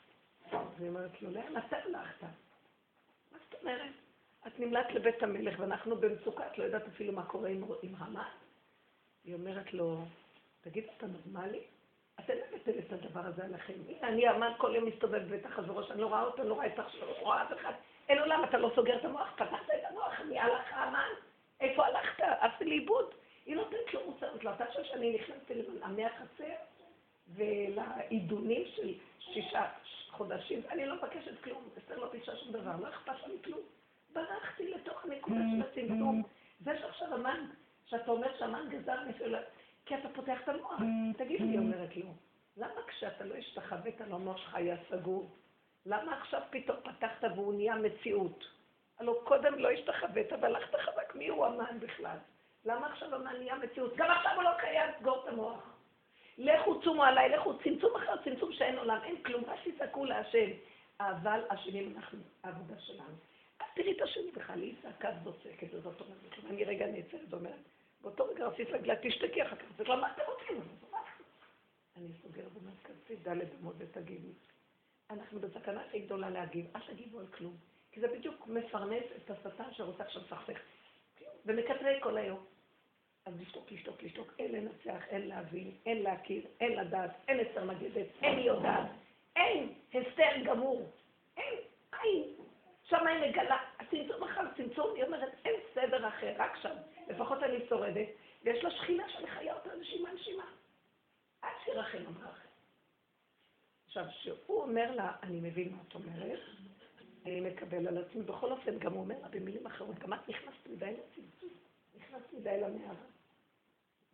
והיא 0.77 0.89
אומרת 0.89 1.23
לו, 1.23 1.31
לאן 1.31 1.57
אתה 1.57 1.77
הלכת? 1.77 2.23
מה 3.33 3.39
זאת 3.45 3.61
אומרת? 3.61 3.91
את 4.47 4.61
נמלט 4.61 4.91
לבית 4.91 5.23
המלך 5.23 5.55
ואנחנו 5.59 5.97
במצוקה, 5.97 6.47
את 6.47 6.59
לא 6.59 6.65
יודעת 6.65 6.87
אפילו 6.87 7.13
מה 7.13 7.25
קורה 7.25 7.49
עם, 7.49 7.95
המן. 7.99 8.23
היא 9.25 9.35
אומרת 9.35 9.75
לו, 9.75 10.05
תגיד, 10.61 10.85
אתה 10.97 11.07
נורמלי? 11.07 11.61
אתם 12.21 12.33
הבאתם 12.49 12.71
את 12.79 12.93
הדבר 12.93 13.21
הזה 13.21 13.45
עליכם. 13.45 13.73
הנה, 13.89 14.09
אני 14.09 14.29
המן 14.29 14.53
כל 14.59 14.73
יום 14.75 14.85
מסתובב 14.85 15.23
בבית 15.23 15.47
החזרו, 15.47 15.83
שאני 15.83 16.01
לא 16.01 16.07
רואה 16.07 16.23
אותו, 16.23 16.45
לא 16.45 16.55
רואה 16.55 16.67
את 16.67 16.79
החזרו, 16.79 17.07
לא 17.07 17.21
רואה 17.21 17.43
אף 17.43 17.53
אחד. 17.53 17.73
אין 18.09 18.19
עולם, 18.19 18.45
אתה 18.45 18.59
לא 18.59 18.71
סוגר 18.75 18.97
את 18.97 19.05
המוח, 19.05 19.33
פתחת 19.35 19.71
את 19.75 19.91
המוח, 19.91 20.21
מי 20.29 20.39
הלך 20.39 20.73
המן? 20.73 21.09
איפה 21.63 21.87
הלכת? 21.87 22.23
עפתי 22.41 22.65
לאיבוד. 22.65 23.15
היא 23.47 23.57
נותנת 23.57 23.95
לו 23.95 24.01
מוסר, 24.07 24.51
אתה 24.55 24.67
חושב 24.67 24.85
שאני 24.85 25.15
נכנסתי 25.15 25.55
למנעמי 25.55 26.05
החצר 26.05 26.55
ולעידונים 27.35 28.63
של 28.77 28.95
שישה 29.19 29.65
חודשים, 30.11 30.61
אני 30.71 30.87
לא 30.87 30.95
מבקשת 30.97 31.43
כלום, 31.45 31.69
אסתר 31.79 31.99
לא 31.99 32.11
ביקשה 32.13 32.37
שום 32.37 32.53
דבר, 32.53 32.73
לא 32.81 32.89
אכפת 32.89 33.27
לי 33.27 33.35
כלום. 33.45 33.61
ברחתי 34.13 34.71
לתוך 34.71 35.05
הנקודה 35.05 35.35
של 35.53 35.63
הצמצום. 35.63 36.23
זה 36.61 36.79
שעכשיו 36.81 37.15
המן, 37.15 37.47
שאתה 37.87 38.11
אומר 38.11 38.39
שהמן 38.39 38.69
גזר 38.71 39.05
נפל, 39.09 39.35
כי 39.87 39.95
אתה 39.95 40.09
פותח 40.15 40.39
את 40.45 40.49
המוח. 40.49 40.81
תגיד 41.17 41.41
לי, 41.41 41.49
היא 41.49 41.59
אומרת 41.59 41.97
לו, 41.97 42.07
למה 42.57 42.81
כשאתה 42.87 43.25
לא 43.25 43.35
השתחווית 43.35 44.01
למוח 44.01 44.37
שלך 44.37 44.55
היה 44.55 44.77
סגור? 44.91 45.31
למה 45.87 46.19
עכשיו 46.21 46.43
פתאום 46.51 46.77
פתחת 46.85 47.25
והוא 47.37 47.55
נהיה 47.55 47.75
מציאות? 47.75 48.45
הלוא 49.03 49.25
קודם 49.25 49.59
לא 49.59 49.71
השתחווית 49.71 50.33
והלכת 50.41 50.75
חזק, 50.75 51.15
מי 51.15 51.29
הוא 51.29 51.47
המן 51.47 51.81
בכלל? 51.81 52.17
למה 52.65 52.93
עכשיו 52.93 53.15
המן 53.15 53.37
נהיה 53.39 53.55
מציאות? 53.55 53.97
גם 53.97 54.11
עכשיו 54.11 54.33
הוא 54.35 54.43
לא 54.43 54.51
קיים, 54.61 54.91
סגור 55.01 55.23
את 55.23 55.29
המוח. 55.29 55.77
לכו 56.39 56.83
צומו 56.83 57.05
עליי, 57.05 57.29
לכו 57.29 57.59
צמצום 57.59 57.97
אחר 57.97 58.17
צמצום 58.25 58.53
שאין 58.53 58.79
עולם, 58.79 58.99
אין 59.05 59.23
כלום, 59.23 59.45
רק 59.45 59.59
תצעקו 59.65 60.05
להשם. 60.05 60.51
אבל 61.01 61.41
אשמים 61.49 61.95
אנחנו, 61.97 62.19
העבודה 62.45 62.81
שלנו. 62.81 63.15
אז 63.61 63.67
תראי 63.75 63.93
את 63.97 64.03
השני 64.03 64.31
בכלל, 64.31 64.61
היא 64.61 64.75
צעקה 64.83 65.09
וצועקת, 65.25 65.75
וזאת 65.75 66.01
אומרת, 66.01 66.51
אני 66.51 66.65
רגע 66.65 66.87
נעצרת 66.87 67.21
ואומרת, 67.31 67.63
באותו 68.01 68.25
רגע 68.25 68.47
רציתי 68.47 68.73
להגיד 68.73 69.11
תשתקי 69.11 69.43
אחר 69.43 69.57
כך, 69.57 69.65
זה 69.77 69.85
כבר 69.85 69.97
מה 69.97 70.13
אתם 70.13 70.23
רוצים? 70.27 70.63
אני 71.97 72.09
סוגרת 72.23 72.53
ואומרת, 72.55 72.77
כנסי 72.85 73.17
ד' 73.29 73.55
אמות 73.61 73.75
ותגידי. 73.79 74.33
אנחנו 75.11 75.41
בסכנה 75.41 75.81
הכי 75.81 75.99
גדולה 75.99 76.31
להגיב, 76.31 76.67
אל 76.77 76.81
תגיבו 76.81 77.21
על 77.21 77.27
כלום. 77.27 77.72
כי 77.93 78.01
זה 78.01 78.09
בדיוק 78.09 78.47
מפרנס 78.47 79.05
את 79.17 79.31
השטן 79.31 79.73
שרוצה 79.73 80.03
עכשיו 80.05 80.23
לסכסך. 80.23 80.61
ומקטרי 81.47 82.01
כל 82.01 82.17
היום. 82.17 82.45
אז 83.27 83.41
לשתוק, 83.41 83.73
לשתוק, 83.73 84.03
לשתוק, 84.03 84.33
אין 84.39 84.53
לנצח, 84.53 85.05
אין 85.09 85.29
להבין, 85.29 85.71
אין 85.87 86.03
להכיר, 86.03 86.43
אין 86.61 86.73
לדעת, 86.73 87.11
אין 87.29 87.41
אסתר 87.41 87.65
מגדת, 87.65 88.07
אין 88.23 88.39
יודעת, 88.39 88.87
אין 89.37 89.75
הסתר 89.95 90.43
גמור, 90.45 90.91
אין, 91.37 91.55
אין. 92.03 92.23
שם 92.85 93.07
היא 93.07 93.31
מגלה, 93.31 93.59
הצמצום 93.79 94.23
אחר 94.25 94.43
צמצום, 94.57 94.95
היא 94.95 95.05
אומרת, 95.05 95.33
אין 95.45 95.55
סדר 95.75 96.09
אחר, 96.09 96.35
רק 96.37 96.57
שם. 96.63 96.75
לפחות 97.09 97.43
אני 97.43 97.67
שורדת, 97.69 98.09
ויש 98.43 98.65
לה 98.65 98.71
שכינה 98.71 99.09
שמחיה 99.09 99.55
אותה 99.55 99.71
נשימה 99.81 100.13
נשימה. 100.13 100.45
עד 101.43 101.53
שירחם 101.65 101.99
אמרה 101.99 102.31
אחרת. 102.31 102.49
עכשיו, 103.87 104.05
כשהוא 104.11 104.63
אומר 104.63 104.91
לה, 104.95 105.13
אני 105.23 105.41
מבין 105.41 105.73
מה 105.73 105.79
את 105.89 105.95
אומרת, 105.95 106.41
מקבל 107.27 107.89
על 107.89 107.99
עצמי, 107.99 108.23
בכל 108.23 108.53
אופן, 108.53 108.79
גם 108.79 108.93
הוא 108.93 109.01
אומר 109.01 109.17
במילים 109.31 109.67
אחרות, 109.67 109.99
גם 109.99 110.15
את 110.15 110.29
נכנסת 110.29 110.67
מדי 110.71 110.93
לצמצום, 110.93 111.51
נכנסת 111.97 112.33
מדי 112.33 112.61
למערה. 112.61 112.95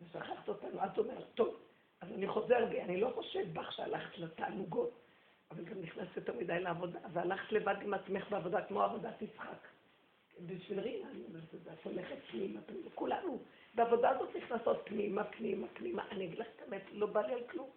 ושכחת 0.01 0.47
אותנו, 0.49 0.85
את 0.85 0.97
אומרת, 0.97 1.25
טוב, 1.35 1.55
אז 2.01 2.11
אני 2.11 2.27
חוזר 2.27 2.65
בי, 2.65 2.81
אני 2.81 3.01
לא 3.01 3.11
חושב 3.15 3.53
בך 3.53 3.71
שהלכת 3.71 4.17
לתענוגות, 4.17 4.91
אבל 5.51 5.63
גם 5.63 5.81
נכנסת 5.81 6.15
יותר 6.15 6.33
מדי 6.33 6.59
לעבודה, 6.59 6.99
והלכת 7.13 7.51
לבד 7.51 7.75
עם 7.81 7.93
עצמך 7.93 8.29
בעבודה, 8.29 8.65
כמו 8.65 8.83
עבודת 8.83 9.21
יצחק. 9.21 9.67
בשביל 10.45 10.79
רינה, 10.79 11.09
אני 11.09 11.23
אומרת 11.29 11.55
את 11.55 11.63
זה, 11.63 11.73
את 11.73 11.85
הולכת 11.85 12.17
פנימה, 12.31 12.59
כולנו 12.95 13.39
בעבודה 13.75 14.09
הזאת 14.09 14.29
נכנסות 14.35 14.81
פנימה, 14.83 15.23
פנימה, 15.23 15.67
פנימה. 15.73 16.03
אני 16.11 16.25
אגיד 16.25 16.39
לך 16.39 16.47
את 16.55 16.61
האמת, 16.61 16.81
לא 16.91 17.05
בא 17.05 17.21
לי 17.21 17.33
על 17.33 17.43
כלום. 17.51 17.69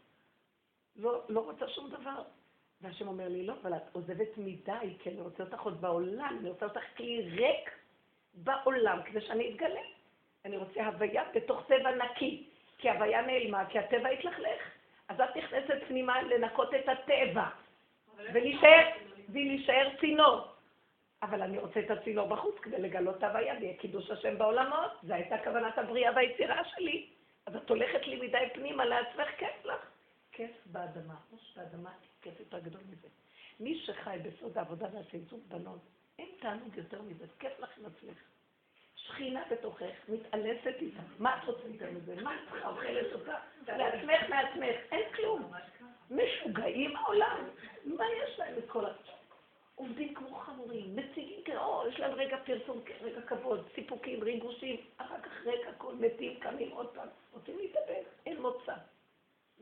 לא, 0.96 1.24
לא 1.28 1.40
רוצה 1.40 1.68
שום 1.68 1.90
דבר. 1.90 2.22
והשם 2.82 3.08
אומר 3.08 3.28
לי, 3.28 3.46
לא, 3.46 3.54
אבל 3.62 3.76
את 3.76 3.82
עוזבת 3.92 4.38
מדי, 4.38 4.96
כי 4.98 5.10
אני 5.10 5.20
רוצה 5.20 5.42
אותך 5.42 5.60
עוד 5.60 5.80
בעולם, 5.80 6.36
אני 6.40 6.50
רוצה 6.50 6.66
אותך 6.66 6.80
כלי 6.96 7.28
ריק 7.30 7.70
בעולם, 8.34 9.02
כדי 9.02 9.20
שאני 9.20 9.50
אתגלה. 9.50 9.80
אני 10.44 10.56
רוצה 10.56 10.86
הוויה 10.86 11.24
בתוך 11.34 11.62
טבע 11.66 11.90
נקי, 11.90 12.46
כי 12.78 12.90
הוויה 12.90 13.22
נעלמה, 13.22 13.66
כי 13.66 13.78
הטבע 13.78 14.08
התלכלך. 14.08 14.62
אז 15.08 15.20
את 15.20 15.36
נכנסת 15.36 15.78
פנימה 15.88 16.22
לנקות 16.22 16.74
את 16.74 16.88
הטבע, 16.88 17.48
ולהישאר 19.28 19.88
צינור. 20.00 20.48
אבל 21.22 21.42
אני 21.42 21.58
רוצה 21.58 21.80
את 21.80 21.90
הצינור 21.90 22.28
בחוץ 22.28 22.58
כדי 22.58 22.78
לגלות 22.78 23.16
את 23.16 23.22
ההוויה 23.22 23.54
ויהיה 23.60 23.76
קידוש 23.76 24.10
השם 24.10 24.38
בעולמות. 24.38 24.90
זו 25.02 25.14
הייתה 25.14 25.38
כוונת 25.44 25.78
הבריאה 25.78 26.12
והיצירה 26.16 26.64
שלי. 26.64 27.06
אז 27.46 27.56
את 27.56 27.70
הולכת 27.70 28.06
לי 28.06 28.28
מדי 28.28 28.44
פנימה 28.54 28.84
לעצמך, 28.84 29.28
כיף 29.38 29.64
לך. 29.64 29.90
כיף 30.32 30.50
באדמה. 30.66 31.14
באדמה 31.56 31.90
כיף 32.22 32.40
יותר 32.40 32.58
גדול 32.58 32.80
מזה. 32.90 33.08
מי 33.60 33.78
שחי 33.78 34.18
בסוד 34.22 34.58
העבודה 34.58 34.86
והצמצום 34.92 35.40
בנות, 35.48 35.80
אין 36.18 36.28
תענוג 36.40 36.76
יותר 36.76 37.02
מזה. 37.02 37.24
כיף 37.38 37.60
לך 37.60 37.78
עם 37.78 37.86
עצמך. 37.86 38.18
שכינה 38.96 39.42
בתוכך, 39.50 40.08
מתעלסת 40.08 40.74
איתה. 40.80 41.02
מה 41.18 41.38
את 41.38 41.48
רוצה 41.48 41.68
יותר 41.68 41.90
מזה? 41.90 42.22
מה 42.22 42.34
את 42.34 42.40
צריכה 42.50 42.68
אוכלת 42.68 43.12
אותה? 43.12 43.38
לעצמך 43.66 44.28
מעצמך. 44.28 44.76
אין 44.92 45.12
כלום. 45.14 45.52
משוגעים 46.10 46.96
העולם. 46.96 47.48
מה 47.84 48.04
יש 48.24 48.38
להם 48.38 48.54
כל 48.66 48.86
ה... 48.86 48.92
עובדים 49.74 50.14
כמו 50.14 50.36
חמורים, 50.36 50.96
מציגים 50.96 51.42
כאו, 51.44 51.88
יש 51.88 52.00
להם 52.00 52.12
רגע 52.12 52.36
פרסום, 52.44 52.80
רגע 53.00 53.20
כבוד, 53.20 53.68
סיפוקים, 53.74 54.22
ריגושים, 54.22 54.76
אחר 54.96 55.20
כך 55.22 55.46
רגע 55.46 55.68
הכל 55.68 55.94
מתים, 55.94 56.40
קמים 56.40 56.70
עוד 56.70 56.88
פעם, 56.94 57.08
רוצים 57.32 57.58
להתאבד, 57.58 58.02
אין 58.26 58.42
מוצא. 58.42 58.74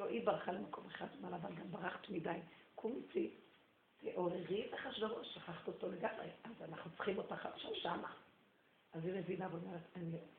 לא, 0.00 0.06
היא 0.08 0.26
ברחה 0.26 0.52
למקום 0.52 0.86
אחד 0.86 1.06
זמן, 1.18 1.34
אבל 1.34 1.54
גם 1.54 1.70
ברחת 1.70 2.08
מדי. 2.08 2.38
קומצי, 2.74 3.30
תעוררי 3.98 4.66
את 4.66 4.74
אחשוורוש, 4.74 5.34
שכחת 5.34 5.68
אותו 5.68 5.92
לגמרי, 5.92 6.26
אז 6.44 6.62
אנחנו 6.68 6.90
צריכים 6.90 7.18
אותך 7.18 7.46
עכשיו 7.46 7.74
שמה. 7.74 8.12
אז 8.92 9.04
היא 9.04 9.14
מבינה 9.14 9.48
ואומרת, 9.50 9.80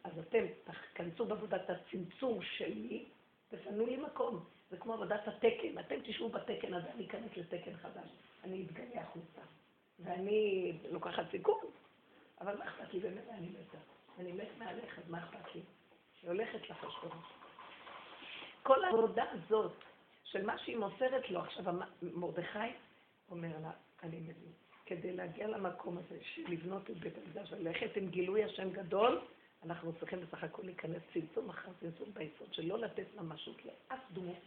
אז 0.04 0.19
אתם 0.19 0.45
תכנסו 0.93 1.26
בעבודת 1.26 1.69
הצמצום 1.69 2.41
שלי, 2.41 3.06
תפנו 3.50 3.86
לי 3.86 3.97
מקום. 3.97 4.45
זה 4.69 4.78
כמו 4.78 4.93
עבודת 4.93 5.28
התקן, 5.28 5.80
אתם 5.80 5.95
תשבו 6.04 6.30
בתקן 6.30 6.74
הזה, 6.74 6.91
אני 6.91 7.06
אכנס 7.06 7.38
לתקן 7.38 7.78
חדש, 7.78 8.10
אני 8.43 8.65
אתגלה 8.65 9.02
החוצה. 9.02 9.41
ואני 10.00 10.74
לוקחת 10.91 11.24
סיכון, 11.32 11.65
אבל 12.41 12.58
מה 12.58 12.65
אכפת 12.65 12.93
לי 12.93 13.00
באמת, 13.00 13.30
אני 13.30 13.50
מתה. 13.50 13.78
אני 14.19 14.32
מת 14.32 14.47
מעליך, 14.58 15.00
אז 15.00 15.10
מה 15.10 15.24
אכפת 15.24 15.56
לי? 15.56 15.62
היא 16.21 16.30
הולכת 16.30 16.69
לחשבון. 16.69 17.41
כל 18.63 18.84
העבודה 18.84 19.24
הזאת, 19.32 19.71
של 20.24 20.45
מה 20.45 20.58
שהיא 20.58 20.78
מוסרת 20.78 21.30
לו, 21.30 21.39
עכשיו 21.39 21.63
מרדכי 22.02 22.60
אומר 23.32 23.52
לה, 23.62 23.71
אני 24.04 24.17
מבין, 24.19 24.52
כדי 24.86 25.15
להגיע 25.15 25.47
למקום 25.47 25.97
הזה 25.97 26.17
של 26.21 26.41
לבנות 26.47 26.89
את 26.89 26.97
בית 26.97 27.13
המקדש, 27.17 27.54
ללכת 27.54 27.97
עם 27.97 28.08
גילוי 28.08 28.43
השם 28.43 28.69
גדול, 28.69 29.21
אנחנו 29.65 29.93
צריכים 29.93 30.19
בסך 30.19 30.43
הכל 30.43 30.62
להיכנס 30.65 31.02
צמצום 31.13 31.50
אחר 31.50 31.71
צמצום 31.80 32.10
ביסוד, 32.13 32.54
שלא 32.54 32.80
לתת 32.80 33.06
ממשות 33.15 33.65
לאף 33.65 34.00
דמות, 34.13 34.38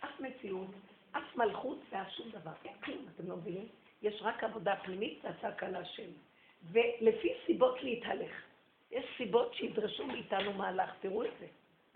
אף 0.00 0.20
מציאות, 0.20 0.70
אף 1.12 1.36
מלכות 1.36 1.78
ואף 1.90 2.10
שום 2.10 2.30
דבר. 2.30 2.52
אין 2.64 2.74
כלום, 2.84 3.06
אתם 3.14 3.28
לא 3.28 3.36
מבינים? 3.36 3.68
יש 4.02 4.22
רק 4.22 4.44
עבודה 4.44 4.76
פנימית 4.76 5.24
והצעקה 5.24 5.68
להשם. 5.68 6.10
ולפי 6.70 7.32
סיבות 7.46 7.82
להתהלך. 7.82 8.42
יש 8.90 9.04
סיבות 9.16 9.54
שידרשו 9.54 10.06
מאיתנו 10.06 10.52
מהלך, 10.52 10.90
תראו 11.00 11.24
את 11.24 11.30
זה. 11.40 11.46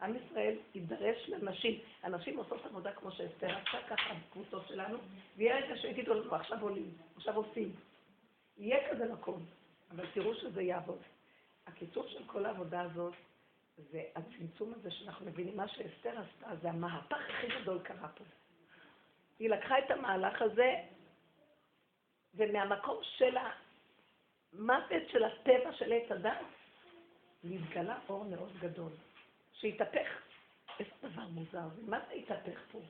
עם 0.02 0.16
ישראל 0.16 0.58
יידרש 0.74 1.28
לנשים. 1.28 1.80
הנשים 2.02 2.38
עושות 2.38 2.66
עבודה 2.66 2.92
כמו 2.92 3.10
שאסתר 3.10 3.56
עשתה 3.56 3.78
ככה 3.88 4.14
בקבוצות 4.14 4.68
שלנו, 4.68 4.98
ויהיה 5.36 5.56
רגע 5.56 5.76
שיגידו 5.76 6.14
לנו, 6.14 6.34
עכשיו 6.34 6.62
עולים, 6.62 6.90
עכשיו 7.16 7.36
עושים. 7.36 7.72
יהיה 8.58 8.90
כזה 8.90 9.12
מקום, 9.12 9.46
אבל 9.90 10.06
תראו 10.14 10.34
שזה 10.34 10.62
יעבוד. 10.62 10.98
הקיצור 11.66 12.08
של 12.08 12.24
כל 12.26 12.46
העבודה 12.46 12.80
הזאת 12.80 13.14
זה 13.76 14.02
הצמצום 14.16 14.72
הזה 14.74 14.90
שאנחנו 14.90 15.26
מבינים, 15.26 15.56
מה 15.56 15.68
שאסתר 15.68 16.20
עשתה, 16.20 16.56
זה 16.62 16.70
המהפך 16.70 17.18
הכי 17.28 17.46
גדול 17.60 17.78
קרה 17.82 18.08
פה. 18.08 18.24
היא 19.38 19.50
לקחה 19.50 19.78
את 19.78 19.90
המהלך 19.90 20.42
הזה, 20.42 20.74
ומהמקום 22.34 22.98
של 23.02 23.36
המוות 24.52 25.08
של 25.12 25.24
הטבע 25.24 25.72
של 25.72 25.92
עץ 25.92 26.10
הדת, 26.10 26.38
נתגלה 27.44 27.98
אור 28.08 28.24
מאוד 28.24 28.52
גדול, 28.60 28.92
שהתהפך. 29.60 30.08
איזה 30.80 30.90
דבר 31.02 31.22
מוזר, 31.22 31.68
מה 31.86 32.00
זה 32.08 32.14
התהפך 32.14 32.60
פה? 32.72 32.80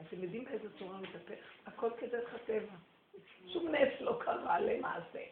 אתם 0.00 0.22
יודעים 0.22 0.44
באיזה 0.44 0.78
צורה 0.78 0.98
הוא 0.98 1.06
התהפך? 1.06 1.44
הכל 1.66 1.90
כדרך 1.98 2.34
הטבע. 2.34 2.74
שום 3.52 3.74
נס 3.74 4.00
לא 4.00 4.18
קרה 4.24 4.60
למעשה. 4.60 5.24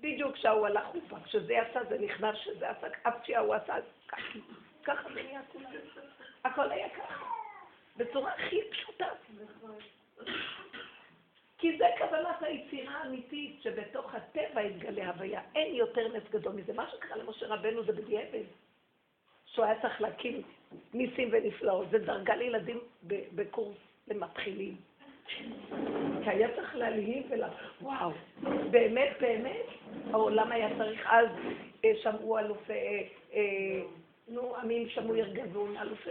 בדיוק 0.00 0.34
כשהוא 0.34 0.66
הלך 0.66 0.84
חופה, 0.84 1.16
כשזה 1.24 1.52
יצא 1.52 1.84
זה 1.88 1.98
נכנס, 1.98 2.36
כשזה 2.36 2.66
יצא, 2.66 2.88
אף 3.02 3.14
שההוא 3.26 3.54
עשה, 3.54 3.74
ככה 4.84 5.08
זה 5.14 5.22
נהיה 5.22 5.40
כולם. 5.52 5.70
הכל 6.44 6.70
היה 6.70 6.88
ככה, 6.90 7.24
בצורה 7.96 8.32
הכי 8.32 8.56
פשוטה. 8.70 9.08
כי 11.58 11.78
זה 11.78 11.84
כוונת 11.98 12.42
היצירה 12.42 12.94
האמיתית, 12.94 13.62
שבתוך 13.62 14.14
הטבע 14.14 14.62
יתגלה 14.62 15.06
הוויה. 15.06 15.42
אין 15.54 15.74
יותר 15.74 16.08
נס 16.08 16.22
גדול 16.30 16.52
מזה. 16.52 16.72
מה 16.72 16.90
שקרה 16.90 17.16
למשה 17.16 17.46
רבנו 17.46 17.84
זה 17.84 17.92
בדיעבד. 17.92 18.44
שהוא 19.52 19.64
היה 19.64 19.80
צריך 19.82 20.00
להקים 20.00 20.42
ניסים 20.94 21.28
ונפלאות. 21.32 21.90
זה 21.90 21.98
דרגה 21.98 22.36
לילדים 22.36 22.80
בקורס 23.34 23.76
למתחילים. 24.08 24.76
כי 26.24 26.30
היה 26.30 26.54
צריך 26.56 26.74
להלהיב 26.74 27.26
ולה... 27.30 27.48
וואו, 27.80 28.12
באמת, 28.70 29.16
באמת, 29.20 29.66
העולם 30.10 30.52
היה 30.52 30.68
צריך 30.78 31.06
אז, 31.06 31.28
אה, 31.84 31.90
שמעו 32.02 32.38
אלופי, 32.38 32.72
אה, 32.72 33.02
אה, 33.32 33.82
נו, 34.28 34.56
עמים 34.56 34.88
שמעו 34.88 35.16
ירגזון, 35.16 35.76
אלופי, 35.76 36.10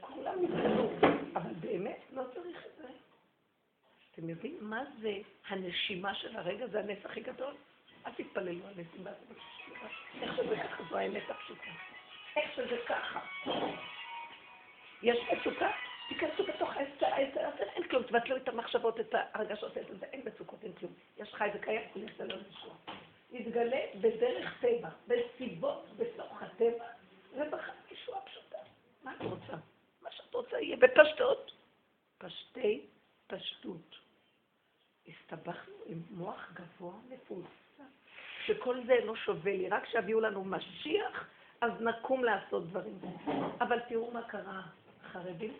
כולם 0.00 0.34
נתקלו, 0.42 0.90
אבל 1.34 1.50
באמת 1.60 2.00
לא 2.12 2.22
צריך 2.34 2.66
את 2.66 2.70
זה. 2.82 2.88
אתם 4.14 4.28
יודעים 4.28 4.56
מה 4.60 4.84
זה 5.00 5.12
הנשימה 5.48 6.14
של 6.14 6.36
הרגע? 6.36 6.66
זה 6.66 6.80
הנס 6.80 6.98
הכי 7.04 7.20
גדול. 7.20 7.54
אל 8.06 8.12
תתפללו 8.12 8.66
על 8.66 8.74
נשימה, 8.76 9.10
איך 10.22 10.36
שזה 10.36 10.56
ככה, 10.56 10.82
זו 10.90 10.96
האמת 10.96 11.22
הפשוטה. 11.30 11.89
איך 12.36 12.50
שזה 12.56 12.76
ככה. 12.86 13.20
יש 15.02 15.18
מצוקה? 15.32 15.70
תיכנסו 16.08 16.44
בתוך 16.44 16.70
העשר, 16.76 17.06
אין 17.60 17.88
כלום, 17.88 18.02
תבטלו 18.02 18.36
את 18.36 18.48
המחשבות, 18.48 19.00
את 19.00 19.14
הרגשות, 19.34 19.78
את 19.78 19.86
זה, 20.00 20.06
אין 20.06 20.20
מצוקות, 20.24 20.64
אין 20.64 20.72
כלום. 20.72 20.92
יש 21.18 21.34
חי 21.34 21.48
וקיים, 21.54 21.82
זה 22.16 22.24
לא 22.24 22.36
נשמע. 22.36 22.94
יתגלה 23.32 23.80
בדרך 24.00 24.60
טבע, 24.60 24.88
בסיבות 25.06 25.86
בתוך 25.96 26.42
הטבע, 26.42 26.84
ישועה 27.90 28.20
פשוטה. 28.20 28.58
מה 29.04 29.14
את 29.16 29.22
רוצה? 29.22 29.52
מה 30.02 30.10
שאת 30.10 30.34
רוצה 30.34 30.60
יהיה 30.60 30.76
בפשטות. 30.76 31.52
פשטי 32.18 32.86
פשטות. 33.26 33.96
הסתבכנו 35.08 35.74
עם 35.86 36.02
מוח 36.10 36.52
גבוה 36.52 36.94
מפולסה, 37.08 37.84
שכל 38.46 38.76
זה 38.86 38.92
אינו 38.92 39.16
שווה 39.16 39.52
לי, 39.52 39.68
רק 39.68 39.86
שיביאו 39.86 40.20
לנו 40.20 40.44
משיח, 40.44 41.28
אז 41.60 41.72
נקום 41.80 42.24
לעשות 42.24 42.68
דברים. 42.68 42.98
אבל 43.60 43.80
תראו 43.88 44.10
מה 44.10 44.22
קרה. 44.22 44.62
החרדים 45.04 45.52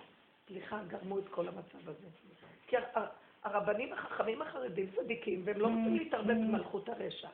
סליחה, 0.46 0.80
גרמו 0.88 1.18
את 1.18 1.28
כל 1.30 1.48
המצב 1.48 1.88
הזה. 1.88 2.06
כי 2.66 2.76
הרבנים 3.42 3.92
החכמים 3.92 4.42
החרדים 4.42 4.90
צדיקים, 4.96 5.42
והם 5.44 5.58
לא 5.58 5.66
רוצים 5.66 5.96
להתערבב 5.96 6.34
במלכות 6.34 6.88
הרשע. 6.88 7.28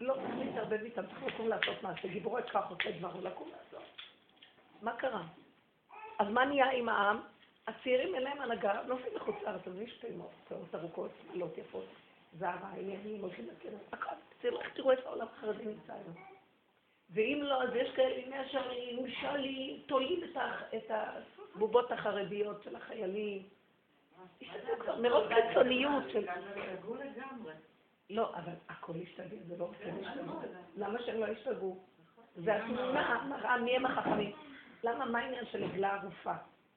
לא 0.00 0.14
צריכים 0.14 0.38
להתערבב 0.38 0.80
איתם, 0.84 1.06
צריך 1.06 1.22
לקום 1.22 1.48
לעשות 1.48 1.82
מעשה. 1.82 2.08
גיבורי 2.08 2.42
ככה 2.42 2.68
עושה 2.68 2.98
דברו, 2.98 3.20
לקום 3.20 3.48
לעשות. 3.48 3.88
מה 4.82 4.96
קרה? 4.96 5.22
אז 6.18 6.28
מה 6.28 6.44
נהיה 6.44 6.70
עם 6.70 6.88
העם? 6.88 7.20
הצעירים 7.66 8.14
אין 8.14 8.22
להם 8.22 8.40
הנהגה, 8.40 8.82
נוסעים 8.86 9.16
לחוץ 9.16 9.34
לארץ, 9.42 9.66
אז 9.66 9.80
יש 9.80 9.98
פעימות, 10.00 10.52
ארוכות, 10.74 11.10
מעלות 11.28 11.58
יפות, 11.58 11.84
זהבה, 12.38 12.68
עניינים, 12.76 13.20
הולכים 13.20 13.48
לקרב, 13.48 13.78
הכל. 13.92 14.14
תראו 14.74 14.90
איפה 14.90 15.08
העולם 15.08 15.26
החרדי 15.36 15.64
נמצא 15.64 15.92
היום. 15.92 16.35
ואם 17.10 17.40
לא, 17.42 17.62
אז 17.62 17.68
יש 17.74 17.90
כאלה 17.90 18.18
ימי 18.18 18.36
השערים, 18.36 19.10
שלי, 19.10 19.80
תולים 19.86 20.20
את 20.76 20.90
הבובות 20.90 21.92
החרדיות 21.92 22.62
של 22.62 22.76
החיילים. 22.76 23.42
מרוב 25.00 25.24
קיצוניות 25.28 26.04
של... 26.12 26.26
לא, 28.10 28.34
אבל 28.34 28.52
הכל 28.68 28.92
השתגע, 29.02 29.36
זה 29.48 29.56
לא 29.58 29.64
רוצה 29.64 29.84
להשתגע. 29.84 30.22
למה 30.76 31.02
שהם 31.02 31.20
לא 31.20 31.26
ישתגעו? 31.26 31.78
זה 32.36 32.56
התמונה 32.56 33.26
מראה 33.28 33.56
מי 33.56 33.76
הם 33.76 33.86
החכמים. 33.86 34.32
למה, 34.84 35.04
מה 35.04 35.18
העניין 35.18 35.44
של 35.52 35.64
עגלה 35.64 35.94
ערופה? 35.94 36.32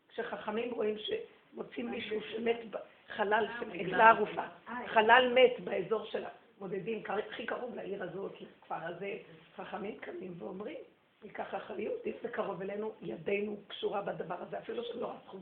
כשחכמים 0.09 0.71
רואים 0.71 0.95
שמוצאים 0.97 1.91
מישהו 1.91 2.21
שמת, 2.21 2.59
חלל 3.07 3.47
של 3.59 3.71
עגלה 3.71 4.09
ערופה, 4.09 4.43
חלל 4.87 5.33
מת 5.35 5.59
באזור 5.59 6.05
של 6.05 6.23
המודדים, 6.59 7.03
הכי 7.29 7.45
קרוב 7.45 7.75
לעיר 7.75 8.03
הזאת, 8.03 8.41
לכפר 8.41 8.85
הזה, 8.85 9.17
חכמים 9.55 9.97
קמים 9.99 10.35
ואומרים, 10.37 10.77
ניקח 11.23 11.55
אחריות, 11.55 12.01
אם 12.05 12.11
זה 12.21 12.29
קרוב 12.29 12.61
אלינו, 12.61 12.91
ידינו 13.01 13.57
קשורה 13.67 14.01
בדבר 14.01 14.41
הזה, 14.41 14.59
אפילו 14.59 14.83
שלא 14.83 15.11
רצחו. 15.11 15.37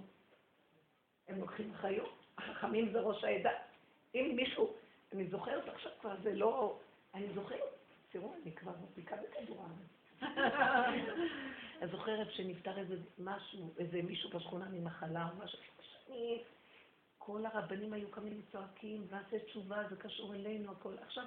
הם 1.28 1.40
לוקחים 1.40 1.72
אחריות. 1.72 2.10
החכמים 2.38 2.92
זה 2.92 3.00
ראש 3.00 3.24
העדה. 3.24 3.52
אם 4.16 4.34
מישהו, 4.36 4.74
אני 5.14 5.28
זוכרת 5.28 5.68
עכשיו 5.68 5.92
כבר, 6.02 6.16
זה 6.24 6.34
לא... 6.34 6.78
אני 7.14 7.28
זוכרת, 7.36 7.60
תראו, 8.10 8.34
אני 8.44 8.52
כבר 8.52 8.72
מפיקה 8.84 9.16
בכדור 9.16 9.66
הארץ. 9.66 10.22
אני 11.82 11.92
זוכרת 11.92 12.32
שנפטר 12.32 12.78
איזה 12.78 12.96
משהו, 13.20 13.74
איזה 13.78 14.02
מישהו 14.02 14.30
בשכונה 14.30 14.66
ממחלה 14.72 15.28
או 15.30 15.44
משהו, 15.44 15.60
שאני... 15.82 16.44
כל 17.28 17.46
הרבנים 17.46 17.94
היו 17.94 18.12
קמים 18.12 18.42
וצועקים, 18.48 19.06
ועשה 19.10 19.40
תשובה, 19.40 19.84
זה 19.90 19.96
קשור 19.96 20.36
אלינו, 20.36 20.72
הכל. 20.72 20.94
עכשיו, 21.02 21.24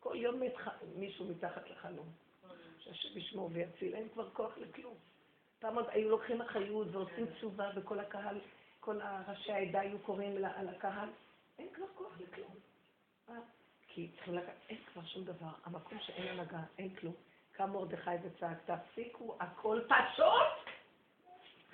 כל 0.00 0.14
יום 0.16 0.40
מת 0.40 0.54
מישהו 0.96 1.26
מתחת 1.26 1.70
לחלום. 1.70 2.08
שהשם 2.78 3.18
ישמור 3.18 3.50
ויציל, 3.52 3.94
אין 3.94 4.08
כבר 4.08 4.30
כוח 4.30 4.58
לכלום. 4.58 4.94
פעם 5.58 5.74
עוד 5.74 5.86
היו 5.88 6.10
לוקחים 6.10 6.40
אחריות 6.40 6.88
ועושים 6.92 7.26
תשובה, 7.26 7.70
וכל 7.76 8.00
הקהל, 8.00 8.40
כל 8.80 9.00
ראשי 9.28 9.52
העדה 9.52 9.80
היו 9.80 9.98
קוראים 9.98 10.44
על 10.44 10.68
הקהל, 10.68 11.08
אין 11.58 11.68
כבר 11.74 11.86
כוח 11.94 12.20
לכלום. 12.20 12.54
אה? 13.28 13.34
כי 13.88 14.10
צריכים 14.14 14.34
לקחת, 14.34 14.56
אין 14.68 14.78
כבר 14.92 15.04
שום 15.04 15.24
דבר. 15.24 15.52
המקום 15.64 15.98
שאין 16.00 16.28
הנהגה, 16.28 16.62
אין 16.78 16.94
כלום. 16.96 17.14
קם 17.52 17.70
מרדכי 17.70 18.10
וצעק, 18.22 18.58
תפסיקו, 18.70 19.36
הכל 19.40 19.80
פשוט! 19.88 20.74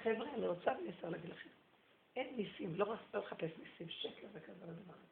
חבר'ה, 0.03 0.35
אני 0.35 0.47
רוצה 0.47 0.71
לנסוע 0.73 1.11
להגיד 1.11 1.31
לכם. 1.31 1.56
אין 2.17 2.37
ניסים, 2.37 2.75
לא 2.75 2.85
רק 2.85 2.99
לא 3.15 3.21
לחפש 3.21 3.51
ניסים, 3.59 3.89
שקר 3.89 4.27
וכזה 4.33 4.67
לדבר 4.67 4.95
הזה. 4.95 5.07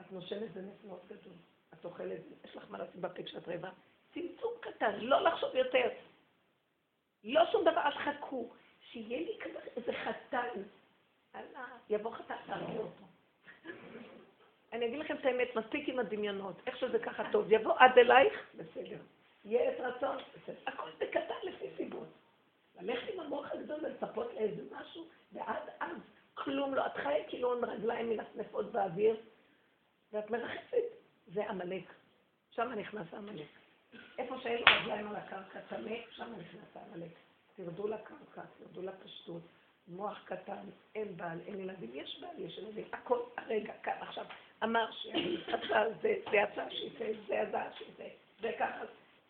את 0.00 0.12
נושמת 0.12 0.52
זה 0.54 0.60
מאוד 0.86 1.00
גדול. 1.06 1.32
את 1.74 1.84
אוכלת, 1.84 2.20
יש 2.44 2.56
לך 2.56 2.64
מה 2.70 2.78
לשים 2.78 3.02
בפה 3.02 3.22
כשאת 3.22 3.48
רעבה. 3.48 3.70
צמצום 4.14 4.52
קטן, 4.60 5.00
לא 5.00 5.20
לחשוב 5.20 5.54
יותר. 5.54 5.88
לא 7.24 7.42
שום 7.52 7.62
דבר, 7.62 7.80
אז 7.80 7.94
חכו. 7.94 8.50
שיהיה 8.80 9.18
לי 9.18 9.38
כזה 9.40 9.58
איזה 9.76 9.92
חתן. 9.92 10.62
אללה, 11.34 11.66
יבוא 11.90 12.10
חתן, 12.10 12.36
תראי 12.46 12.78
אותו. 12.78 13.04
אני 14.72 14.86
אגיד 14.86 14.98
לכם 14.98 15.16
את 15.16 15.24
האמת, 15.24 15.56
מספיק 15.56 15.88
עם 15.88 15.98
הדמיונות. 15.98 16.56
איך 16.66 16.76
שזה 16.76 16.98
ככה 16.98 17.32
טוב. 17.32 17.52
יבוא 17.52 17.74
עד 17.78 17.98
אלייך, 17.98 18.34
בסדר. 18.54 18.98
יהיה 19.44 19.72
את 19.72 19.80
רצון, 19.80 20.16
בסדר. 20.16 20.56
הכל 20.66 20.90
בקטן 20.98 21.34
לפי 21.42 21.66
סיבות. 21.76 22.08
ללכת 22.80 23.14
עם 23.14 23.20
המוח 23.20 23.52
הגדול 23.52 23.78
ולצפות 23.84 24.34
לאיזה 24.34 24.62
משהו, 24.72 25.06
ועד 25.32 25.62
אז 25.80 25.96
כלום 26.34 26.74
לא. 26.74 26.86
את 26.86 26.96
חיה 26.96 27.28
כאילו 27.28 27.56
עם 27.56 27.64
רגליים 27.64 28.10
מנפנפות 28.10 28.72
באוויר, 28.72 29.16
ואת 30.12 30.30
מרחפת. 30.30 30.84
זה 31.26 31.50
עמלק. 31.50 31.92
שם 32.50 32.72
נכנס 32.72 33.14
עמלק. 33.14 33.46
איפה 34.18 34.36
שאין 34.42 34.62
רגליים 34.68 35.08
על 35.08 35.16
הקרקע 35.16 35.60
טמא, 35.68 35.96
שם 36.10 36.32
נכנס 36.38 36.76
העמלק. 36.76 37.10
תרדו 37.56 37.88
לקרקע, 37.88 38.42
תרדו 38.58 38.82
לפשטות. 38.82 39.42
מוח 39.88 40.22
קטן, 40.24 40.64
אין 40.94 41.16
בעל, 41.16 41.38
אין 41.46 41.60
ילדים, 41.60 41.90
יש 41.94 42.20
בעל, 42.20 42.46
יש 42.46 42.58
ילדים, 42.58 42.84
הכל 42.92 43.18
הרגע, 43.36 43.72
כאן, 43.82 43.92
עכשיו, 44.00 44.24
אמר 44.64 44.90
שעשה 44.92 45.84
זה, 46.02 46.14
זה 46.30 46.36
יצא 46.36 46.70
שיצא, 46.70 47.04
זה 47.26 47.34
ידע 47.34 47.62
שיצא, 47.78 48.08
זה 48.40 48.50
ככה, 48.58 48.84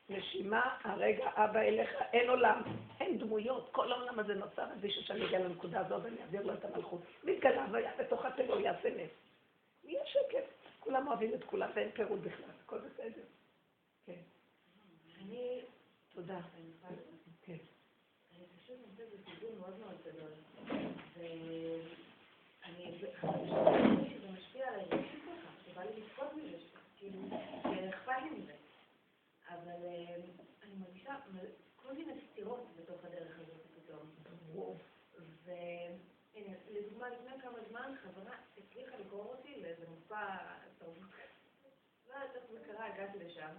נשימה, 0.09 0.77
הרגע, 0.85 1.31
אבא 1.35 1.61
אליך, 1.61 1.91
אין 2.13 2.31
עולם, 2.31 2.63
אין 3.01 3.19
דמויות, 3.19 3.69
כל 3.73 3.93
העולם 3.93 4.19
הזה 4.19 4.35
נוצר, 4.35 4.63
אז 4.63 4.83
מישהו 4.83 5.03
שאני 5.03 5.27
אגיע 5.27 5.39
לנקודה 5.39 5.81
הזאת 5.81 6.05
ואני 6.05 6.23
אעביר 6.23 6.43
לו 6.43 6.55
את 6.55 6.65
המלכות. 6.65 7.01
מתגלה 7.25 7.67
והיה 7.73 7.93
בתוך 7.99 8.25
הטבע, 8.25 8.61
יעשה 8.61 8.91
נס. 8.91 9.11
יהיה 9.85 10.07
שקט, 10.07 10.45
כולם 10.81 11.09
אוהבים 11.09 11.35
את 11.35 11.45
כולם 11.45 11.71
ואין 11.75 11.91
פירוד 11.91 12.23
בכלל, 12.23 12.51
הכל 12.65 12.79
בסדר. 12.79 13.23
כן. 14.07 14.21
אני... 15.23 15.61
תודה. 16.15 16.41
כן. 17.43 17.57
אני 18.37 18.45
פשוט 18.61 18.77
נמצאת 18.87 19.07
בסיבוב 19.13 19.59
מאוד 19.61 19.79
מאוד 19.79 19.97
גדול. 20.05 20.31
ואני 21.17 22.93
חושבת 22.95 23.15
שזה 24.11 24.29
משפיע 24.39 24.69
עליי 24.69 24.89
ככה, 24.89 25.51
שבא 25.67 25.83
לי 25.83 26.01
לבכות 26.01 26.35
מזה, 26.35 26.57
כאילו, 26.97 27.19
אכפת 27.89 28.13
לי 28.23 28.31
מזה. 28.31 28.53
אבל 29.49 29.85
אני 30.63 30.75
מרגישה 30.75 31.17
כל 31.77 31.93
מיני 31.93 32.13
סתירות 32.31 32.77
בתוך 32.77 33.05
הדרך 33.05 33.39
הזאת 33.39 33.67
פתאום. 33.75 34.11
והנה, 35.45 36.57
לדוגמה, 36.69 37.09
לפני 37.09 37.41
כמה 37.41 37.59
זמן 37.69 37.95
חברה 38.03 38.37
הצליחה 38.59 38.97
לגרור 38.97 39.35
אותי 39.35 39.61
לאיזה 39.63 39.89
מופע 39.89 40.37
תרבות. 40.79 41.11
לא 42.09 42.15
יודעת 42.15 42.37
איך 42.37 42.45
זה 42.51 42.61
קרה, 42.67 42.87
הגעתי 42.87 43.19
לשם. 43.19 43.57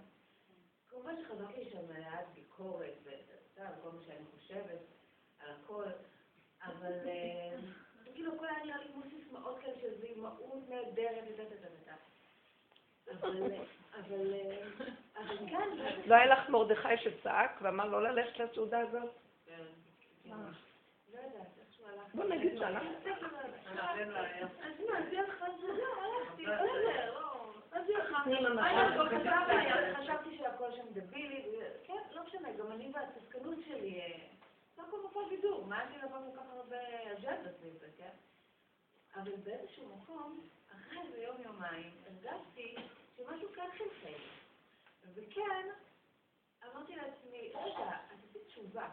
כמובן 0.88 1.14
שחזרתי 1.22 1.70
שם 1.70 1.88
מעט 1.88 2.26
ביקורת, 2.34 2.94
וכל 3.04 3.90
מה 3.90 4.02
שאני 4.02 4.24
חושבת 4.24 4.80
על 5.38 5.50
הכל, 5.50 5.86
אבל 6.62 6.92
כאילו 8.14 8.34
הכל 8.34 8.46
היה 8.46 8.64
נראה 8.64 8.78
לי 8.78 8.92
כמו 8.92 9.02
סיסמאות 9.10 9.58
כאלה 9.60 9.80
של 9.80 10.04
אימהות 10.04 10.68
נהדרת 10.68 11.24
וטטטטטה. 11.28 11.94
אבל, 11.94 11.96
אבל, 11.96 12.19
אבל 13.92 14.34
כאן... 15.50 15.68
לא 16.08 16.14
היה 16.14 16.26
לך 16.26 16.48
מרדכי 16.48 16.96
שצעק 16.96 17.58
ואמר 17.62 17.88
לא 17.88 18.02
ללכת 18.02 18.38
לסעודה 18.38 18.78
הזאת? 18.80 19.10
כן. 19.46 19.64
לא 20.24 21.18
איכשהו 21.18 21.86
הלכתי. 21.86 22.16
בוא 22.16 22.24
נגיד 22.24 22.58
שהלכת. 22.58 22.86
אז 23.06 24.80
מה, 24.88 24.98
אז 24.98 25.12
יהיה 25.12 25.22
לך 25.22 25.44
סעודה, 25.60 25.82
הלכתי, 26.02 26.42
בסדר, 26.42 27.20
לא. 27.20 27.30
חשבתי 29.94 30.38
שהכל 30.38 30.72
שם 30.72 30.86
דבילי, 30.92 31.42
כן, 31.84 32.02
לא 32.12 32.22
משנה, 32.26 32.52
גם 32.52 32.72
אני 32.72 32.92
והצדקנות 32.94 33.58
שלי, 33.66 34.00
סך 34.76 34.82
הכל 34.88 35.02
מופע 35.02 35.20
בידור, 35.28 35.66
מה 35.66 35.82
אני 35.82 35.98
לבוא 35.98 36.18
כל 36.18 36.36
כך 36.36 36.50
הרבה 36.50 36.76
אג'נדות 37.12 37.52
סביב 37.60 37.72
זה, 37.80 37.86
כן? 37.98 38.10
אבל 39.14 39.32
באיזשהו 39.44 39.96
מקום, 39.96 40.40
אחרי 40.72 40.98
איזה 41.06 41.22
יום-יומיים, 41.22 41.90
הרגשתי 42.06 42.76
שמשהו 43.20 43.52
כאן 43.52 43.68
חלחל. 43.78 44.18
וכן, 45.14 45.68
אמרתי 46.64 46.96
לעצמי, 46.96 47.52
רגע, 47.54 47.90
עשיתי 48.10 48.38
תשובה. 48.46 48.88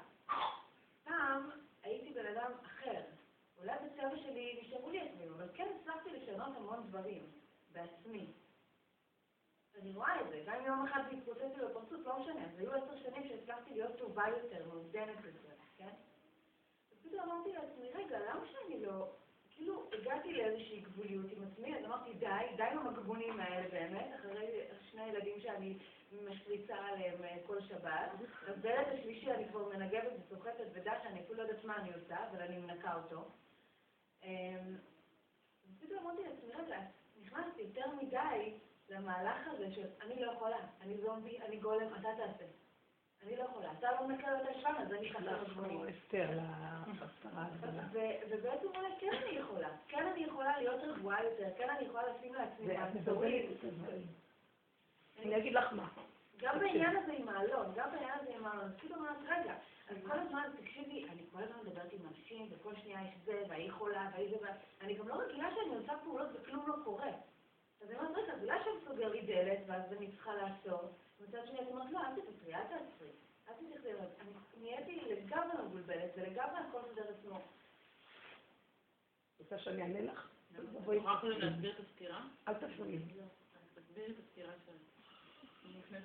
פעם 1.03 1.49
הייתי 1.83 2.13
בן 2.13 2.25
אדם 2.25 2.51
אחר. 2.65 3.01
אולי 3.57 3.73
בצבע 3.85 4.17
שלי 4.17 4.59
נשארו 4.61 4.89
לי 4.89 5.01
עצמי, 5.01 5.29
אבל 5.29 5.49
כן 5.53 5.67
הצלחתי 5.81 6.09
לשנות 6.09 6.55
המון 6.55 6.87
דברים 6.87 7.31
בעצמי. 7.71 8.33
אני 9.81 9.93
רואה 9.93 10.21
את 10.21 10.29
זה, 10.29 10.43
גם 10.45 10.55
אם 10.55 10.65
יום 10.65 10.85
אחד 10.85 11.01
זה 11.09 11.17
התפוצץ 11.17 11.57
לי 11.57 11.65
בפרצוף, 11.65 12.05
לא 12.05 12.19
משנה, 12.19 12.45
אז 12.45 12.59
היו 12.59 12.73
עשר 12.73 12.97
שנים 13.03 13.27
שהצלחתי 13.27 13.69
להיות 13.69 13.97
טובה 13.97 14.23
יותר, 14.27 14.65
מאוזנת 14.67 15.25
יותר, 15.25 15.55
כן? 15.77 15.93
ופתאום 16.91 17.19
אמרתי 17.29 17.51
לעצמי, 17.51 17.91
רגע, 17.91 18.19
למה 18.19 18.45
שאני 18.51 18.85
לא... 18.85 19.07
כאילו, 19.57 19.89
הגעתי 19.93 20.33
לאיזושהי 20.33 20.79
גבוליות 20.79 21.25
עם 21.31 21.43
עצמי, 21.43 21.77
אז 21.77 21.85
אמרתי, 21.85 22.13
די, 22.13 22.27
די 22.57 22.63
עם 22.63 22.77
המגבונים 22.77 23.39
האלה 23.39 23.69
באמת, 23.69 24.07
אחרי 24.15 24.61
שני 24.91 25.05
ילדים 25.05 25.39
שאני 25.39 25.77
משריצה 26.25 26.75
עליהם 26.75 27.17
כל 27.45 27.61
שבת. 27.61 28.11
בילד 28.61 28.87
השלישי 28.87 29.31
אני 29.31 29.49
כבר 29.49 29.69
מנגבת 29.69 30.11
וסוחטת 30.19 30.65
ודש, 30.73 30.97
אני 31.05 31.21
אפילו 31.21 31.37
לא 31.37 31.41
יודעת 31.43 31.63
מה 31.65 31.77
אני 31.77 31.93
עושה, 31.93 32.29
אבל 32.29 32.41
אני 32.41 32.57
מנקה 32.57 32.95
אותו. 32.95 33.31
ופתאום 35.75 35.99
אמרתי 36.01 36.23
לעצמי, 36.23 36.51
רגע, 36.53 36.79
נכנסתי 37.21 37.61
יותר 37.61 37.91
מדי 38.01 38.53
למהלך 38.89 39.47
הזה 39.47 39.71
של 39.71 39.87
אני 40.01 40.21
לא 40.21 40.31
יכולה, 40.31 40.57
אני 40.81 40.97
זומבי, 40.97 41.39
אני 41.41 41.57
גולם, 41.57 41.95
אתה 41.95 42.09
תעשה. 42.17 42.45
אני 43.23 43.35
לא 43.35 43.43
יכולה. 43.43 43.71
אתה 43.79 43.91
לא 43.91 44.07
מנקה 44.07 44.27
את 44.41 44.47
השפן, 44.55 44.75
אז 44.81 44.93
אני 44.93 45.13
חסר 45.13 45.45
כמו 45.45 45.83
אסתר 45.89 46.39
הגדולה. 47.35 47.83
ובעצם 48.29 48.67
אולי 48.75 48.91
כן 48.99 49.11
אני 49.23 49.37
יכולה. 49.37 49.69
כן 49.87 50.07
אני 50.07 50.23
יכולה 50.23 50.57
להיות 50.57 50.81
רגועה 50.83 51.23
יותר, 51.23 51.49
כן 51.57 51.69
אני 51.69 51.85
יכולה 51.85 52.03
לשים 52.07 52.33
לעצמי 52.33 52.67
מעצורים. 52.67 53.51
אני 55.19 55.37
אגיד 55.37 55.53
לך 55.53 55.73
מה. 55.73 55.87
גם 56.41 56.59
בעניין 56.59 56.95
הזה 56.95 57.11
עם 57.13 57.29
העלון, 57.29 57.65
גם 57.75 57.91
בעניין 57.91 58.13
הזה 58.21 58.31
עם 58.35 58.45
העלון, 58.45 58.71
כאילו 58.77 58.95
אמרת, 58.95 59.17
רגע, 59.27 59.53
אז 59.89 59.97
כל 60.07 60.19
הזמן, 60.19 60.43
תקשיבי, 60.61 61.05
אני 61.09 61.21
כל 61.31 61.43
הזמן 61.43 61.57
מדברת 61.65 61.93
עם 61.93 61.99
אנשים, 62.07 62.47
וכל 62.51 62.75
שנייה 62.75 62.99
יש 63.01 63.13
זה, 63.25 63.43
והיא 63.49 63.71
חולה, 63.71 64.09
והיא 64.13 64.29
זה, 64.29 64.47
ואני 64.81 64.93
גם 64.93 65.07
לא 65.07 65.15
רגילה 65.15 65.49
שאני 65.55 65.75
עושה 65.75 65.93
פעולות 66.03 66.27
וכלום 66.33 66.67
לא 66.67 66.75
קורה. 66.83 67.11
אז 67.81 67.89
אני 67.89 67.99
אומרת, 67.99 68.17
רגע, 68.17 68.33
אז 68.33 68.43
אולי 68.43 68.59
שם 68.63 68.85
דלת, 69.37 69.59
ואז 69.67 69.93
אני 69.93 70.11
צריכה 70.11 70.35
לעצור. 70.35 70.81
ומצד 71.19 71.47
שני, 71.47 71.59
אני 71.59 71.67
אומרת, 71.67 71.91
לא, 71.91 71.99
אל 71.99 72.15
תוותרי, 72.15 72.55
אל 72.55 72.63
תעצרי. 72.63 73.09
אל 73.49 73.53
תתייחסי 73.53 73.91
אליו. 73.91 74.05
אני 74.21 74.31
נהייתי 74.69 75.01
לגמרי 75.13 75.63
מבולבלת, 75.65 76.11
ולגמרי 76.17 76.59
הכל 76.69 76.79
סודר 76.89 77.03
עצמו. 77.19 77.41
רוצה 79.39 79.59
שאני 79.59 79.81
אענה 79.81 80.01
לך? 80.01 80.29
בואי. 80.85 80.97
יכולה 80.97 81.37
להסביר 81.37 81.71
את 81.71 81.85
הסקירה? 81.85 82.21
אל 82.47 82.53
תפריעי. 82.53 82.99
תסבירי 83.75 84.11
את 84.11 84.15
הסקירה 84.19 84.53
שלך. 84.65 84.75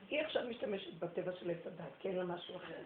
היא 0.09 0.20
עכשיו 0.20 0.49
משתמשת 0.49 0.95
בטבע 0.95 1.33
של 1.41 1.51
עץ 1.51 1.66
הדת, 1.66 1.93
כי 1.99 2.09
אין 2.09 2.16
לה 2.16 2.24
משהו 2.24 2.57
אחר. 2.57 2.83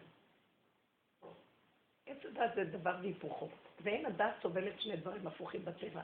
עץ 2.07 2.25
הדת 2.25 2.55
זה 2.55 2.65
דבר 2.65 2.97
והיפוכו, 3.03 3.49
ואין 3.81 4.07
הדת 4.07 4.35
סובלת 4.43 4.81
שני 4.81 4.97
דברים 4.97 5.27
הפוכים 5.27 5.65
בטבע. 5.65 6.03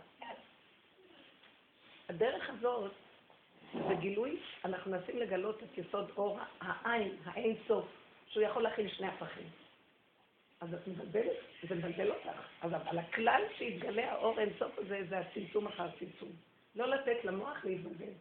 הדרך 2.09 2.51
הזאת 2.51 2.93
זה 3.72 3.94
גילוי, 3.94 4.36
אנחנו 4.64 4.90
מנסים 4.90 5.18
לגלות 5.18 5.62
את 5.62 5.78
יסוד 5.78 6.10
אור 6.16 6.38
העין, 6.60 7.16
האין 7.24 7.56
סוף, 7.68 7.84
שהוא 8.28 8.42
יכול 8.42 8.62
להכיל 8.62 8.88
שני 8.88 9.06
הפכים. 9.06 9.46
אז 10.60 10.74
את 10.74 10.88
מבלבלת, 10.88 11.36
זה 11.68 11.74
מבלבל 11.74 12.10
אותך. 12.10 12.40
אז 12.60 12.70
אבל 12.74 12.98
הכלל 12.98 13.42
שיתגלה 13.58 14.12
האור 14.12 14.40
אינסוף 14.40 14.78
הזה, 14.78 15.00
זה 15.08 15.18
הצמצום 15.18 15.66
אחר 15.66 15.90
צמצום. 15.98 16.32
לא 16.74 16.88
לתת 16.88 17.24
למוח 17.24 17.64
להתבלבל. 17.64 18.12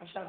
עכשיו, 0.00 0.26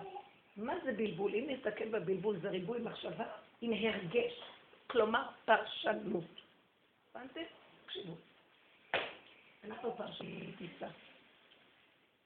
מה 0.57 0.73
זה 0.84 0.91
בלבול? 0.91 1.36
אם 1.36 1.45
נסתכל 1.49 1.89
בבלבול, 1.89 2.39
זה 2.39 2.49
ריבוי 2.49 2.80
מחשבה 2.82 3.26
עם 3.61 3.73
הרגש, 3.73 4.41
כלומר 4.88 5.23
פרשנות. 5.45 6.41
הבנתם? 7.15 7.41
תקשיבו. 7.86 8.13
אנחנו 9.63 9.97
פרשנים 9.97 10.51
טיסה. 10.57 10.88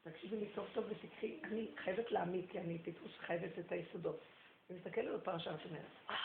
תקשיבי 0.03 0.37
לי 0.37 0.45
טוב 0.55 0.67
טוב 0.73 0.85
ותקחי, 0.89 1.39
אני 1.43 1.67
חייבת 1.77 2.11
להעמיד, 2.11 2.45
כי 2.51 2.59
אני 2.59 2.79
טיפוס 2.79 3.11
חייבת 3.17 3.59
את 3.59 3.71
היסודות. 3.71 4.19
אני 4.69 4.77
מסתכלת 4.77 5.13
בפרשה, 5.13 5.55
את 5.55 5.65
אומרת, 5.65 5.81
אה, 6.09 6.15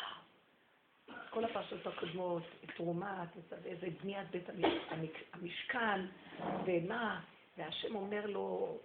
כל 1.30 1.44
הפרשות 1.44 1.86
הקודמות, 1.86 2.42
תרומה, 2.76 3.24
איזה 3.64 3.86
בניית 4.02 4.30
בית 4.30 4.48
המשכן, 5.32 6.00
ומה, 6.66 7.20
והשם 7.56 7.94
אומר 7.94 8.26
לו, 8.26 8.78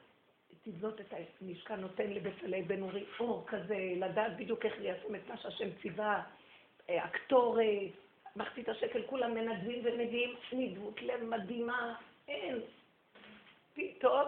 תבנות 0.64 1.02
את 1.02 1.14
המשכן, 1.42 1.80
נותן 1.80 2.10
לבצלאל 2.10 2.62
בן 2.68 2.82
אורי 2.82 3.06
אור 3.20 3.44
כזה, 3.48 3.94
לדעת 3.96 4.38
בדיוק 4.38 4.66
איך 4.66 4.74
ליישם 4.80 5.16
את 5.16 5.22
מה 5.28 5.38
שהשם 5.38 5.68
ציווה, 5.82 6.24
אה, 6.90 7.04
הקטורת, 7.04 7.92
מחצית 8.36 8.70
השקל, 8.70 9.02
כולם 9.08 9.34
מנדבים 9.34 9.82
ומביאים 9.84 10.36
נדבות 10.52 11.02
לב 11.02 11.24
מדהימה, 11.24 11.96
אין. 12.28 12.62
פתאום, 13.76 14.28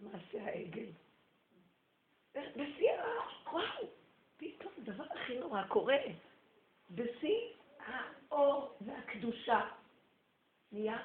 מעשה 0.00 0.44
העגל. 0.44 0.86
בשיא 2.34 2.90
וואו, 3.52 3.86
פתאום 4.36 4.72
דבר 4.78 5.04
הכי 5.04 5.38
נורא 5.38 5.62
קורה. 5.68 5.98
בשיא 6.90 7.38
האור 7.78 8.76
והקדושה 8.80 9.60
נהיה 10.72 10.98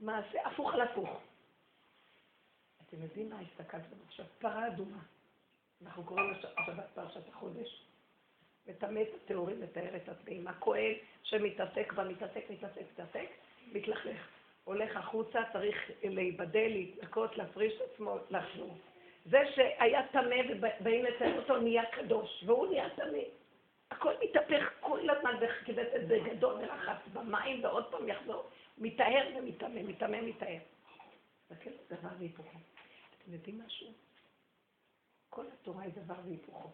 מעשה 0.00 0.48
הפוך 0.48 0.74
על 0.74 0.80
הפוך. 0.80 1.20
אתם 2.86 3.02
יודעים 3.02 3.30
מה 3.30 3.40
הסתכלתם 3.40 3.96
עכשיו? 4.06 4.26
פרה 4.38 4.66
אדומה. 4.66 5.02
אנחנו 5.82 6.04
קוראים 6.04 6.30
לשבת 6.30 6.84
פרשת 6.94 7.28
החודש. 7.28 7.86
מטמא 8.66 9.00
את 9.00 9.08
הטהורים, 9.14 9.60
מתאר 9.60 9.96
את 9.96 10.08
הטמאים. 10.08 10.48
הכהן 10.48 10.94
שמתעסק 11.22 11.92
בה, 11.92 12.04
מתעסק, 12.04 12.50
מתעסק, 12.50 12.82
מתעסק, 12.92 13.28
מתלכלך. 13.72 14.28
הולך 14.64 14.96
החוצה, 14.96 15.40
צריך 15.52 15.90
להיבדל, 16.02 16.68
להתנקות, 16.68 17.36
להפריש 17.36 17.72
את 17.76 17.90
עצמו, 17.92 18.16
לחזור. 18.30 18.78
זה 19.24 19.38
שהיה 19.54 20.08
טמא 20.08 20.36
ובאים 20.50 21.04
לציין 21.04 21.38
אותו 21.38 21.56
נהיה 21.56 21.84
קדוש, 21.84 22.44
והוא 22.46 22.66
נהיה 22.66 22.90
טמא. 22.96 23.18
הכל 23.90 24.12
מתהפך 24.24 24.70
כל 24.80 25.10
הזמן 25.10 25.34
בכבדת 25.40 26.02
בגדול 26.08 26.54
ולחץ 26.54 26.96
במים, 27.12 27.64
ועוד 27.64 27.90
פעם 27.90 28.08
יחזור. 28.08 28.50
מטהר 28.78 29.28
ומטמא, 29.36 29.82
מטמא, 29.82 30.20
מטהר. 30.20 30.58
תסתכל 31.48 31.70
על 31.70 31.98
דבר 31.98 32.08
והיפוכו. 32.18 32.58
אתם 33.18 33.32
יודעים 33.32 33.60
משהו? 33.66 33.92
כל 35.28 35.44
התורה 35.52 35.82
היא 35.82 35.92
דבר 35.92 36.14
והיפוכו. 36.24 36.70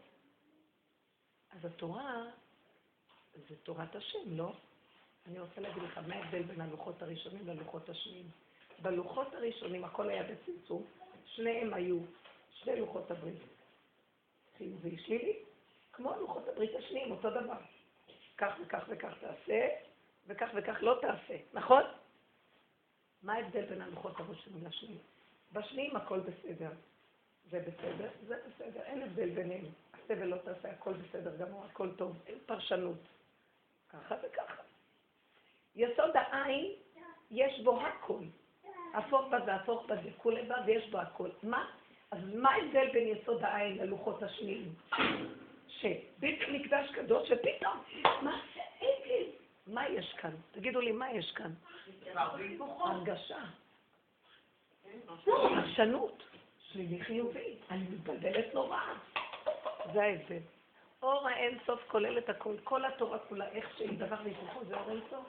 אז 1.50 1.64
התורה 1.64 2.24
זה 3.48 3.56
תורת 3.56 3.96
השם, 3.96 4.36
לא? 4.36 4.52
אני 5.26 5.38
רוצה 5.40 5.60
להגיד 5.60 5.82
לך 5.82 5.98
מה 5.98 6.14
ההבדל 6.14 6.42
בין 6.42 6.60
הלוחות 6.60 7.02
הראשונים 7.02 7.46
ללוחות 7.46 7.88
השניים. 7.88 8.30
בלוחות 8.82 9.34
הראשונים 9.34 9.84
הכל 9.84 10.08
היה 10.08 10.22
בצמצום, 10.22 10.84
שניהם 11.24 11.74
היו 11.74 11.98
שני 12.52 12.80
לוחות 12.80 13.10
הברית. 13.10 13.42
חיובי 14.58 14.98
שלילי, 14.98 15.36
כמו 15.92 16.14
לוחות 16.20 16.48
הברית 16.48 16.70
השניים, 16.74 17.10
אותו 17.10 17.30
דבר. 17.30 17.58
כך 18.38 18.54
וכך 18.62 18.84
וכך 18.88 19.14
תעשה, 19.20 19.68
וכך 20.26 20.48
וכך 20.54 20.76
לא 20.80 20.98
תעשה, 21.00 21.36
נכון? 21.52 21.82
מה 23.22 23.34
ההבדל 23.34 23.64
בין 23.66 23.82
הלוחות 23.82 24.20
הראשונים 24.20 24.66
לשניים? 24.66 24.98
בשניים 25.52 25.96
הכל 25.96 26.20
בסדר. 26.20 26.70
זה 27.50 27.60
בסדר, 27.60 28.08
זה 28.26 28.36
בסדר, 28.48 28.82
אין 28.82 29.02
הבדל 29.02 29.30
ביניהם. 29.30 29.64
עשה 29.92 30.14
ולא 30.18 30.36
תעשה, 30.36 30.70
הכל 30.70 30.92
בסדר 30.92 31.36
גמור, 31.36 31.64
הכל 31.64 31.96
טוב, 31.96 32.16
אין 32.26 32.38
פרשנות. 32.46 32.98
ככה 33.88 34.14
וככה. 34.22 34.67
יסוד 35.76 36.10
העין, 36.14 36.72
יש 37.30 37.60
בו 37.60 37.80
הכל. 37.80 38.22
הפוך 38.94 39.26
בה 39.30 39.38
והפוך 39.46 39.86
בה 39.86 39.96
זה 40.02 40.10
כולי 40.16 40.42
בה 40.42 40.56
ויש 40.66 40.90
בו 40.90 40.98
הכל. 40.98 41.28
מה? 41.42 41.70
אז 42.10 42.18
מה 42.34 42.50
ההבדל 42.50 42.88
בין 42.92 43.08
יסוד 43.08 43.44
העין 43.44 43.78
ללוחות 43.78 44.22
השניים? 44.22 44.74
שבית 45.68 46.38
מקדש 46.52 46.90
קדוש, 46.90 47.30
ופתאום, 47.30 47.82
מה 48.22 48.40
זה 48.54 48.60
עגל? 48.80 49.24
מה 49.66 49.88
יש 49.88 50.12
כאן? 50.12 50.34
תגידו 50.50 50.80
לי, 50.80 50.92
מה 50.92 51.12
יש 51.12 51.32
כאן? 51.32 51.52
הרגשה. 52.84 53.38
פרשנות. 55.24 56.22
שלילי 56.72 57.04
חיובי. 57.04 57.56
אני 57.70 57.84
מתבלבלת 57.90 58.54
נורא. 58.54 58.80
זה 59.92 60.02
ההבדל. 60.02 60.38
אור 61.02 61.28
האין 61.28 61.58
סוף 61.66 61.80
כולל 61.88 62.18
את 62.18 62.28
הכול, 62.28 62.56
כל 62.64 62.84
התורה 62.84 63.18
כולה, 63.18 63.48
איך 63.48 63.76
שהיא 63.78 63.98
דבר 63.98 64.16
והיפוכו, 64.24 64.64
זה 64.64 64.80
אור 64.80 64.90
אין 64.90 65.00
סוף. 65.10 65.26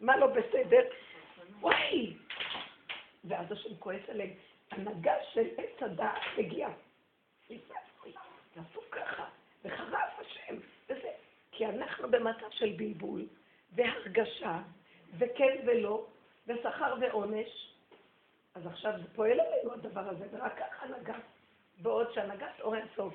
מה 0.00 0.16
לא 0.16 0.26
בסדר? 0.26 0.82
וואי! 1.60 2.16
ואז 3.24 3.52
השם 3.52 3.76
כועס 3.78 4.08
עליהם. 4.08 4.30
הנהגה 4.70 5.14
של 5.32 5.46
עץ 5.56 5.82
הדעת 5.82 6.22
הגיעה. 6.38 6.72
תעשו 8.54 8.80
ככה, 8.90 9.28
וחרף 9.64 10.18
השם, 10.18 10.56
וזה. 10.88 11.10
כי 11.52 11.66
אנחנו 11.66 12.10
במצב 12.10 12.50
של 12.50 12.72
בלבול, 12.76 13.26
והרגשה, 13.72 14.58
וכן 15.18 15.56
ולא, 15.66 16.06
ושכר 16.46 16.94
ועונש, 17.00 17.74
אז 18.54 18.66
עכשיו 18.66 18.92
זה 19.02 19.14
פועל 19.14 19.40
עלינו 19.40 19.72
הדבר 19.72 20.00
הזה, 20.00 20.26
ורק 20.30 20.58
ככה 20.58 20.86
נגעת. 20.86 21.22
בעוד 21.78 22.12
שהנהגת 22.12 22.60
אור 22.60 22.74
סוף. 22.96 23.14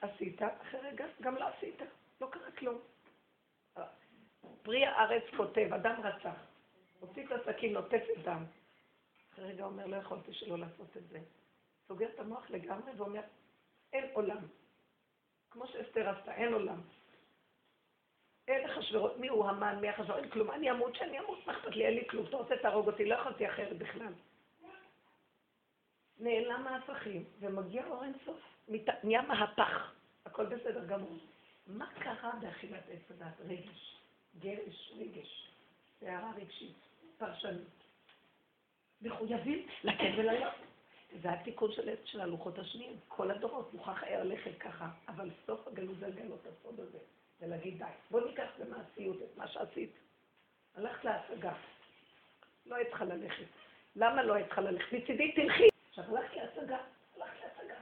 עשית, 0.00 0.42
אחרי 0.42 0.80
רגע 0.80 1.04
גם 1.20 1.36
לא 1.36 1.48
עשית, 1.48 1.82
לא 2.20 2.26
קרה 2.30 2.50
כלום. 2.50 2.78
פרי 4.62 4.86
הארץ 4.86 5.22
כותב, 5.36 5.68
אדם 5.74 6.00
רצח, 6.02 6.34
הוציא 7.00 7.26
את 7.26 7.32
הסכין, 7.32 7.72
נוטפת 7.72 8.18
דם. 8.24 8.44
אחרי 9.32 9.44
רגע 9.52 9.64
אומר, 9.64 9.86
לא 9.86 9.96
יכולתי 9.96 10.32
שלא 10.32 10.58
לעשות 10.58 10.96
את 10.96 11.08
זה. 11.08 11.18
סוגר 11.88 12.08
את 12.14 12.20
המוח 12.20 12.50
לגמרי 12.50 12.92
ואומר, 12.96 13.20
אין 13.92 14.04
עולם. 14.12 14.46
כמו 15.50 15.66
שאסתר 15.66 16.08
עשתה, 16.08 16.34
אין 16.34 16.52
עולם. 16.52 16.80
אין 18.48 18.64
לך 18.64 18.82
שבירות, 18.82 19.16
מי 19.16 19.28
הוא 19.28 19.46
המן, 19.46 19.78
מי 19.80 19.88
החשבור, 19.88 20.16
אין 20.16 20.30
כלום. 20.30 20.50
אני 20.50 20.70
אמות, 20.70 20.94
שאני 20.94 21.18
אמות, 21.18 21.46
מה 21.46 21.52
אכפת 21.52 21.76
לי, 21.76 21.86
אין 21.86 21.94
לי 21.94 22.08
כלום. 22.08 22.26
אתה 22.26 22.36
רוצה, 22.36 22.56
תהרוג 22.62 22.86
אותי, 22.86 23.04
לא 23.04 23.14
יכולתי 23.14 23.48
אחרת 23.48 23.78
בכלל. 23.78 24.12
נעלם 26.18 26.66
ההפכים, 26.66 27.24
ומגיע 27.40 27.86
אור 27.86 28.04
אינסוף. 28.04 28.40
נהיה 29.04 29.22
מהפך, 29.22 29.92
הכל 30.26 30.46
בסדר 30.46 30.84
גמור. 30.84 31.18
מה 31.66 31.86
קרה 32.00 32.32
באכילת 32.40 32.82
עץ 32.90 33.10
הדת? 33.10 33.40
רגש, 33.48 33.97
גרש, 34.38 34.92
רגש, 34.98 35.48
הערה 36.02 36.32
רגשית, 36.36 36.76
פרשנות. 37.18 37.84
מחויבים 39.02 39.66
לתת 39.84 40.10
ולהיות. 40.18 40.54
זה 41.22 41.30
התיקון 41.32 41.72
של, 41.72 41.94
של 42.04 42.20
הלוחות 42.20 42.58
השניים. 42.58 42.96
כל 43.08 43.30
הדורות 43.30 43.74
מוכרח 43.74 44.02
היה 44.02 44.24
ללכת 44.24 44.58
ככה, 44.58 44.88
אבל 45.08 45.30
סוף 45.46 45.68
הגלות 45.68 45.98
זה 45.98 46.08
לגלות 46.08 46.40
הסוד 46.46 46.80
הזה. 46.80 46.98
ולהגיד 47.40 47.78
די. 47.78 47.84
בוא 48.10 48.20
ניקח 48.20 48.48
במעשיות 48.58 49.22
את 49.22 49.36
מה 49.36 49.48
שעשית. 49.48 49.90
הלכת 50.74 51.04
להשגה. 51.04 51.52
לא 52.66 52.76
היית 52.76 52.88
צריכה 52.88 53.04
ללכת. 53.04 53.44
למה 53.96 54.22
לא 54.22 54.34
היית 54.34 54.46
צריכה 54.46 54.60
ללכת? 54.60 54.92
מצידי 54.92 55.32
תלכי. 55.32 55.68
עכשיו 55.88 56.16
הלכת 56.16 56.36
להשגה, 56.36 56.78
הלכת 57.16 57.36
להשגה. 57.42 57.80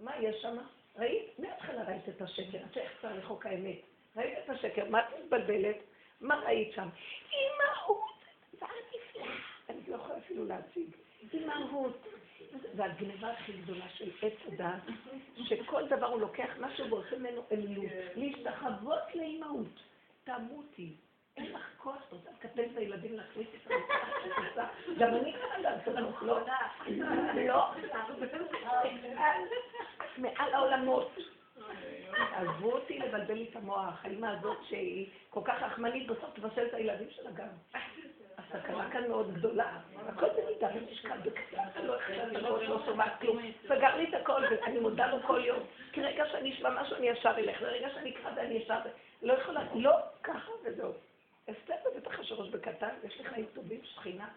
מה 0.00 0.16
יש 0.16 0.42
שם? 0.42 0.56
ראית? 0.96 1.38
מההתחלה 1.38 1.84
ראית 1.84 2.08
את 2.08 2.22
השקר, 2.22 2.58
את 2.70 2.76
איך 2.76 2.92
צריך 3.02 3.24
לחוק 3.24 3.46
האמת. 3.46 3.80
ראית 4.16 4.38
את 4.44 4.50
השקר, 4.50 4.84
מה 4.90 5.00
את 5.00 5.06
מתבלבלת? 5.24 5.76
מה 6.20 6.40
ראית 6.46 6.72
שם? 6.74 6.88
אימהות, 7.32 8.24
דבר 8.54 8.66
נפלא. 8.66 9.32
אני 9.68 9.80
לא 9.88 9.94
יכולה 9.94 10.18
אפילו 10.18 10.44
להציג. 10.44 10.90
אימהות. 11.32 12.06
זה 12.74 12.84
הגניבה 12.84 13.30
הכי 13.30 13.52
גדולה 13.52 13.88
של 13.88 14.10
עץ 14.22 14.32
הדעת, 14.46 14.82
שכל 15.44 15.88
דבר 15.88 16.06
הוא 16.06 16.20
לוקח 16.20 16.48
משהו 16.60 16.90
ועושה 16.90 17.18
ממנו 17.18 17.42
אלילות. 17.52 17.90
להשתחוות 18.16 19.14
לאימהות. 19.14 19.80
תמותי. 20.24 20.92
אין 21.36 21.52
לך 21.52 21.70
כוח, 21.78 21.96
את 22.08 22.12
רוצה 22.12 22.30
לקפל 22.30 22.62
את 22.72 22.76
הילדים 22.76 23.16
להכניס 23.16 23.48
את 23.56 23.70
המצחה, 23.70 24.68
גם 24.98 25.14
אני 25.14 25.30
יכולה 25.30 25.58
לעשות 25.58 25.94
לא, 26.22 26.40
לא, 27.46 27.70
מעל 30.18 30.54
העולמות. 30.54 31.10
עזבו 32.32 32.72
אותי 32.72 32.98
לבלבל 32.98 33.34
לי 33.34 33.46
את 33.50 33.56
המוח, 33.56 34.04
האמא 34.04 34.26
הזאת 34.26 34.58
שהיא 34.68 35.06
כל 35.30 35.40
כך 35.44 35.62
רחמנית, 35.62 36.06
בסוף 36.06 36.30
תבשל 36.34 36.66
את 36.66 36.74
הילדים 36.74 37.08
שלה 37.10 37.30
גם. 37.30 37.48
הסכנה 38.38 38.90
כאן 38.90 39.08
מאוד 39.08 39.34
גדולה. 39.34 39.78
הכל 40.08 40.26
במידה 40.36 40.68
ומשקל 40.74 41.18
בקטן, 41.24 41.82
לא 41.84 41.96
לראות, 42.32 42.62
לא 42.62 42.82
שומעת 42.86 43.20
כלום. 43.20 43.38
סגר 43.68 43.96
לי 43.96 44.08
את 44.08 44.14
הכל, 44.14 44.42
ואני 44.50 44.80
מודה 44.80 45.06
לו 45.06 45.22
כל 45.26 45.42
יום. 45.44 45.58
כי 45.92 46.02
רגע 46.02 46.24
שאני 46.32 46.54
אשמע 46.54 46.82
משהו, 46.82 46.96
אני 46.96 47.08
ישר 47.08 47.38
אלך, 47.38 47.56
ורגע 47.60 47.88
שאני 47.94 48.10
אקרא 48.10 48.30
ואני 48.36 48.54
ישר... 48.54 48.78
לא 49.22 49.32
יכולה, 49.32 49.60
לא, 49.74 49.96
ככה 50.22 50.50
וזהו. 50.64 50.92
אסתר 51.50 51.74
בבטח 51.84 52.20
השורש 52.20 52.48
בקטן, 52.48 52.94
יש 53.04 53.20
חיים 53.24 53.46
טובים, 53.54 53.80
שכינה, 53.84 54.28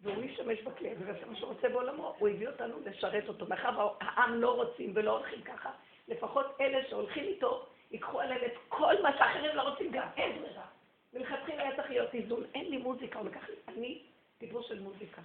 והוא 0.00 0.24
ישתמש 0.24 0.62
בכלי 0.62 0.90
הזה 0.90 1.04
ויעשה 1.06 1.26
מה 1.26 1.36
שהוא 1.36 1.48
רוצה 1.48 1.68
בעולמו. 1.68 2.14
הוא 2.18 2.28
הביא 2.28 2.48
אותנו 2.48 2.76
לשרת 2.84 3.28
אותו. 3.28 3.46
מאחר 3.46 3.88
והעם 4.00 4.34
לא 4.34 4.54
רוצים 4.54 4.92
ולא 4.94 5.18
הולכים 5.18 5.42
ככה, 5.42 5.70
לפחות 6.08 6.46
אלה 6.60 6.88
שהולכים 6.88 7.24
איתו, 7.24 7.66
ייקחו 7.90 8.20
עליהם 8.20 8.40
את 8.46 8.52
כל 8.68 9.02
מה 9.02 9.12
שאחרים 9.18 9.56
לא 9.56 9.62
רוצים 9.62 9.92
גם, 9.92 10.08
אין 10.16 10.38
ברירה. 10.38 10.66
מלכתחילה 11.12 11.62
היה 11.62 11.76
צריך 11.76 11.90
להיות 11.90 12.14
איזון, 12.14 12.44
אין 12.54 12.70
לי 12.70 12.76
מוזיקה, 12.76 13.18
הוא 13.18 13.28
לקח 13.28 13.48
לי, 13.48 13.54
אני 13.68 14.02
דיבור 14.40 14.62
של 14.62 14.80
מוזיקה. 14.80 15.22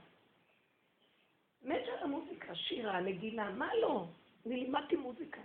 מת 1.63 1.85
של 1.85 2.03
המוזיקה, 2.03 2.55
שירה, 2.55 2.99
נגינה, 2.99 3.49
מה 3.49 3.75
לא? 3.75 4.05
אני 4.45 4.59
לימדתי 4.59 4.95
מוזיקה. 4.95 5.41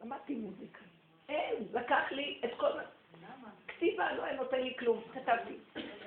למדתי 0.00 0.34
מוזיקה. 0.34 0.80
אין, 1.28 1.54
לקח 1.72 2.12
לי 2.12 2.40
את 2.44 2.50
כל... 2.56 2.70
כתיבה 3.68 4.12
לא 4.12 4.22
היה 4.22 4.36
נותן 4.36 4.60
לי 4.60 4.74
כלום, 4.78 5.02
כתבתי. 5.12 5.56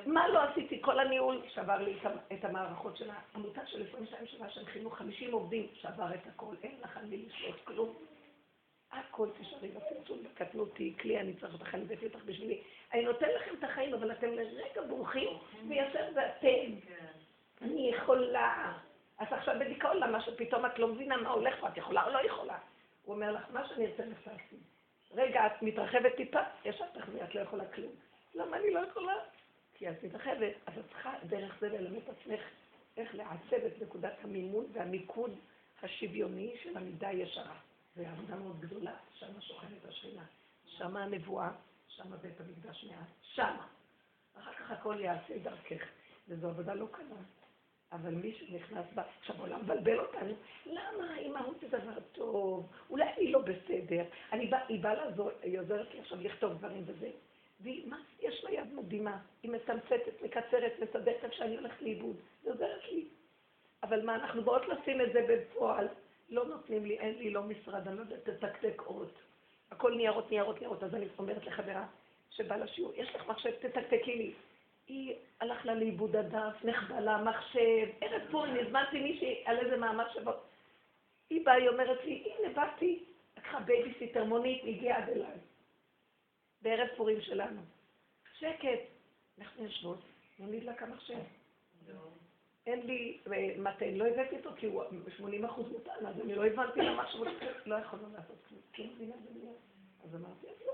מה 0.05 0.27
לא 0.27 0.43
עשיתי? 0.43 0.81
כל 0.81 0.99
הניהול 0.99 1.41
שבר 1.53 1.77
לי 1.77 1.97
את 2.33 2.45
המערכות 2.45 2.97
של 2.97 3.09
העמותה 3.09 3.65
של 3.65 3.87
22 3.87 4.27
שנה 4.27 4.49
של 4.49 4.65
חינוך, 4.65 4.97
50 4.97 5.33
עובדים, 5.33 5.67
שבר 5.73 6.13
את 6.13 6.27
הכל, 6.27 6.55
אין 6.63 6.75
לך 6.83 6.97
על 6.97 7.05
מי 7.05 7.17
לשלוט 7.17 7.55
כלום. 7.63 7.93
הכל 8.91 9.29
תשארי 9.39 9.67
בצמצום, 9.67 10.23
בקטנותי, 10.23 10.93
כלי 10.99 11.19
אני 11.19 11.33
צריך 11.33 11.53
אותך, 11.53 11.75
אני 11.75 11.83
הבאתי 11.83 12.05
אותך 12.05 12.23
בשבילי. 12.25 12.61
אני 12.93 13.03
נותן 13.03 13.29
לכם 13.35 13.51
את 13.59 13.63
החיים, 13.63 13.93
אבל 13.93 14.11
אתם 14.11 14.33
לרגע 14.33 14.81
בורחים, 14.89 15.29
וישר 15.67 16.13
זה 16.13 16.21
אתם. 16.27 16.71
אני 17.61 17.89
יכולה. 17.89 18.73
אז 19.17 19.27
עכשיו 19.31 19.55
בדיכאון, 19.59 19.97
למה 19.97 20.21
שפתאום 20.21 20.65
את 20.65 20.79
לא 20.79 20.87
מבינה 20.87 21.17
מה 21.17 21.29
הולך 21.29 21.59
פה, 21.59 21.67
את 21.67 21.77
יכולה 21.77 22.05
או 22.05 22.09
לא 22.09 22.25
יכולה? 22.25 22.57
הוא 23.05 23.15
אומר 23.15 23.31
לך, 23.31 23.41
מה 23.53 23.67
שאני 23.67 23.85
ארצה 23.85 24.05
לך 24.05 24.17
לעשות. 24.27 24.59
רגע, 25.11 25.45
את 25.45 25.61
מתרחבת 25.61 26.15
טיפה, 26.15 26.39
ישר 26.65 26.85
תחזרי, 26.93 27.23
את 27.23 27.35
לא 27.35 27.41
יכולה 27.41 27.65
כלום. 27.65 27.91
למה 28.35 28.57
אני 28.57 28.71
לא 28.71 28.79
יכולה? 28.79 29.13
כי 29.73 29.89
את 29.89 30.03
מתרחבת, 30.03 30.53
אז 30.65 30.77
את 30.77 30.85
צריכה 30.89 31.13
דרך 31.23 31.57
זה 31.59 31.69
ללמד 31.69 31.97
את 31.97 32.09
עצמך 32.09 32.39
איך 32.97 33.15
לעצב 33.15 33.65
את 33.65 33.81
נקודת 33.81 34.13
המימון 34.23 34.65
והמיקוד 34.73 35.35
השוויוני 35.83 36.55
של 36.63 36.77
המידה 36.77 37.07
הישרה. 37.07 37.55
זו 37.95 38.03
עבודה 38.05 38.35
מאוד 38.35 38.59
גדולה, 38.59 38.95
שם 39.13 39.41
שוכנת 39.41 39.85
השכינה. 39.85 40.23
שם 40.65 40.97
הנבואה, 40.97 41.51
שם 41.87 42.17
בית 42.21 42.41
המקדש 42.41 42.83
מעט, 42.83 43.07
שם. 43.21 43.55
אחר 44.39 44.53
כך 44.53 44.71
הכל 44.71 44.97
יעשה 44.99 45.37
דרכך. 45.37 45.85
וזו 46.27 46.47
עבודה 46.47 46.73
לא 46.73 46.85
קלה. 46.91 47.15
אבל 47.91 48.15
מי 48.15 48.33
שנכנס 48.33 48.85
בה, 48.95 49.03
עכשיו 49.19 49.35
העולם 49.35 49.61
מבלבל 49.61 49.99
אותנו, 49.99 50.33
למה 50.65 51.17
אימהות 51.17 51.59
זה 51.59 51.67
דבר 51.67 51.99
טוב? 52.11 52.69
אולי 52.89 53.13
אני 53.13 53.31
לא 53.31 53.39
בסדר. 53.41 54.03
אני 54.31 54.47
בא, 54.47 54.57
היא 54.67 54.83
באה 54.83 54.93
לעזור, 54.93 55.31
היא 55.41 55.59
עוזרת 55.59 55.93
לי 55.93 55.99
עכשיו 55.99 56.21
לכתוב 56.21 56.53
דברים 56.53 56.83
וזה. 56.85 57.09
והיא, 57.59 57.89
מה, 57.89 57.97
יש 58.19 58.43
לה 58.43 58.51
יד 58.51 58.73
מדהימה. 58.73 59.17
היא 59.43 59.51
מתמצתת, 59.51 60.21
מקצרת, 60.23 60.73
מסדרת 60.81 61.23
איך 61.23 61.33
שאני 61.33 61.57
הולכת 61.57 61.81
לאיבוד. 61.81 62.15
היא 62.43 62.51
עוזרת 62.51 62.83
לי. 62.91 63.07
אבל 63.83 64.05
מה, 64.05 64.15
אנחנו 64.15 64.43
באות 64.43 64.61
לשים 64.67 65.01
את 65.01 65.13
זה 65.13 65.25
בפועל. 65.29 65.87
לא 66.29 66.45
נותנים 66.45 66.85
לי, 66.85 66.99
אין 66.99 67.15
לי 67.17 67.29
לא 67.29 67.43
משרד, 67.43 67.87
אני 67.87 67.97
לא 67.97 68.01
יודעת 68.01 68.29
תתקתק 68.29 68.81
אות. 68.85 69.13
הכל 69.71 69.95
ניירות, 69.95 70.31
ניירות, 70.31 70.59
ניירות. 70.59 70.83
אז 70.83 70.95
אני 70.95 71.05
אומרת 71.17 71.45
לחברה 71.45 71.85
שבא 72.29 72.55
לשיעור, 72.55 72.91
יש 72.95 73.15
לך 73.15 73.27
מחשב, 73.27 73.51
תתקתקי 73.51 74.15
לי. 74.15 74.33
היא 74.87 75.15
הלך 75.39 75.65
לה 75.65 75.75
לאיבוד 75.75 76.15
הדף, 76.15 76.63
נחבא 76.63 76.99
לה 76.99 77.23
מחשב, 77.23 77.87
ערב 78.01 78.21
פורים, 78.31 78.55
הזמנתי 78.65 78.99
מישהי 78.99 79.43
על 79.45 79.57
איזה 79.57 79.77
מאמר 79.77 80.13
שבו. 80.13 80.31
היא 81.29 81.45
באה, 81.45 81.53
היא 81.53 81.69
אומרת 81.69 82.05
לי, 82.05 82.23
הנה 82.39 82.53
באתי, 82.53 83.03
לקחה 83.37 83.59
בייביסיטר 83.59 84.23
מונית, 84.23 84.63
הגיעה 84.63 84.97
עד 84.97 85.09
אליי. 85.09 85.37
בערב 86.61 86.87
פורים 86.97 87.21
שלנו. 87.21 87.61
שקט. 88.39 88.79
אנחנו 89.39 89.63
יושבות, 89.63 89.99
לא 90.39 90.45
נדלק 90.45 90.83
המחשב. 90.83 91.19
אין 92.67 92.85
לי 92.85 93.19
מתן, 93.57 93.93
לא 93.93 94.05
הבאתי 94.05 94.35
אותו 94.35 94.49
כי 94.55 94.65
הוא 94.65 94.83
80 95.17 95.45
אחוז 95.45 95.71
מותן, 95.71 96.05
אז 96.05 96.21
אני 96.21 96.35
לא 96.35 96.45
הבנתי 96.45 96.79
למה 96.79 97.11
שהוא 97.11 97.25
לא 97.65 97.75
יכולנו 97.75 98.13
לעשות 98.13 98.37
כלום. 98.49 98.61
כן, 98.73 98.87
מבינה 98.95 99.15
במילה. 99.29 99.51
אז 100.03 100.15
אמרתי, 100.15 100.47
אז 100.47 100.55
לא. 100.67 100.73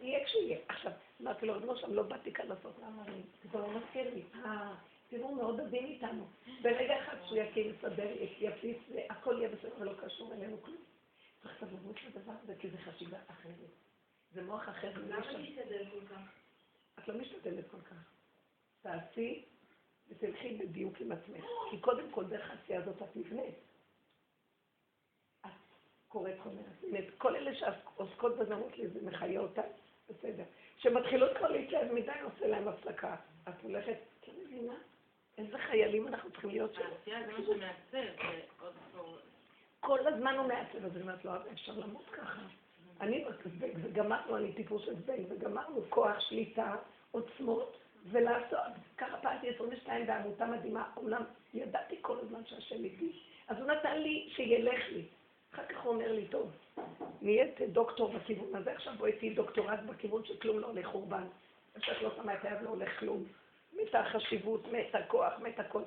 יהיה 0.00 0.24
כשיהיה. 0.24 0.58
עכשיו, 0.68 0.92
אמרתי 1.22 1.46
לו, 1.46 1.60
לא 1.60 1.76
שם, 1.76 1.94
לא 1.94 2.02
באתי 2.02 2.32
כאן 2.32 2.46
לעשות 2.46 2.78
מאמרים. 2.78 3.22
זה 3.52 3.58
לא 3.58 3.68
מזכיר 3.70 4.14
לי. 4.14 4.22
אה, 4.44 4.74
תראו, 5.08 5.34
מאוד 5.34 5.60
עדין 5.60 5.84
איתנו. 5.84 6.26
ברגע 6.62 7.02
אחד 7.02 7.16
שהוא 7.26 7.38
יקים, 7.38 7.70
יסדר, 7.70 8.08
יפיץ, 8.38 8.78
הכל 9.10 9.36
יהיה 9.38 9.48
בסדר 9.48 9.80
ולא 9.80 9.92
קשור 10.04 10.32
אלינו 10.32 10.62
כלום. 10.62 10.82
צריך 11.42 11.54
סבלנות 11.60 11.96
לדבר 12.04 12.32
הזה, 12.42 12.54
כי 12.58 12.70
זה 12.70 12.78
חשיבה 12.78 13.18
אחרת. 13.26 13.70
זה 14.34 14.42
מוח 14.42 14.68
אחר. 14.68 14.92
למה 15.08 15.32
להשתדל 15.32 15.84
כל 15.90 16.06
כך? 16.14 16.20
את 16.98 17.08
לא 17.08 17.14
משתדלת 17.14 17.70
כל 17.70 17.80
כך. 17.80 18.12
תעשי 18.82 19.44
ותלכי 20.12 20.54
בדיוק 20.54 21.00
עם 21.00 21.12
עצמך. 21.12 21.44
כי 21.70 21.78
קודם 21.80 22.10
כל 22.10 22.24
דרך 22.24 22.50
העשייה 22.50 22.80
הזאת 22.80 23.02
את 23.02 23.16
נבנית. 23.16 23.54
את 25.46 25.50
קוראת 26.08 26.34
חומר. 26.42 26.62
כל 27.18 27.36
אלה 27.36 27.54
שעוסקות 27.54 28.38
בזמות 28.38 28.78
לי, 28.78 28.88
זה 28.88 29.00
מחיה 29.02 29.40
אותן, 29.40 29.68
בסדר. 30.08 30.44
כשמתחילות 30.76 31.36
כבר 31.36 31.48
להתלהב 31.48 31.92
מדי, 31.92 32.12
עושה 32.22 32.46
להם 32.46 32.68
הפסקה. 32.68 33.16
את 33.48 33.62
הולכת, 33.62 33.96
כן 34.22 34.32
מבינה? 34.44 34.74
איזה 35.38 35.58
חיילים 35.58 36.08
אנחנו 36.08 36.30
צריכים 36.30 36.50
להיות 36.50 36.74
שם. 36.74 36.82
העשייה 36.82 37.26
זה 37.26 37.32
מה 37.32 37.44
שמעצב, 37.46 38.22
זה 38.22 38.98
עוד. 38.98 39.20
כל 39.80 40.06
הזמן 40.06 40.34
הוא 40.34 40.46
מעצב, 40.46 40.84
אז 40.84 40.92
אני 40.96 41.02
אומרת 41.02 41.24
לו, 41.24 41.32
אפשר 41.52 41.72
למות 41.72 42.04
ככה. 42.10 42.42
אני 43.00 43.24
בזבנג, 43.24 43.78
וגמרנו, 43.82 44.36
אני 44.36 44.52
טיפוס 44.52 44.82
של 44.84 44.94
זבנג, 44.94 45.26
וגמרנו 45.28 45.82
כוח 45.88 46.20
שליטה, 46.20 46.76
עוצמות, 47.10 47.76
ולעשות. 48.10 48.58
ככה 48.98 49.16
פעלתי 49.16 49.50
22 49.50 50.06
בעמותה 50.06 50.46
מדהימה, 50.46 50.90
אולם 50.96 51.22
ידעתי 51.54 51.96
כל 52.00 52.18
הזמן 52.18 52.46
שהשם 52.46 52.84
איתי. 52.84 53.12
אז 53.48 53.58
הוא 53.58 53.66
נתן 53.66 53.98
לי 53.98 54.28
שילך 54.34 54.88
לי. 54.92 55.02
אחר 55.54 55.62
כך 55.66 55.82
הוא 55.82 55.92
אומר 55.92 56.12
לי, 56.12 56.26
טוב, 56.26 56.50
נהיית 57.22 57.60
דוקטור 57.60 58.12
בכיוון 58.12 58.56
הזה, 58.56 58.72
עכשיו 58.72 58.92
בואי 58.98 59.12
תהיי 59.12 59.34
דוקטורט 59.34 59.80
בכיוון 59.80 60.24
שכלום 60.24 60.58
לא 60.58 60.66
הולך 60.66 60.86
חורבן. 60.86 61.24
כשאת 61.80 62.02
לא 62.02 62.10
שמה 62.16 62.34
את 62.34 62.44
היד 62.44 62.62
לא 62.62 62.68
הולך 62.68 63.00
כלום. 63.00 63.24
מתה 63.72 64.00
החשיבות, 64.00 64.72
מת 64.72 64.94
הכוח, 64.94 65.32
מת 65.38 65.60
הכל. 65.60 65.82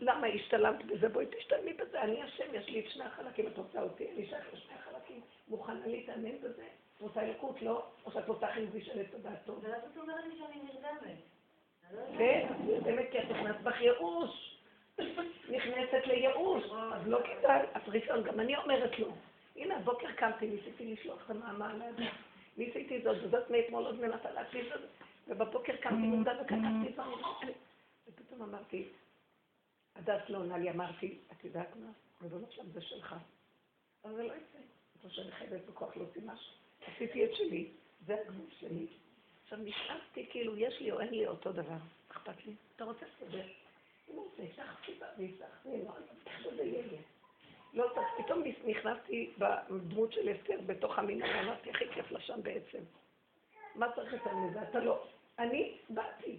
למה 0.00 0.26
השתלמת 0.26 0.84
בזה? 0.84 1.08
בואי 1.08 1.26
תשתלמי 1.38 1.72
בזה. 1.72 2.02
אני 2.02 2.22
השם, 2.22 2.54
יש 2.54 2.68
לי 2.68 2.80
את 2.80 2.90
שני 2.90 3.04
החלקים, 3.04 3.46
את 3.46 3.58
רוצה 3.58 3.82
אותי, 3.82 4.10
אני 4.10 4.26
שייך 4.26 4.44
לשני 4.52 4.74
החלקים. 4.74 5.20
מוכנה 5.48 5.86
להתאמן 5.86 6.38
בזה? 6.42 6.64
את 6.96 7.00
רוצה 7.00 7.20
אלוקות? 7.20 7.62
לא? 7.62 7.86
או 8.06 8.12
שאת 8.12 8.28
רוצה 8.28 8.46
חיובי 8.54 8.84
של 8.84 9.00
את 9.00 9.14
הדעתו? 9.14 9.56
אבל 9.56 9.70
את 9.70 9.96
אומרת 9.96 10.24
לי 10.24 10.38
שאני 10.38 10.62
נרדמת. 10.62 11.35
כן, 11.90 12.46
את 12.50 12.56
נרדמת 12.60 13.06
כי 13.10 13.18
את 13.18 13.30
נכנסת 13.30 13.80
ייאוש. 13.80 14.56
נכנסת 15.48 16.06
לייאוש, 16.06 16.64
אז 16.92 17.06
לא 17.06 17.18
כדאי. 17.24 17.66
אז 17.74 17.82
ראשון, 17.86 18.22
גם 18.22 18.40
אני 18.40 18.56
אומרת 18.56 18.98
לו. 18.98 19.12
הנה, 19.56 19.76
הבוקר 19.76 20.12
קמתי, 20.12 20.46
ניסיתי 20.46 20.92
לשלוח 20.92 21.24
את 21.24 21.30
המאמר 21.30 21.74
לידיים. 21.74 22.10
ניסיתי 22.56 23.02
זאת, 23.02 23.16
וזאת 23.22 23.50
מאתמול 23.50 23.86
עוד 23.86 24.00
מנסה 24.00 24.30
להקליט 24.32 24.72
את 24.74 24.80
זה. 24.80 24.86
ובבוקר 25.28 25.76
קמתי 25.76 26.06
מוקדם 26.06 26.36
וכתבתי 26.40 26.92
דברים. 26.92 27.54
ופתאום 28.08 28.42
אמרתי, 28.42 28.88
הדס 29.96 30.28
לא 30.28 30.38
עונה 30.38 30.58
לי, 30.58 30.70
אמרתי, 30.70 31.18
את 31.32 31.44
יודעת 31.44 31.76
מה? 31.76 31.90
ריבונו 32.22 32.46
שלם 32.50 32.70
זה 32.72 32.80
שלך. 32.80 33.14
אבל 34.04 34.14
זה 34.14 34.22
לא 34.22 34.32
יצא. 34.32 34.58
איפה 34.96 35.08
שאני 35.10 35.30
חייבת 35.30 35.60
בכוח 35.68 35.96
להוציא 35.96 36.22
משהו. 36.24 36.52
עשיתי 36.86 37.24
את 37.24 37.34
שלי, 37.34 37.70
זה 38.06 38.16
הגבול 38.20 38.46
שלי. 38.60 38.86
עכשיו 39.46 39.58
נשארתי 39.64 40.26
כאילו, 40.30 40.56
יש 40.56 40.80
לי 40.80 40.92
או 40.92 41.00
אין 41.00 41.08
לי 41.10 41.26
אותו 41.26 41.52
דבר. 41.52 41.76
אכפת 42.10 42.46
לי? 42.46 42.52
אתה 42.76 42.84
רוצה 42.84 43.06
לסדר? 43.06 43.46
סיבה 44.86 45.06
ויפתח, 45.18 45.66
אני 45.66 45.84
לא 45.84 46.50
זה. 46.56 46.96
לא, 47.74 47.92
פתאום 48.18 48.42
נכנסתי 48.66 49.30
בדמות 49.38 50.12
של 50.12 50.36
אסתר 50.36 50.60
בתוך 50.66 50.98
המנהל, 50.98 51.44
אמרתי, 51.44 51.70
הכי 51.70 51.84
כיף 51.94 52.10
לה 52.10 52.20
שם 52.20 52.42
בעצם. 52.42 52.78
מה 53.74 53.92
צריך 53.94 54.12
יותר 54.12 54.34
מזה? 54.34 54.62
אתה 54.62 54.80
לא. 54.80 55.04
אני 55.38 55.78
באתי. 55.88 56.36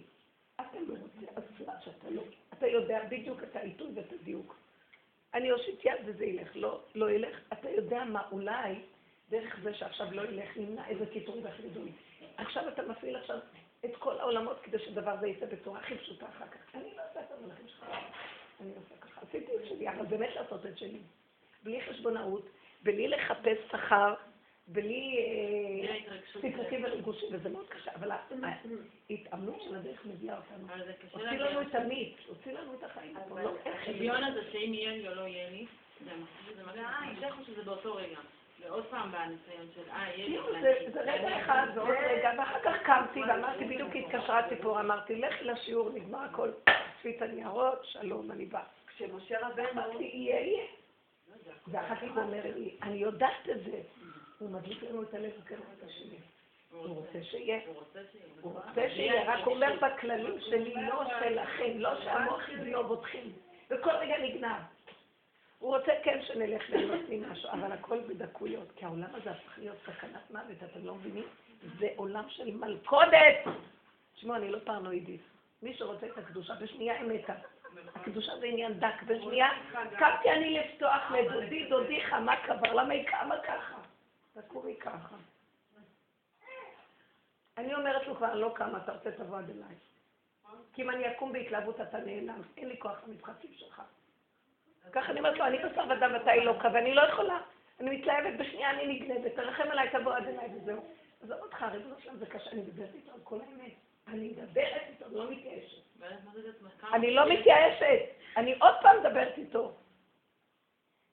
אתה 0.56 0.78
לא 0.88 0.94
רוצה, 0.94 1.40
סליחה 1.56 1.72
שאתה 1.84 2.10
לא. 2.10 2.22
אתה 2.52 2.66
יודע 2.66 3.04
בדיוק 3.08 3.42
את 3.42 3.56
העיתוי 3.56 3.90
ואת 3.94 4.12
הדיוק. 4.12 4.56
אני 5.34 5.52
אושיט 5.52 5.84
יד 5.84 6.00
וזה 6.04 6.24
ילך, 6.24 6.48
לא, 6.54 6.80
לא 6.94 7.10
ילך. 7.10 7.38
אתה 7.52 7.70
יודע 7.70 8.04
מה, 8.04 8.28
אולי 8.32 8.74
דרך 9.30 9.58
זה 9.62 9.74
שעכשיו 9.74 10.12
לא 10.12 10.22
ילך, 10.22 10.56
נמנע 10.56 10.88
איזה 10.88 11.06
קיטור 11.06 11.36
וחידוי. 11.42 11.92
עכשיו 12.38 12.68
אתה 12.68 12.82
מפעיל 12.82 13.16
עכשיו 13.16 13.38
את 13.84 13.96
כל 13.98 14.18
העולמות 14.20 14.60
כדי 14.62 14.78
שדבר 14.78 15.16
זה 15.20 15.28
יצא 15.28 15.46
בצורה 15.46 15.80
הכי 15.80 15.98
פשוטה 15.98 16.26
אחר 16.28 16.46
כך. 16.46 16.74
אני 16.74 16.96
לא 16.96 17.02
עושה 17.10 17.20
את 17.20 17.32
המלאכים 17.38 17.68
שלך, 17.68 17.86
אני 18.60 18.70
עושה 18.76 18.94
ככה. 19.00 19.20
עשיתי 19.28 19.52
את 19.56 19.68
שלי, 19.68 19.88
אבל 19.88 20.06
באמת 20.06 20.30
לעשות 20.34 20.66
את 20.66 20.78
שלי. 20.78 20.98
בלי 21.62 21.80
חשבונאות, 21.82 22.48
בלי 22.82 23.08
לחפש 23.08 23.58
שכר, 23.72 24.14
בלי 24.68 25.16
אה, 25.18 25.92
ההתרגשות. 25.92 26.42
סיפוקים 26.42 26.84
וריגושים, 26.84 27.28
וזה 27.32 27.48
מאוד 27.48 27.68
קשה, 27.68 27.90
אבל 27.94 28.10
ההתאמנות 29.10 29.62
של 29.62 29.76
הדרך 29.76 30.06
מביאה 30.06 30.36
אותנו. 30.36 30.66
הוציא. 31.12 31.30
לנו 31.30 31.60
את 31.60 31.74
המיץ, 31.74 32.16
הוציא 32.26 32.52
לנו 32.52 32.74
את 32.74 32.84
החיים. 32.84 33.16
לא 33.36 33.50
השוויון 33.64 34.24
הזה 34.24 34.40
שאם 34.52 34.74
יהיה 34.74 34.92
לי 34.92 35.08
או 35.08 35.14
לא 35.14 35.22
יהיה 35.22 35.50
לי, 35.50 35.66
זה 37.20 37.30
או 37.30 37.44
שזה 37.46 37.62
באותו 37.62 37.94
רגע. 37.94 38.18
ועוד 38.60 38.84
פעם 38.90 39.12
בניסיון 39.12 39.66
של 39.74 39.90
אה, 39.90 40.16
לי. 40.16 40.24
כאילו, 40.24 40.60
זה 40.92 41.00
רגע 41.00 41.40
אחד 41.40 41.66
ועוד 41.74 41.96
רגע, 42.10 42.30
ואחר 42.38 42.58
כך 42.64 42.76
קמתי 42.82 43.22
ואמרתי, 43.22 43.64
בדיוק 43.64 43.90
התקשרה 43.94 44.48
ציפור, 44.48 44.80
אמרתי, 44.80 45.14
לכי 45.16 45.44
לשיעור, 45.44 45.90
נגמר 45.94 46.18
הכל, 46.18 46.50
את 47.16 47.22
הניירות, 47.22 47.84
שלום, 47.84 48.30
אני 48.30 48.44
באה. 48.44 48.62
כשמשה 48.86 49.46
רבנו, 49.46 49.70
אמרתי, 49.70 50.04
יהיה, 50.04 50.40
יהיה. 50.40 50.64
ואחר 51.68 51.94
כך 51.94 52.02
הוא 52.02 52.22
אומר 52.22 52.42
לי, 52.56 52.76
אני 52.82 52.96
יודעת 52.96 53.48
את 53.50 53.64
זה. 53.64 53.80
הוא 54.38 54.50
מדליק 54.50 54.82
לנו 54.82 55.02
את 55.02 55.14
הלב 55.14 55.32
את 55.78 55.82
השני. 55.82 56.18
הוא. 56.70 56.86
הוא 56.86 56.96
רוצה 56.96 57.22
שיהיה. 57.22 57.60
הוא 58.40 58.54
רוצה 58.54 58.90
שיהיה, 58.94 59.34
רק 59.34 59.46
אומר 59.46 59.76
בכללים 59.82 60.40
שלי, 60.40 60.74
לא 60.74 61.04
שלכם, 61.20 61.78
לא 61.78 62.00
שהמוח 62.04 62.48
יגנוב 62.48 62.92
אתכם. 62.92 63.28
וכל 63.70 63.90
רגע 63.90 64.18
נגנב. 64.18 64.62
הוא 65.58 65.76
רוצה 65.76 65.92
כן 66.02 66.22
שנלך 66.22 66.70
ליהנות 66.70 67.00
ממשהו, 67.08 67.50
אבל 67.50 67.72
הכל 67.72 68.00
בדקויות, 68.00 68.68
כי 68.76 68.84
העולם 68.84 69.14
הזה 69.14 69.30
הפך 69.30 69.58
להיות 69.58 69.76
סכנת 69.86 70.30
מוות, 70.30 70.62
אתם 70.64 70.86
לא 70.86 70.94
מבינים? 70.94 71.24
זה 71.78 71.88
עולם 71.96 72.24
של 72.28 72.56
מלכודת! 72.56 73.36
תשמעו, 74.14 74.36
אני 74.36 74.50
לא 74.50 74.58
פרנואידית. 74.58 75.20
מי 75.62 75.74
שרוצה 75.74 76.06
את 76.06 76.18
הקדושה, 76.18 76.54
בשנייה 76.54 77.00
היא 77.00 77.10
מתה. 77.10 77.34
הקדושה 77.94 78.38
זה 78.40 78.46
עניין 78.46 78.80
דק, 78.80 79.02
בשנייה 79.06 79.48
קמתי 79.98 80.30
אני 80.30 80.58
לפתוח 80.58 81.10
לדודי, 81.10 81.68
דודי 81.68 82.04
חמה 82.04 82.36
קבר, 82.46 82.74
למה 82.74 82.92
היא 82.92 83.06
קמה 83.06 83.34
ככה? 83.46 83.78
תקומי 84.34 84.76
ככה. 84.76 85.16
אני 87.58 87.74
אומרת 87.74 88.06
לו 88.06 88.16
כבר, 88.16 88.34
לא 88.34 88.52
קמה, 88.54 88.78
אתה 88.78 88.92
רוצה 88.92 89.10
תבוא 89.10 89.38
עד 89.38 89.50
אליי. 89.50 89.74
כי 90.72 90.82
אם 90.82 90.90
אני 90.90 91.12
אקום 91.12 91.32
בהתלהבות 91.32 91.80
אתה 91.80 91.98
נעלם, 91.98 92.42
אין 92.56 92.68
לי 92.68 92.78
כוח 92.78 92.96
למשחקים 93.06 93.50
שלך. 93.56 93.82
ככה 94.92 95.10
אני 95.12 95.18
אומרת 95.18 95.38
לו, 95.38 95.46
אני 95.46 95.58
בשר 95.58 95.84
ודם 95.90 96.10
ואתה 96.12 96.32
אלוקה, 96.32 96.68
ואני 96.74 96.94
לא 96.94 97.02
יכולה. 97.02 97.38
אני 97.80 97.98
מתלהבת, 97.98 98.38
בשנייה 98.38 98.70
אני 98.70 98.86
נגנבת, 98.86 99.34
תרחם 99.34 99.70
עליי, 99.70 99.88
תבוא 99.90 100.14
עד 100.14 100.24
אליי 100.26 100.48
וזהו. 100.54 100.84
עזוב 101.22 101.38
אותך, 101.42 101.62
ריבונו 101.72 101.94
שלם 102.00 102.16
זה 102.16 102.26
קשה, 102.26 102.50
אני 102.50 102.60
מדברת 102.60 102.94
איתו 102.94 103.12
על 103.14 103.20
כל 103.24 103.38
האמת. 103.40 103.72
אני 104.08 104.28
מדברת 104.28 104.82
איתו, 104.88 105.04
לא 105.10 105.30
מתייאשת. 105.30 105.82
אני 106.94 107.14
לא 107.14 107.28
מתייאשת, 107.32 108.00
אני 108.36 108.54
עוד 108.58 108.74
פעם 108.82 108.96
מדברת 109.00 109.38
איתו. 109.38 109.72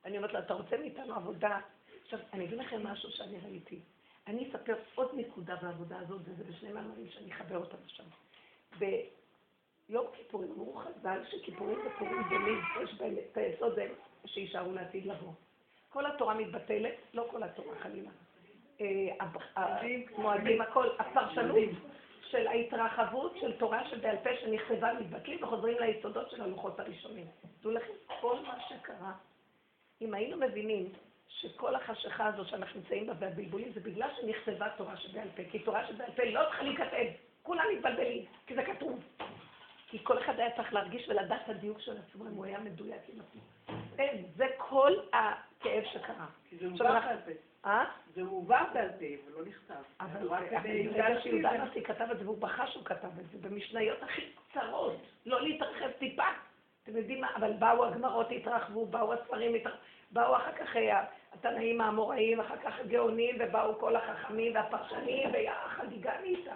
אני 0.05 0.17
אומרת 0.17 0.34
לו, 0.34 0.39
אתה 0.39 0.53
רוצה 0.53 0.78
מאיתנו 0.78 1.15
עבודה? 1.15 1.59
עכשיו, 2.03 2.19
אני 2.34 2.45
אגיד 2.45 2.57
לכם 2.57 2.84
משהו 2.84 3.11
שאני 3.11 3.38
ראיתי. 3.43 3.80
אני 4.28 4.49
אספר 4.49 4.76
עוד 4.95 5.11
נקודה 5.15 5.55
בעבודה 5.55 5.99
הזאת, 5.99 6.21
וזה 6.26 6.43
בשני 6.43 6.71
מאמרים 6.71 7.09
שאני 7.09 7.32
אחבר 7.32 7.57
אותם 7.57 7.78
עכשיו. 7.86 8.05
ביום 9.90 10.06
כיפורים 10.14 10.52
אמרו 10.52 10.76
חז"ל 10.76 11.20
שכיפורים 11.32 11.80
ופורים 11.88 12.22
דומים, 12.30 12.62
יש 12.84 12.94
בהם 12.94 13.16
את 13.18 13.38
היסוד 13.38 13.76
זה 13.76 13.88
שיישארו 14.26 14.72
לעתיד 14.72 15.06
לבוא. 15.06 15.32
כל 15.90 16.06
התורה 16.06 16.34
מתבטלת, 16.34 16.94
לא 17.14 17.28
כל 17.32 17.44
התורה 17.44 17.76
חלילה. 17.76 18.10
אה, 18.82 19.26
המועדים, 19.56 20.62
הכל, 20.62 20.88
הפרשנות 21.00 21.70
של 22.22 22.48
ההתרחבות 22.48 23.38
של 23.42 23.58
תורה 23.58 23.90
שבעל 23.90 24.18
פה 24.24 24.30
שנכתבה 24.42 24.94
מתבטלים 24.94 25.44
וחוזרים 25.44 25.78
ליסודות 25.80 26.30
של 26.30 26.42
הלוחות 26.42 26.80
הראשונים. 26.80 27.28
דעו 27.62 27.72
לכם, 27.72 27.94
כל 28.22 28.40
מה 28.40 28.58
שקרה, 28.70 29.14
אם 30.02 30.14
היינו 30.14 30.38
מבינים 30.38 30.90
שכל 31.28 31.76
החשיכה 31.76 32.26
הזו 32.26 32.46
שאנחנו 32.46 32.80
נמצאים 32.80 33.08
בה 33.08 33.14
והבלבולים 33.20 33.72
זה 33.74 33.80
בגלל 33.80 34.10
שנכתבה 34.22 34.68
תורה 34.78 34.98
שבעל 34.98 35.28
פה, 35.36 35.44
כי 35.52 35.60
תורה 35.60 35.88
שבעל 35.88 36.12
פה 36.16 36.24
לא 36.24 36.42
צריכה 36.44 36.64
להיכתב, 36.64 37.06
כולם 37.44 37.64
מתבלבלים, 37.76 38.26
כי 38.48 38.56
זה 38.56 38.64
כתוב. 38.64 39.00
כי 39.96 40.04
כל 40.04 40.20
אחד 40.20 40.39
היה 40.39 40.56
צריך 40.56 40.74
להרגיש 40.74 41.10
ולדעת 41.10 41.41
את 41.43 41.50
הדיוק 41.50 41.80
של 41.80 41.98
עצמו, 41.98 42.28
אם 42.28 42.32
הוא 42.32 42.46
היה 42.46 42.60
מדויק 42.60 43.02
עם 43.14 43.20
עצמו. 43.20 43.41
אין, 44.00 44.26
זה 44.36 44.46
כל 44.58 44.91
הכאב 45.14 45.84
שקרה. 45.93 46.26
כי 46.50 46.58
זה 46.58 46.70
מובא 46.70 47.00
בעל 47.00 47.18
פה. 47.26 47.32
אה? 47.66 47.86
זה 48.16 48.24
מובא 48.24 48.64
בעל 48.74 48.89
פה, 48.89 49.06
ולא 49.28 49.46
נכתב. 49.46 49.74
אבל 50.00 50.28
רק 50.28 50.54
אבל 50.54 50.88
ברגע 50.93 51.22
שיהודה. 51.22 51.50
הנשיא 51.50 51.84
כתב 51.84 52.08
את 52.12 52.18
זה, 52.18 52.26
והוא 52.26 52.38
בכה 52.38 52.68
שהוא 52.68 52.86
כתב 52.86 53.08
את 53.20 53.26
זה, 53.32 53.50
במשניות 53.50 54.04
הכי 54.04 54.22
קצרות, 54.50 54.96
לא 55.26 55.41
להתרחב 55.41 55.91
טיפה. 56.00 56.28
אתם 56.84 56.98
יודעים 56.98 57.22
מה, 57.22 57.36
אבל 57.36 57.54
באו 57.54 57.86
הגמרות 57.86 58.28
התרחבו, 58.32 58.86
באו 58.86 59.14
הספרים 59.14 59.56
באו 60.12 60.36
אחר 60.36 60.52
כך 60.52 60.76
אה, 60.76 61.04
התנאים 61.34 61.82
האמוראים, 61.82 62.39
אחר 62.39 62.58
כך 62.58 62.80
הגאונים, 62.80 63.36
ובאו 63.39 63.80
כל 63.80 63.96
החכמים 63.96 64.56
והפרשנים, 64.56 65.30
והחגיגה 65.34 66.12
נהייתה. 66.22 66.56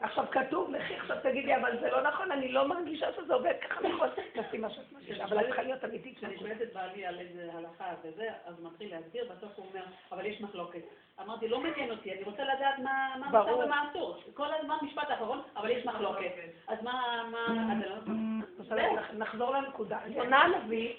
עכשיו 0.00 0.24
כתוב, 0.30 0.70
לכי 0.70 0.94
עכשיו 0.96 1.16
תגידי, 1.22 1.56
אבל 1.56 1.80
זה 1.80 1.90
לא 1.90 2.02
נכון, 2.02 2.32
אני 2.32 2.48
לא 2.52 2.68
מרגישה 2.68 3.12
שזה 3.12 3.34
עובד 3.34 3.54
ככה 3.68 3.88
נכון. 3.88 4.08
תעשי 4.34 4.58
מה 4.58 4.70
שאת 4.70 4.92
מרגישה, 4.92 5.24
אבל 5.24 5.40
את 5.40 5.44
צריכה 5.46 5.62
להיות 5.62 5.84
אמיתית. 5.84 6.16
כשאני 6.18 6.38
שואלת 6.38 6.62
את 6.62 6.72
בעלי 6.72 7.06
על 7.06 7.18
איזה 7.20 7.50
הלכה 7.54 7.94
וזה, 8.04 8.28
אז 8.44 8.58
הוא 8.58 8.70
מתחיל 8.70 8.90
להסביר, 8.94 9.32
בסוף 9.36 9.52
הוא 9.56 9.66
אומר, 9.70 9.82
אבל 10.12 10.26
יש 10.26 10.40
מחלוקת. 10.40 10.80
אמרתי, 11.20 11.48
לא 11.48 11.60
מעניין 11.60 11.90
אותי, 11.90 12.12
אני 12.12 12.22
רוצה 12.22 12.44
לדעת 12.44 12.78
מה. 12.78 13.14
מותר 13.16 13.58
ומה 13.58 13.90
אסור. 13.90 14.22
כל 14.34 14.54
הזמן 14.54 14.76
משפט 14.82 15.10
אחרון, 15.14 15.42
אבל 15.56 15.70
יש 15.70 15.86
מחלוקת. 15.86 16.32
אז 16.68 16.82
מה, 16.82 17.22
מה, 17.30 17.74
אתה 17.78 18.74
לא... 18.74 18.92
נח- 18.92 19.10
נחזור 19.14 19.50
לנקודה. 19.50 19.98
יונה 20.06 20.38
הנביא, 20.42 20.94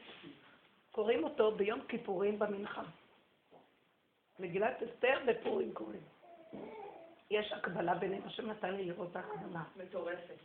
קוראים 0.91 1.23
אותו 1.23 1.51
ביום 1.51 1.79
כיפורים 1.87 2.39
במנחה. 2.39 2.81
מגילת 4.39 4.83
אסתר 4.83 5.19
ופורים 5.27 5.73
קוראים. 5.73 6.01
יש 7.33 7.51
הקבלה 7.51 7.95
ביניהם, 7.95 8.21
השם 8.25 8.49
נתן 8.49 8.75
לי 8.75 8.85
לראות 8.85 9.15
ההקבלה. 9.15 9.63
מטורפת. 9.75 10.35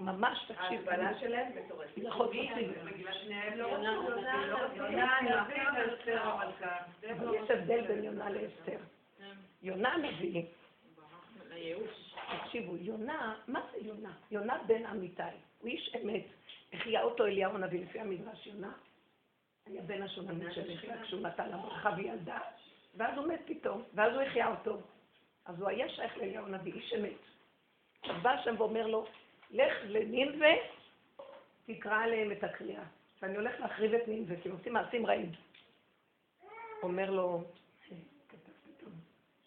ממש, 0.00 0.38
תקשיב. 0.38 0.88
ההגבלה 0.88 1.20
שלהם 1.20 1.52
מטורפת. 1.64 1.96
להיות 1.96 3.14
שניהם 3.22 3.58
לא 3.58 3.66
יונה 3.66 5.18
המלכה. 5.18 6.78
אבל 7.12 7.34
יש 7.34 7.50
הבדל 7.50 7.86
בין 7.86 8.04
יונה 8.04 8.30
לאסתר. 8.30 8.78
כן, 9.18 9.34
יונה 9.62 9.92
הנביא, 9.92 10.42
ברח 10.96 11.46
לייאוש. 11.48 12.14
תקשיבו, 12.42 12.76
יונה, 12.76 13.34
מה 13.48 13.60
זה 13.72 13.78
יונה? 13.86 14.12
יונה 14.30 14.58
בן 14.66 14.86
אמיתי. 14.86 15.22
הוא 15.58 15.68
איש 15.68 15.96
אמת. 16.02 16.24
החיה 16.72 17.02
אותו 17.02 17.26
אליהו 17.26 17.54
הנביא 17.54 17.84
לפי 17.84 18.00
המדרש 18.00 18.46
יונה. 18.46 18.72
היה 19.66 19.82
בן 19.82 20.02
השונמית 20.02 20.52
של 20.52 20.70
יחיא 20.70 21.02
כשהוא 21.02 21.20
נתן 21.20 21.48
לה 21.48 21.56
ברכה 21.56 21.90
וילדה, 21.96 22.38
ואז 22.96 23.18
הוא 23.18 23.26
מת 23.26 23.40
פתאום, 23.46 23.82
ואז 23.94 24.12
הוא 24.14 24.22
החיה 24.22 24.50
אותו. 24.50 24.78
אז 25.44 25.60
הוא 25.60 25.68
היה 25.68 25.88
שייך 25.88 26.16
לאליהו 26.16 26.46
הנביא, 26.46 26.72
איש 26.72 26.92
אמת. 26.92 27.12
עכשיו 28.02 28.16
בא 28.22 28.30
השם 28.30 28.54
ואומר 28.58 28.86
לו, 28.86 29.06
לך 29.50 29.72
לנינווה, 29.84 30.52
תקרא 31.66 32.02
עליהם 32.04 32.32
את 32.32 32.44
הקריאה. 32.44 32.84
ואני 33.22 33.36
הולך 33.36 33.60
להחריב 33.60 33.94
את 33.94 34.08
נינווה, 34.08 34.36
כי 34.42 34.48
הם 34.48 34.54
עושים 34.54 34.72
מעשים 34.72 35.06
רעים. 35.06 35.32
אומר 36.82 37.10
לו, 37.10 37.42
"אה, 37.92 37.96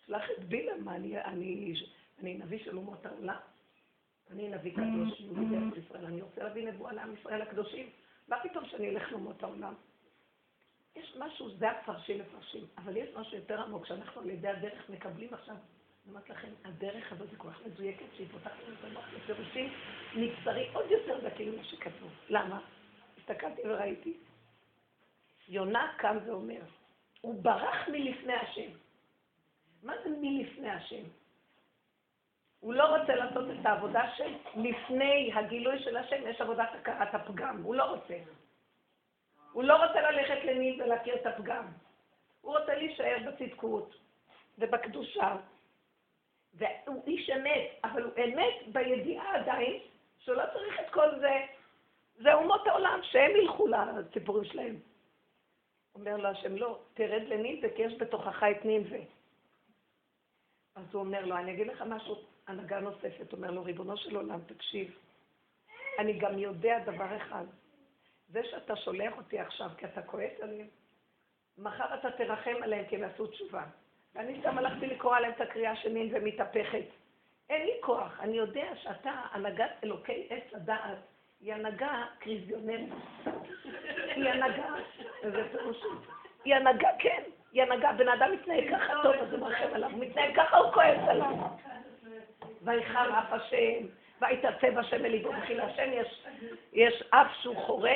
שלח 0.06 0.24
את 0.38 0.44
בילם, 0.44 0.90
אני, 0.90 1.22
אני, 1.22 1.74
אני 2.20 2.34
נביא 2.34 2.60
של 2.64 2.78
אומות 2.78 3.06
העולם? 3.06 3.40
אני 4.32 4.50
נביא 4.50 4.72
קדוש, 4.72 5.20
יהודי 5.20 5.56
ארץ 5.56 5.86
ישראל, 5.86 6.06
אני 6.06 6.22
רוצה 6.22 6.44
להביא 6.44 6.68
נבואה 6.68 6.94
לעם 6.94 7.14
ישראל 7.14 7.42
הקדושים. 7.42 7.90
מה 8.28 8.38
פתאום 8.44 8.66
שאני 8.66 8.90
אלך 8.90 9.12
לאומות 9.12 9.44
העולם? 9.44 9.74
יש 10.96 11.16
משהו, 11.20 11.50
זה 11.58 11.72
הפרשים 11.72 12.20
מפרשים, 12.20 12.66
אבל 12.78 12.98
יש 12.98 13.10
משהו 13.16 13.38
יותר 13.38 13.62
עמוק, 13.62 13.86
שאנחנו 13.86 14.22
על 14.22 14.30
ידי 14.30 14.48
הדרך 14.48 14.90
מקבלים 14.90 15.34
עכשיו. 15.34 15.56
אומרת 16.10 16.30
לכם, 16.30 16.48
הדרך 16.66 17.12
הזאת 17.12 17.30
היא 17.30 17.40
כל 17.40 17.50
כך 17.50 17.66
מדויקת, 17.66 18.06
שהיא 18.16 18.28
פותחת 18.32 18.52
לנו 18.66 18.76
את 18.80 18.84
המוח 18.84 19.06
לפירושים 19.14 19.74
נבצרי 20.16 20.70
עוד 20.74 20.92
יותר 20.92 21.30
דקים 21.30 21.52
ממה 21.52 21.64
שכתוב. 21.64 22.12
למה? 22.30 22.60
הסתכלתי 23.18 23.62
וראיתי. 23.66 24.18
יונה 25.48 25.94
קם 25.98 26.18
ואומר, 26.26 26.62
הוא 27.22 27.44
ברח 27.44 27.88
מלפני 27.88 28.34
השם. 28.34 28.70
מה 29.84 29.94
זה 30.04 30.10
מלפני 30.22 30.70
השם? 30.70 31.04
הוא 32.60 32.74
לא 32.74 32.98
רוצה 32.98 33.16
לעשות 33.16 33.46
את 33.60 33.66
העבודה 33.66 34.12
של 34.18 34.34
לפני 34.56 35.32
הגילוי 35.34 35.84
של 35.84 35.98
השם, 35.98 36.28
יש 36.28 36.42
עבודת 36.42 36.70
הכרת 36.74 37.16
הפגם, 37.16 37.64
הוא 37.64 37.76
לא 37.76 37.84
רוצה. 37.84 38.18
הוא 39.52 39.64
לא 39.64 39.86
רוצה 39.86 40.12
ללכת 40.12 40.46
לניל 40.46 40.82
ולהכיר 40.82 41.16
את 41.16 41.26
הפגם. 41.26 41.66
הוא 42.42 42.58
רוצה 42.58 42.76
להישאר 42.76 43.18
בצדקות 43.28 43.96
ובקדושה. 44.60 45.36
והוא 46.58 47.04
איש 47.08 47.30
אמת, 47.30 47.80
אבל 47.84 48.04
הוא 48.04 48.14
אמת 48.18 48.74
בידיעה 48.74 49.36
עדיין 49.36 49.80
שהוא 50.20 50.36
לא 50.36 50.44
צריך 50.54 50.80
את 50.80 50.90
כל 50.94 51.20
זה. 51.20 51.46
זה 52.16 52.34
אומות 52.34 52.68
העולם, 52.68 53.00
שהם 53.04 53.32
ילכו 53.36 53.68
לסיפורים 53.68 54.46
שלהם. 54.46 54.80
אומר 55.96 56.18
לו 56.18 56.30
השם, 56.30 56.56
לא, 56.56 56.80
תרד 56.94 57.22
לנינווה, 57.28 57.70
כי 57.76 57.82
יש 57.82 57.94
בתוכך 57.94 58.44
את 58.52 58.66
נינווה. 58.66 59.00
אז 60.76 60.84
הוא 60.92 61.02
אומר 61.02 61.26
לו, 61.26 61.38
אני 61.38 61.54
אגיד 61.54 61.68
לך 61.68 61.82
משהו, 61.82 62.16
הנהגה 62.48 62.80
נוספת, 62.80 63.34
אומר 63.34 63.52
לו, 63.52 63.64
ריבונו 63.64 63.98
של 63.98 64.16
עולם, 64.16 64.40
תקשיב, 64.46 64.98
אני 66.00 66.20
גם 66.20 66.40
יודע 66.40 66.80
דבר 66.80 67.18
אחד, 67.18 67.46
זה 68.28 68.42
שאתה 68.44 68.76
שולח 68.76 69.18
אותי 69.18 69.40
עכשיו 69.40 69.70
כי 69.78 69.86
אתה 69.86 70.02
כועס 70.02 70.40
עליהם, 70.42 70.68
מחר 71.58 72.00
אתה 72.00 72.12
תרחם 72.12 72.56
עליהם 72.64 72.86
כי 72.88 72.96
הם 72.96 73.02
יעשו 73.02 73.28
תשובה. 73.28 73.64
ואני 74.16 74.40
סתם 74.40 74.58
הלכתי 74.58 74.88
לקרוא 74.88 75.16
עליהם 75.16 75.34
את 75.36 75.42
הקריאה 75.42 75.76
שנין 75.76 76.10
ומתהפכת. 76.14 76.86
אין 77.50 77.66
לי 77.66 77.74
כוח, 77.82 78.20
אני 78.20 78.38
יודע 78.38 78.68
שאתה 78.76 79.12
הנהגת 79.32 79.72
אלוקי 79.84 80.28
עץ 80.30 80.54
הדעת, 80.54 80.98
היא 81.42 81.54
הנהגה 81.54 82.04
קריזיונרית. 82.20 82.94
היא 84.16 84.30
הנהגה, 84.30 84.76
וזה 85.24 85.44
פירוש, 85.52 85.78
היא 86.46 86.56
הנהגה, 86.56 86.90
כן, 87.00 87.24
היא 87.52 87.64
הנהגה, 87.64 87.94
בן 87.94 88.10
אדם 88.10 88.32
מתנהג 88.32 88.70
ככה 88.72 88.94
טוב, 89.04 89.16
אז 89.16 89.34
הוא 89.34 89.40
מרחם 89.40 89.74
עליו, 89.74 89.90
מתנהג 89.90 90.36
ככה, 90.36 90.58
הוא 90.58 90.72
כועס 90.72 91.08
עליו. 91.08 91.36
ויחר 92.62 93.20
אף 93.20 93.34
השם, 93.34 93.88
ויתעצב 94.22 94.78
השם 94.78 95.06
אל 95.06 95.12
ליבו, 95.12 95.30
וכי 95.42 95.56
להשם 95.56 95.90
יש 96.74 97.04
אף 97.10 97.28
שהוא 97.42 97.56
חורה, 97.56 97.96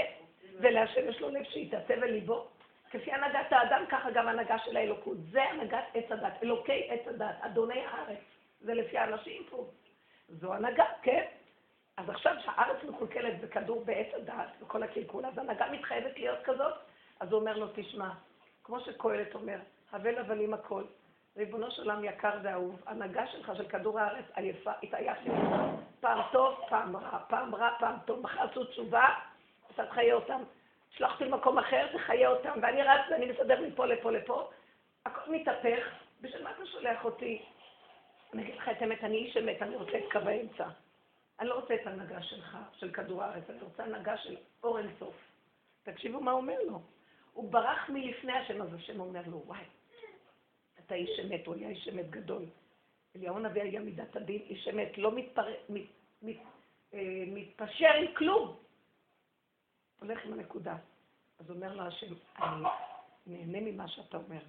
ולהשם 0.59 1.09
יש 1.09 1.21
לו 1.21 1.29
לב 1.29 1.43
שיתעצב 1.43 2.03
אל 2.03 2.11
ליבו. 2.11 2.47
כפי 2.89 3.11
הנהגת 3.11 3.53
האדם, 3.53 3.83
ככה 3.89 4.11
גם 4.11 4.27
הנהגה 4.27 4.59
של 4.59 4.77
האלוקות. 4.77 5.17
זה 5.31 5.43
הנהגת 5.43 5.83
עץ 5.93 6.11
הדת, 6.11 6.33
אלוקי 6.43 6.87
עץ 6.89 7.07
הדת, 7.07 7.35
אדוני 7.41 7.85
הארץ. 7.85 8.19
זה 8.61 8.73
לפי 8.73 8.97
האנשים 8.97 9.43
פה. 9.49 9.65
זו 10.29 10.53
הנהגה, 10.53 10.85
כן? 11.01 11.25
אז 11.97 12.09
עכשיו 12.09 12.35
שהארץ 12.45 12.83
מקולקלת 12.83 13.41
בכדור 13.41 13.85
בעץ 13.85 14.13
הדת, 14.13 14.47
וכל 14.61 14.83
הקלקול, 14.83 15.25
אז 15.25 15.37
הנהגה 15.37 15.71
מתחייבת 15.71 16.19
להיות 16.19 16.39
כזאת, 16.43 16.73
אז 17.19 17.31
הוא 17.31 17.39
אומר 17.39 17.57
לו, 17.57 17.67
תשמע, 17.75 18.09
כמו 18.63 18.79
שקהלת 18.79 19.35
אומר, 19.35 19.57
הבל 19.91 20.17
הבלים 20.17 20.53
הכל, 20.53 20.83
ריבונו 21.37 21.71
של 21.71 21.81
עולם 21.81 22.03
יקר 22.03 22.37
ואהוב, 22.43 22.81
הנהגה 22.85 23.27
שלך 23.27 23.51
של 23.57 23.67
כדור 23.67 23.99
הארץ 23.99 24.25
עייפה, 24.33 24.71
התעייפתי 24.83 25.29
ממך, 25.29 25.61
פעם 25.99 26.21
טוב, 26.31 26.59
פעם 26.69 26.95
רע, 26.95 27.19
פעם 27.27 27.55
רע, 27.55 27.69
פעם 27.79 27.95
טוב, 28.05 28.19
מחר 28.19 28.43
עשו 28.51 28.63
תשובה, 28.63 29.05
אתה 29.73 29.85
תחיה 29.85 30.13
אותם. 30.13 30.43
שלח 30.89 31.13
אותי 31.13 31.25
למקום 31.25 31.59
אחר, 31.59 31.87
תחיה 31.97 32.29
אותם, 32.29 32.59
ואני 32.61 32.81
רץ 32.81 33.01
ואני 33.11 33.25
מסדר 33.25 33.61
מפה 33.67 33.85
לפה 33.85 34.11
לפה, 34.11 34.49
הכל 35.05 35.31
מתהפך, 35.31 35.87
בשביל 36.21 36.43
מה 36.43 36.51
אתה 36.51 36.65
שולח 36.65 37.05
אותי? 37.05 37.41
אני 38.33 38.43
אגיד 38.43 38.55
לך 38.55 38.69
את 38.69 38.81
האמת, 38.81 39.03
אני 39.03 39.17
איש 39.17 39.37
אמת, 39.37 39.61
אני 39.61 39.75
רוצה 39.75 39.97
את 39.97 40.11
קו 40.11 40.19
האמצע. 40.19 40.67
אני 41.39 41.49
לא 41.49 41.55
רוצה 41.55 41.75
את 41.75 41.87
ההנהגה 41.87 42.21
שלך, 42.21 42.57
של 42.73 42.91
כדור 42.91 43.23
הארץ, 43.23 43.49
אני 43.49 43.61
רוצה 43.61 43.83
הנהגה 43.83 44.17
של 44.17 44.35
אור 44.63 44.79
אינסוף. 44.79 45.15
תקשיבו 45.83 46.21
מה 46.21 46.31
אומר 46.31 46.57
לו. 46.67 46.81
הוא 47.33 47.51
ברח 47.51 47.89
מלפני 47.89 48.33
השם, 48.33 48.61
אז 48.61 48.73
השם 48.73 48.99
אומר 48.99 49.21
לו, 49.27 49.43
וואי, 49.45 49.63
אתה 50.79 50.95
איש 50.95 51.19
אמת, 51.19 51.47
הוא 51.47 51.55
היה 51.55 51.69
איש 51.69 51.87
אמת 51.87 52.09
גדול. 52.09 52.45
אליהו 53.15 53.37
הנביא 53.37 53.61
היה 53.61 53.79
מידת 53.79 54.15
הדין, 54.15 54.41
איש 54.49 54.67
אמת, 54.67 54.97
לא 54.97 55.11
מתפר... 55.11 55.53
מת... 55.69 55.81
מת... 56.21 56.37
אה, 56.93 57.23
מתפשר 57.27 57.93
עם 57.93 58.13
כלום. 58.13 58.57
הולך 59.99 60.25
עם 60.25 60.33
הנקודה. 60.33 60.75
אז 61.39 61.51
אומר 61.51 61.73
לו 61.73 61.83
השם, 61.83 62.13
אני 62.41 62.65
נהנה 63.27 63.71
ממה 63.71 63.87
שאתה 63.87 64.17
אומר, 64.17 64.41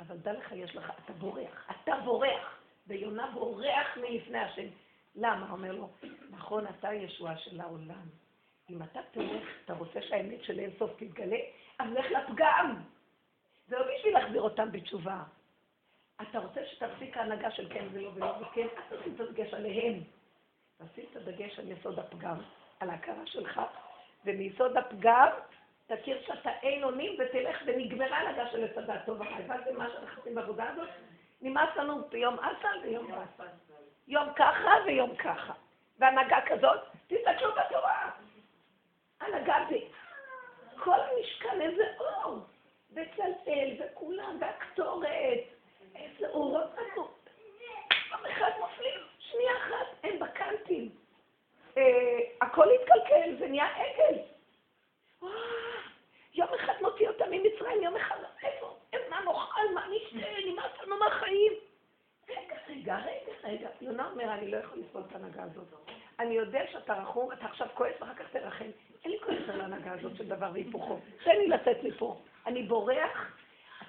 אבל 0.00 0.16
דע 0.16 0.32
לך, 0.32 0.52
יש 0.52 0.76
לך, 0.76 0.92
אתה 1.04 1.12
בורח, 1.12 1.70
אתה 1.70 1.92
בורח. 2.04 2.58
ויונה 2.88 3.30
בורח 3.34 3.96
מלפני 3.96 4.38
השם. 4.38 4.66
למה? 5.14 5.50
אומר 5.50 5.72
לו, 5.72 5.90
נכון, 6.30 6.66
אתה 6.66 6.92
ישועה 6.92 7.38
של 7.38 7.60
העולם. 7.60 8.06
אם 8.70 8.82
אתה 8.82 9.00
תלך, 9.10 9.48
אתה 9.64 9.74
רוצה 9.74 10.02
שהאמת 10.02 10.44
של 10.44 10.58
אין 10.58 10.70
סוף 10.78 10.90
תתגלה, 10.96 11.36
אז 11.78 11.92
לך 11.92 12.06
לפגם. 12.10 12.82
זה 13.68 13.78
לא 13.78 13.84
בשביל 13.94 14.14
להחזיר 14.18 14.42
אותם 14.42 14.72
בתשובה. 14.72 15.22
אתה 16.22 16.38
רוצה 16.38 16.60
שתפסיק 16.66 17.16
ההנהגה 17.16 17.50
של 17.50 17.68
כן 17.72 17.86
ולא 17.92 18.10
ולא 18.14 18.34
וכן, 18.40 18.66
אז 18.76 18.98
תשים 18.98 19.14
את 19.14 19.20
הדגש 19.20 19.54
עליהם. 19.54 20.02
תשים 20.78 21.04
את 21.10 21.16
הדגש 21.16 21.58
על 21.58 21.70
יסוד 21.70 21.98
הפגם, 21.98 22.36
על 22.80 22.90
ההכרה 22.90 23.26
שלך, 23.26 23.60
ומיסוד 24.28 24.76
הפגם 24.76 25.28
תכיר 25.86 26.22
שאתה 26.26 26.50
אין 26.62 26.84
אונים 26.84 27.16
ותלך 27.18 27.62
ונגמרה 27.66 28.16
ההנהגה 28.16 28.50
של 28.50 28.64
עץ 28.64 28.78
הדעת 28.78 29.06
טוב. 29.06 29.22
הבנתם 29.22 29.76
מה 29.76 29.90
שאנחנו 29.90 30.20
עושים 30.20 30.34
בעבודה 30.34 30.70
הזאת? 30.70 30.88
נמאס 31.42 31.76
לנו 31.76 32.08
ביום 32.08 32.36
אסל 32.38 32.78
ויום 32.82 33.12
אסל. 33.12 33.46
יום 34.08 34.28
ככה 34.36 34.70
ויום 34.86 35.16
ככה. 35.16 35.52
והנהגה 35.98 36.38
כזאת, 36.46 36.80
תסתכלו 37.06 37.50
בתורה. 37.52 38.10
הנהגה 39.20 39.56
זה 39.70 39.76
כל 40.78 40.98
המשכן, 41.00 41.60
איזה 41.60 41.82
אור. 42.00 42.38
וצלצל, 42.92 43.68
וכולם, 43.78 44.36
והקטורת. 44.40 45.40
איזה 45.94 46.28
אורות 46.28 46.70
נתנו. 46.72 47.08
יום 48.10 48.26
אחד 48.26 48.50
נופלים, 48.60 49.00
שנייה 49.18 49.52
אחת, 49.56 49.86
הם 50.04 50.18
בקנטים. 50.18 50.97
אה, 51.78 52.18
הכל 52.40 52.66
התקלקל, 52.74 53.36
זה 53.38 53.46
נהיה 53.46 53.66
עגל. 53.76 54.18
יום 56.34 56.48
אחד 56.54 56.72
מוציא 56.80 57.08
אותם 57.08 57.24
ממצרים, 57.30 57.82
יום 57.82 57.96
אחד, 57.96 58.16
איפה? 58.42 58.76
מה 59.10 59.20
נאכל, 59.20 59.74
מה 59.74 59.86
נשתה, 59.90 60.28
נמאס 60.46 60.72
לנו 60.82 60.98
מהחיים. 60.98 61.52
רגע, 62.28 62.54
רגע, 62.68 62.96
רגע, 62.96 63.32
רגע. 63.44 63.68
יונה 63.80 64.10
אומר, 64.10 64.34
אני 64.34 64.50
לא 64.50 64.56
יכול 64.56 64.78
לסבול 64.78 65.02
את 65.08 65.12
ההנהגה 65.12 65.42
הזאת. 65.42 65.66
אני 66.18 66.34
יודע 66.34 66.60
שאתה 66.72 66.94
רחום, 66.94 67.32
אתה 67.32 67.46
עכשיו 67.46 67.66
כועס 67.74 67.94
ואחר 68.00 68.14
כך 68.14 68.30
תרחם. 68.32 68.70
אין 69.04 69.12
לי 69.12 69.18
כועס 69.20 69.48
על 69.48 69.60
ההנהגה 69.60 69.92
הזאת 69.92 70.16
של 70.16 70.28
דבר 70.28 70.50
והיפוכו. 70.52 70.98
תן 71.24 71.36
לי 71.36 71.48
לצאת 71.48 71.84
מפה. 71.84 72.20
אני 72.46 72.62
בורח, 72.62 73.38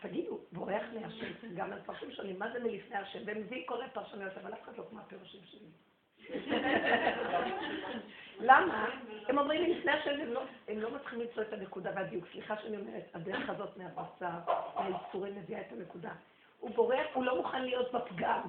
תגידו, 0.01 0.39
בורח 0.51 0.83
מהשם, 0.93 1.55
גם 1.55 1.73
הפרשים 1.73 2.11
שונים, 2.11 2.39
מה 2.39 2.51
זה 2.53 2.59
מלפני 2.59 2.97
השם? 2.97 3.19
מביאים 3.39 3.65
כל 3.65 3.81
הפרשנויות, 3.81 4.37
אבל 4.37 4.53
אף 4.53 4.63
אחד 4.63 4.77
לא 4.77 4.83
כמו 4.89 4.99
הפירושים 4.99 5.41
שלי. 5.45 5.67
למה? 8.39 8.89
הם 9.27 9.37
אומרים 9.37 9.61
לי 9.63 9.73
לפני 9.73 9.91
השם, 9.91 10.11
לא, 10.27 10.41
הם 10.67 10.79
לא 10.79 10.91
מצליחים 10.91 11.19
למצוא 11.21 11.43
את 11.43 11.53
הנקודה 11.53 11.91
והדיוק. 11.95 12.25
סליחה 12.31 12.55
שאני 12.57 12.77
אומרת, 12.77 13.03
הדרך 13.13 13.49
הזאת 13.49 13.77
מהבשר, 13.77 14.53
מהייסורים 14.75 15.35
מביאה 15.35 15.61
את 15.61 15.71
הנקודה. 15.71 16.11
הוא 16.59 16.69
בורח, 16.75 17.05
הוא 17.13 17.23
לא 17.23 17.37
מוכן 17.37 17.61
להיות 17.61 17.91
בפגם. 17.91 18.41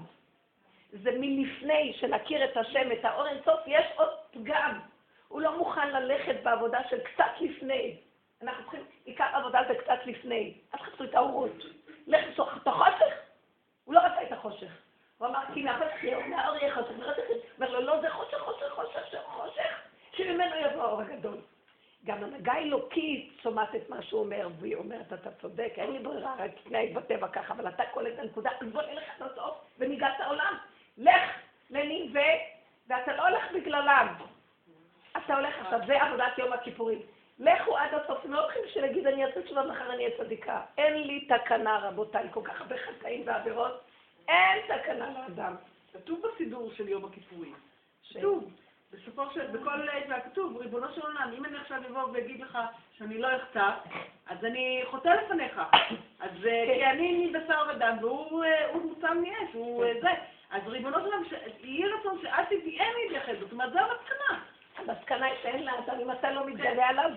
זה 0.93 1.11
מלפני 1.21 1.93
שנכיר 2.01 2.45
את 2.45 2.57
השם, 2.57 2.93
את 2.93 3.05
האור 3.05 3.29
אינסוף, 3.29 3.61
יש 3.67 3.87
עוד 3.97 4.09
פגם. 4.31 4.81
הוא 5.29 5.41
לא 5.41 5.59
מוכן 5.59 5.91
ללכת 5.91 6.43
בעבודה 6.43 6.79
של 6.91 6.99
קצת 7.01 7.33
לפני. 7.41 7.97
אנחנו 8.43 8.63
צריכים, 8.63 8.85
עיקר 9.05 9.25
עבודה 9.33 9.61
זה 9.69 9.75
קצת 9.75 9.99
לפני. 10.07 10.55
אל 10.75 10.79
תחפשו 10.79 11.05
את 11.05 11.15
האורות. 11.15 11.65
לך 12.07 12.21
לצורך 12.33 12.63
את 12.63 12.67
החושך. 12.67 13.15
הוא 13.85 13.95
לא 13.95 14.01
רצה 14.01 14.23
את 14.23 14.33
החושך. 14.33 14.73
הוא 15.21 15.29
אמר, 15.29 15.41
כי 15.55 15.61
יהיה, 15.61 16.27
מהאור 16.27 16.57
יהיה 16.57 16.75
חושך. 16.75 16.89
הוא 16.89 17.37
אומר 17.57 17.71
לו, 17.71 17.81
לא, 17.81 18.01
זה 18.01 18.11
חושך, 18.11 18.39
חושך, 18.39 18.67
חושך, 18.69 19.19
חושך, 19.25 19.81
שממנו 20.13 20.57
יבוא 20.57 20.83
האור 20.83 21.01
הגדול. 21.01 21.37
גם 22.05 22.25
הנהגה 22.25 22.57
אלוקית 22.57 23.39
שומעת 23.43 23.75
את 23.75 23.91
מה 23.91 24.03
שהוא 24.03 24.21
אומר, 24.21 24.49
והיא 24.61 24.77
אומרת, 24.77 25.13
אתה 25.13 25.31
צודק, 25.41 25.73
אין 25.77 25.93
לי 25.93 25.99
ברירה, 25.99 26.35
רק 26.39 26.51
תתנהג 26.65 26.95
בטבע 26.95 27.29
ככה, 27.29 27.55
אבל 27.55 27.69
אתה 27.69 27.83
קולט 27.93 28.15
את 28.15 28.19
הנקודה, 28.19 28.51
אז 28.61 28.69
בוא 28.73 28.83
נלך 28.83 29.03
עד 29.21 29.27
הסוף 29.33 29.55
וניגע 29.79 30.07
את 30.17 30.21
העולם. 30.21 30.55
לך 30.99 31.31
לנינווה, 31.71 32.29
ואתה 32.89 33.17
לא 33.17 33.29
הולך 33.29 33.43
בגללם. 33.55 34.15
אתה 35.13 35.37
הולך 35.37 35.55
עכשיו, 35.61 35.81
זה 35.87 36.03
עבודת 36.03 36.39
יום 36.39 36.53
הכיפורים. 36.53 36.99
לכו 37.39 37.77
עד 37.77 37.91
הסוף, 37.95 38.25
הם 38.25 38.33
לא 38.33 38.43
הולכים 38.43 38.63
בשביל 38.67 38.85
להגיד, 38.85 39.07
אני 39.07 39.25
אעשה 39.25 39.43
תשובה 39.43 39.63
מחר 39.63 39.93
אני 39.93 40.05
אהיה 40.05 40.17
צדיקה. 40.19 40.61
אין 40.79 41.03
לי 41.03 41.29
תקנה, 41.29 41.79
רבותיי, 41.79 42.29
כל 42.31 42.41
כך 42.45 42.61
הרבה 42.61 42.77
חטאים 42.79 43.23
ועבירות, 43.27 43.90
אין 44.29 44.59
תקנה 44.67 45.11
לאדם. 45.11 45.55
כתוב 45.93 46.23
בסידור 46.23 46.73
של 46.73 46.89
יום 46.89 47.05
הכיפורים. 47.05 47.55
כתוב. 48.15 48.51
בסופו 48.93 49.23
של, 49.35 49.47
בכל 49.47 49.89
עת 49.89 50.05
והכתוב, 50.09 50.57
ריבונו 50.57 50.87
של 50.95 51.01
עולם, 51.01 51.31
אם 51.39 51.45
אני 51.45 51.57
עכשיו 51.59 51.83
אבוא 51.91 52.03
ואגיד 52.13 52.41
לך 52.41 52.59
שאני 52.99 53.19
לא 53.19 53.29
אחטא, 53.37 53.71
אז 54.27 54.45
אני 54.45 54.83
חוטא 54.91 55.09
לפניך. 55.09 55.61
אז 56.21 56.31
אה, 56.47 56.65
כן. 56.67 56.75
כי 56.75 56.87
אני 56.87 57.27
מבשר 57.27 57.63
ודם, 57.69 57.97
והוא 58.01 58.45
אה, 58.45 58.77
מוצא 58.77 59.15
מאש, 59.15 59.49
הוא 59.53 59.85
אה, 59.85 59.93
זה. 60.01 60.09
אז 60.51 60.63
ריבונו 60.67 60.99
של 60.99 61.05
עולם, 61.05 61.23
יהי 61.63 61.85
רצון 61.87 62.19
שאל 62.23 62.45
תביאני 62.45 62.91
להתייחד, 63.03 63.33
זאת 63.41 63.53
אומרת, 63.53 63.73
זו 63.73 63.79
המסקנה. 63.79 64.41
המסקנה 64.77 65.27
היא 65.27 65.35
שאין 65.43 65.65
לאדם, 65.65 66.01
אם 66.01 66.11
אתה 66.11 66.31
לא 66.31 66.47
מתגלה 66.47 66.89
עליו 66.89 67.11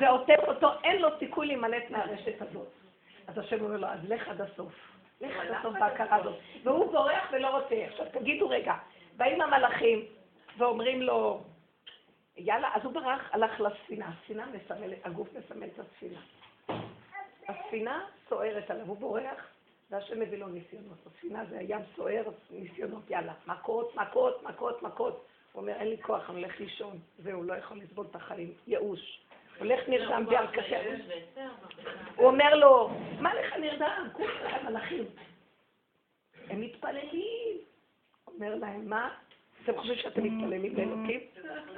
ועוטף 0.00 0.38
אותו, 0.48 0.68
אין 0.84 1.02
לו 1.02 1.08
סיכוי 1.18 1.46
להימלט 1.46 1.90
מהרשת 1.90 2.42
הזאת. 2.42 2.68
אז 3.26 3.38
השם 3.38 3.64
אומר 3.64 3.76
לו, 3.76 3.86
אז 3.86 3.98
לך 4.08 4.28
עד 4.28 4.40
הסוף. 4.40 4.95
לך 5.20 5.36
הסוף 5.50 5.74
בהכרה 5.80 6.16
הזאת. 6.16 6.34
והוא 6.64 6.92
בורח 6.92 7.28
ולא 7.32 7.48
רוצה. 7.48 7.84
עכשיו 7.86 8.06
תגידו 8.12 8.48
רגע, 8.48 8.74
באים 9.16 9.40
המלאכים 9.40 10.04
ואומרים 10.58 11.02
לו, 11.02 11.40
יאללה, 12.36 12.70
אז 12.74 12.84
הוא 12.84 12.92
ברח, 12.92 13.30
הלך 13.32 13.60
לספינה. 13.60 14.08
הספינה 14.08 14.46
מסמלת, 14.46 14.98
הגוף 15.04 15.28
מסמל 15.32 15.66
את 15.66 15.78
הספינה. 15.78 16.20
הספינה 17.48 18.04
סוערת 18.28 18.70
עליו, 18.70 18.86
הוא 18.86 18.96
בורח, 18.96 19.46
והשם 19.90 20.20
מביא 20.20 20.38
לו 20.38 20.48
ניסיונות. 20.48 20.98
הספינה 21.06 21.44
זה 21.44 21.58
הים 21.58 21.80
סוער, 21.96 22.22
ניסיונות, 22.50 23.10
יאללה, 23.10 23.32
מכות, 23.46 23.96
מכות, 23.96 24.42
מכות, 24.42 24.82
מכות. 24.82 25.26
הוא 25.52 25.62
אומר, 25.62 25.72
אין 25.72 25.88
לי 25.88 26.02
כוח, 26.02 26.30
אני 26.30 26.42
הולך 26.42 26.60
לישון. 26.60 26.98
זהו, 27.18 27.42
לא 27.42 27.54
יכול 27.54 27.78
לסבול 27.78 28.06
את 28.10 28.16
החיים. 28.16 28.52
ייאוש. 28.66 29.25
הולך 29.58 29.88
נרדם 29.88 30.24
ועל 30.28 30.46
קשה. 30.46 30.82
הוא 32.16 32.26
אומר 32.26 32.54
לו, 32.54 32.90
מה 33.20 33.34
לך 33.34 33.56
נרדם? 33.56 34.08
כולכם 34.12 34.66
מלאכים. 34.66 35.04
הם 36.50 36.60
מתפללים. 36.60 37.58
אומר 38.26 38.54
להם, 38.54 38.88
מה? 38.88 39.10
אתם 39.64 39.78
חושבים 39.78 39.96
שאתם 39.96 40.22
מתפללים 40.24 40.76
לאלוקים? 40.76 41.20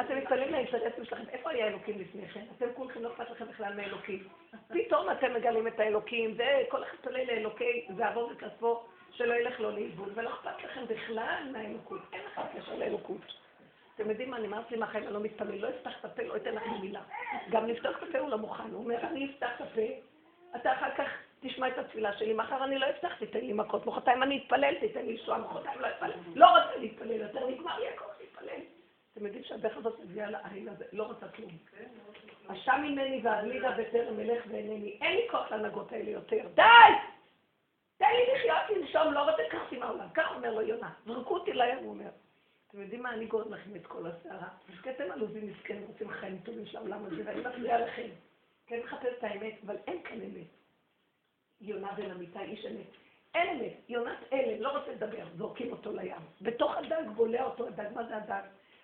אתם 0.01 0.17
מתפללים 0.19 0.53
לאינטרסים 0.53 1.05
שלכם. 1.05 1.23
איפה 1.29 1.51
היה 1.51 1.67
אלוקים 1.67 1.99
לפני 2.01 2.29
כן? 2.29 2.45
אתם 2.57 2.67
כולכם 2.75 3.03
לא 3.03 3.09
אכפת 3.09 3.31
לכם 3.31 3.45
בכלל 3.45 3.75
מאלוקים. 3.75 4.29
פתאום 4.69 5.11
אתם 5.11 5.35
מגלים 5.35 5.69
את 5.69 5.81
האלוקים, 5.81 6.35
וכל 6.35 6.83
אחד 6.83 6.95
מתפלל 6.95 7.27
לאלוקי 7.27 7.89
זהבו 7.97 8.31
וכספו, 8.33 8.83
שלא 9.13 9.35
ילך 9.35 9.61
לו 9.61 9.71
לאיבוד, 9.71 10.13
ולא 10.15 10.31
אכפת 10.31 10.65
לכם 10.65 10.81
בכלל 10.89 11.43
מהאלוקות. 11.53 12.01
אין 12.13 12.21
לכם 12.27 12.43
קשר 12.59 12.75
לאלוקות. 12.75 13.48
אתם 13.99 14.11
יודעים 14.11 14.31
מה, 14.31 14.39
נמאס 14.39 14.71
לי 14.71 14.77
מהחיים, 14.77 15.05
אני 15.05 15.13
לא 15.13 15.21
מתפלל, 15.21 15.59
לא 15.59 15.69
אפתח 15.69 16.01
את 16.01 16.05
הפה, 16.05 16.23
לא 16.23 16.37
אתן 16.37 16.55
לכם 16.55 16.81
מילה. 16.81 17.03
גם 17.51 17.67
לפתוח 17.67 17.97
את 17.99 18.03
הפה 18.09 18.19
הוא 18.19 18.31
לא 18.31 18.39
מוכן, 18.39 18.71
הוא 18.73 18.85
אומר, 18.85 19.01
אני 19.01 19.31
אפתח 19.31 19.51
את 19.57 19.61
הפה, 19.61 19.81
אתה 20.57 20.73
אחר 20.73 20.91
כך 20.95 21.09
תשמע 21.41 21.69
את 21.69 21.79
התפילה 21.79 22.13
שלי, 22.13 22.33
מחר 22.33 22.65
אני 22.65 22.79
לא 22.79 22.91
אפתח, 22.91 23.13
תיתן 23.19 23.39
לי 23.39 23.53
מכות, 23.53 23.87
מחרתיים 23.87 24.23
אני 24.23 24.43
אתפלל, 24.45 24.75
תיתן 24.81 25.07
לי 25.07 25.13
ישועה, 25.13 25.39
מחרתיים 25.39 25.81
לא 25.81 25.87
אתפלל. 25.89 26.13
לא 26.35 26.47
רוצה 26.47 26.77
להתפלל 26.77 27.21
יותר, 27.21 27.49
נגמר 27.49 27.79
לי 27.79 27.89
הכוח 27.89 28.11
להתפלל. 28.21 28.61
אתם 29.13 29.27
יודעים 29.27 29.45
שהדרך 29.45 29.77
הזאת 29.77 30.01
מביאה 30.01 30.31
לעין 30.31 30.69
הזה, 30.69 30.85
לא 30.93 31.03
רוצה 31.03 31.29
כלום. 31.29 31.51
אשם 32.49 32.81
ממני 32.83 33.21
ואגלידה 33.25 33.71
בטרם 33.71 34.21
אלך 34.21 34.45
ואינני, 34.49 34.99
אין 35.03 35.17
לי 35.17 35.23
כוח 35.31 35.51
להנהגות 35.51 35.93
האלה 35.93 36.11
יותר, 36.11 36.49
די! 36.55 36.63
תן 37.97 38.07
לי 38.13 38.35
לחיות, 38.35 38.79
לנשום, 38.81 39.13
לא 39.13 39.31
רוצה 39.31 39.43
לקחתי 39.43 39.79
מהעולם. 39.79 40.09
כך 40.15 40.33
אומר 40.35 40.55
לו 40.55 40.63
יונה, 40.63 40.91
זרקו 41.07 41.35
אותי 41.35 41.53
לים, 41.53 41.79
הוא 41.79 41.91
אומר. 41.91 42.11
אתם 42.69 42.81
יודעים 42.81 43.03
מה, 43.03 43.13
אני 43.13 43.27
גורם 43.27 43.53
לכם 43.53 43.77
את 43.77 43.87
כל 43.87 44.07
הסערה. 44.07 44.49
כי 44.83 44.91
אתם 44.91 45.11
עלובים 45.13 45.47
מסכנים, 45.47 45.85
רוצים 45.87 46.11
חיים 46.11 46.39
טובים 46.45 46.67
של 46.67 46.77
העולם 46.77 47.05
הזה, 47.05 47.23
ואני 47.25 47.41
מפריעה 47.41 47.79
לכם. 47.79 48.09
כן 48.67 48.81
מחפש 48.85 49.07
את 49.19 49.25
האמת, 49.25 49.55
אבל 49.67 49.77
אין 49.87 50.03
כאן 50.03 50.23
אמת. 50.23 50.47
יונה 51.61 51.93
בן 51.93 52.11
אמיתי, 52.11 52.39
איש 52.39 52.67
אמת. 52.67 52.87
אין 53.35 53.57
אמת, 53.57 53.73
יונת 53.89 54.19
אלם, 54.33 54.63
לא 54.63 54.79
רוצה 54.79 54.93
לדבר, 54.93 55.27
זורקים 55.37 55.73
אותו 55.73 55.93
לים. 55.93 56.23
בתוך 56.41 56.77
הדג 56.77 57.09
בולע 57.17 57.45
אותו 57.45 57.67
הדג, 57.67 57.89
מה 57.95 58.07
זה 58.07 58.17
הדג? 58.17 58.43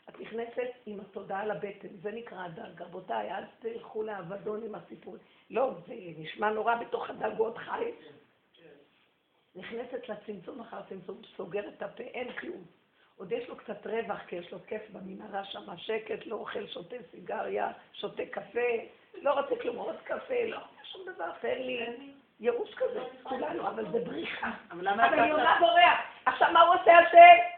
את 0.09 0.20
נכנסת 0.20 0.70
עם 0.87 1.01
התודעה 1.01 1.47
לבטן, 1.47 1.89
זה 2.03 2.11
נקרא 2.11 2.45
הדג. 2.45 2.82
רבותיי, 2.82 3.32
אל 3.32 3.45
תלכו 3.59 4.03
לאבדון 4.03 4.62
עם 4.64 4.74
הסיפור. 4.74 5.16
לא, 5.51 5.74
זה 5.87 5.95
נשמע 6.18 6.51
נורא 6.51 6.76
בתוך 6.76 7.11
הדג, 7.11 7.30
הוא 7.39 7.47
עוד 7.47 7.59
חי. 7.59 7.93
נכנסת 9.55 10.09
לצמצום 10.09 10.61
אחר 10.61 10.82
צמצום, 10.89 11.20
סוגרת 11.37 11.74
את 11.76 11.82
הפה, 11.82 12.03
אין 12.03 12.32
כלום. 12.32 12.64
עוד 13.17 13.33
יש 13.33 13.49
לו 13.49 13.57
קצת 13.57 13.87
רווח, 13.87 14.21
כי 14.27 14.37
יש 14.37 14.53
לו 14.53 14.59
כיף 14.67 14.83
במנהרה 14.93 15.45
שם, 15.45 15.77
שקט, 15.77 16.27
לא 16.27 16.37
אוכל, 16.37 16.67
שותה 16.67 16.97
סיגריה, 17.11 17.69
שותה 17.93 18.23
קפה, 18.31 18.61
לא 19.15 19.41
רוצה 19.41 19.62
כלום, 19.62 19.77
עוד 19.77 19.97
קפה, 20.05 20.45
לא 20.49 20.59
שום 20.83 21.03
דבר, 21.15 21.31
תן 21.41 21.59
לי 21.59 21.87
ייאוש 22.41 22.75
כזה, 22.75 23.01
כולנו, 23.23 23.69
אבל 23.69 23.93
זה 23.93 23.99
בריחה. 24.05 24.51
אבל 24.71 25.29
יונה 25.29 25.57
בורח. 25.61 25.99
עכשיו, 26.27 26.53
מה 26.53 26.61
הוא 26.61 26.75
עושה 26.75 26.99
השם? 26.99 27.55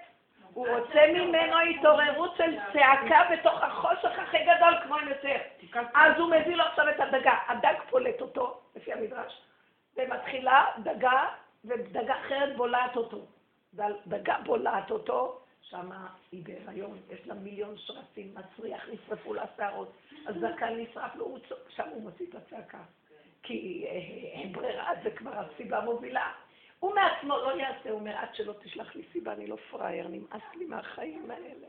הוא 0.55 0.69
רוצה 0.69 1.07
ממנו 1.15 1.59
התעוררות 1.59 2.37
של 2.37 2.57
צעקה 2.73 3.23
בתוך 3.33 3.63
החושך 3.63 4.19
הכי 4.19 4.39
גדול, 4.39 4.75
כמו 4.83 4.97
יותר. 5.11 5.37
אז 5.95 6.19
הוא 6.19 6.31
מביא 6.31 6.57
לו 6.57 6.65
עכשיו 6.65 6.89
את 6.89 7.01
הדגה. 7.01 7.35
הדג 7.49 7.75
פולט 7.91 8.21
אותו, 8.21 8.61
לפי 8.77 8.93
המדרש, 8.93 9.43
ומתחילה 9.97 10.65
דגה, 10.79 11.25
ודגה 11.65 12.15
אחרת 12.27 12.57
בולעת 12.57 12.97
אותו. 12.97 13.27
דגה 14.07 14.37
בולעת 14.45 14.91
אותו, 14.91 15.41
שם 15.71 15.91
היא 16.33 16.45
בהיריון, 16.45 16.99
יש 17.11 17.27
לה 17.27 17.35
מיליון 17.35 17.79
שרצים, 17.79 18.35
מצריח, 18.35 18.89
נשרפו 18.93 19.35
לה 19.35 19.45
שערות, 19.57 19.93
הזקן 20.27 20.77
נשרף 20.77 21.17
לו, 21.17 21.37
שם 21.69 21.89
הוא 21.89 22.03
מוציא 22.03 22.27
את 22.29 22.35
הצעקה. 22.35 22.83
כי 23.43 23.87
אה, 23.87 24.41
אין 24.41 24.53
ברירה, 24.53 24.91
זה 25.03 25.11
כבר 25.11 25.33
הסיבה 25.33 25.81
מובילה. 25.81 26.33
הוא 26.79 26.95
מעצמו 26.95 27.37
לא 27.37 27.59
יעשה, 27.59 27.91
הוא 27.91 28.01
אומר, 28.01 28.17
עד 28.17 28.35
שלא 28.35 28.55
תשלח 28.63 28.95
לי 28.95 29.03
סיבה, 29.13 29.33
אני 29.33 29.47
לא 29.47 29.57
פראייר, 29.71 30.09
נמאס 30.09 30.43
לי 30.55 30.65
מהחיים 30.65 31.31
האלה. 31.31 31.67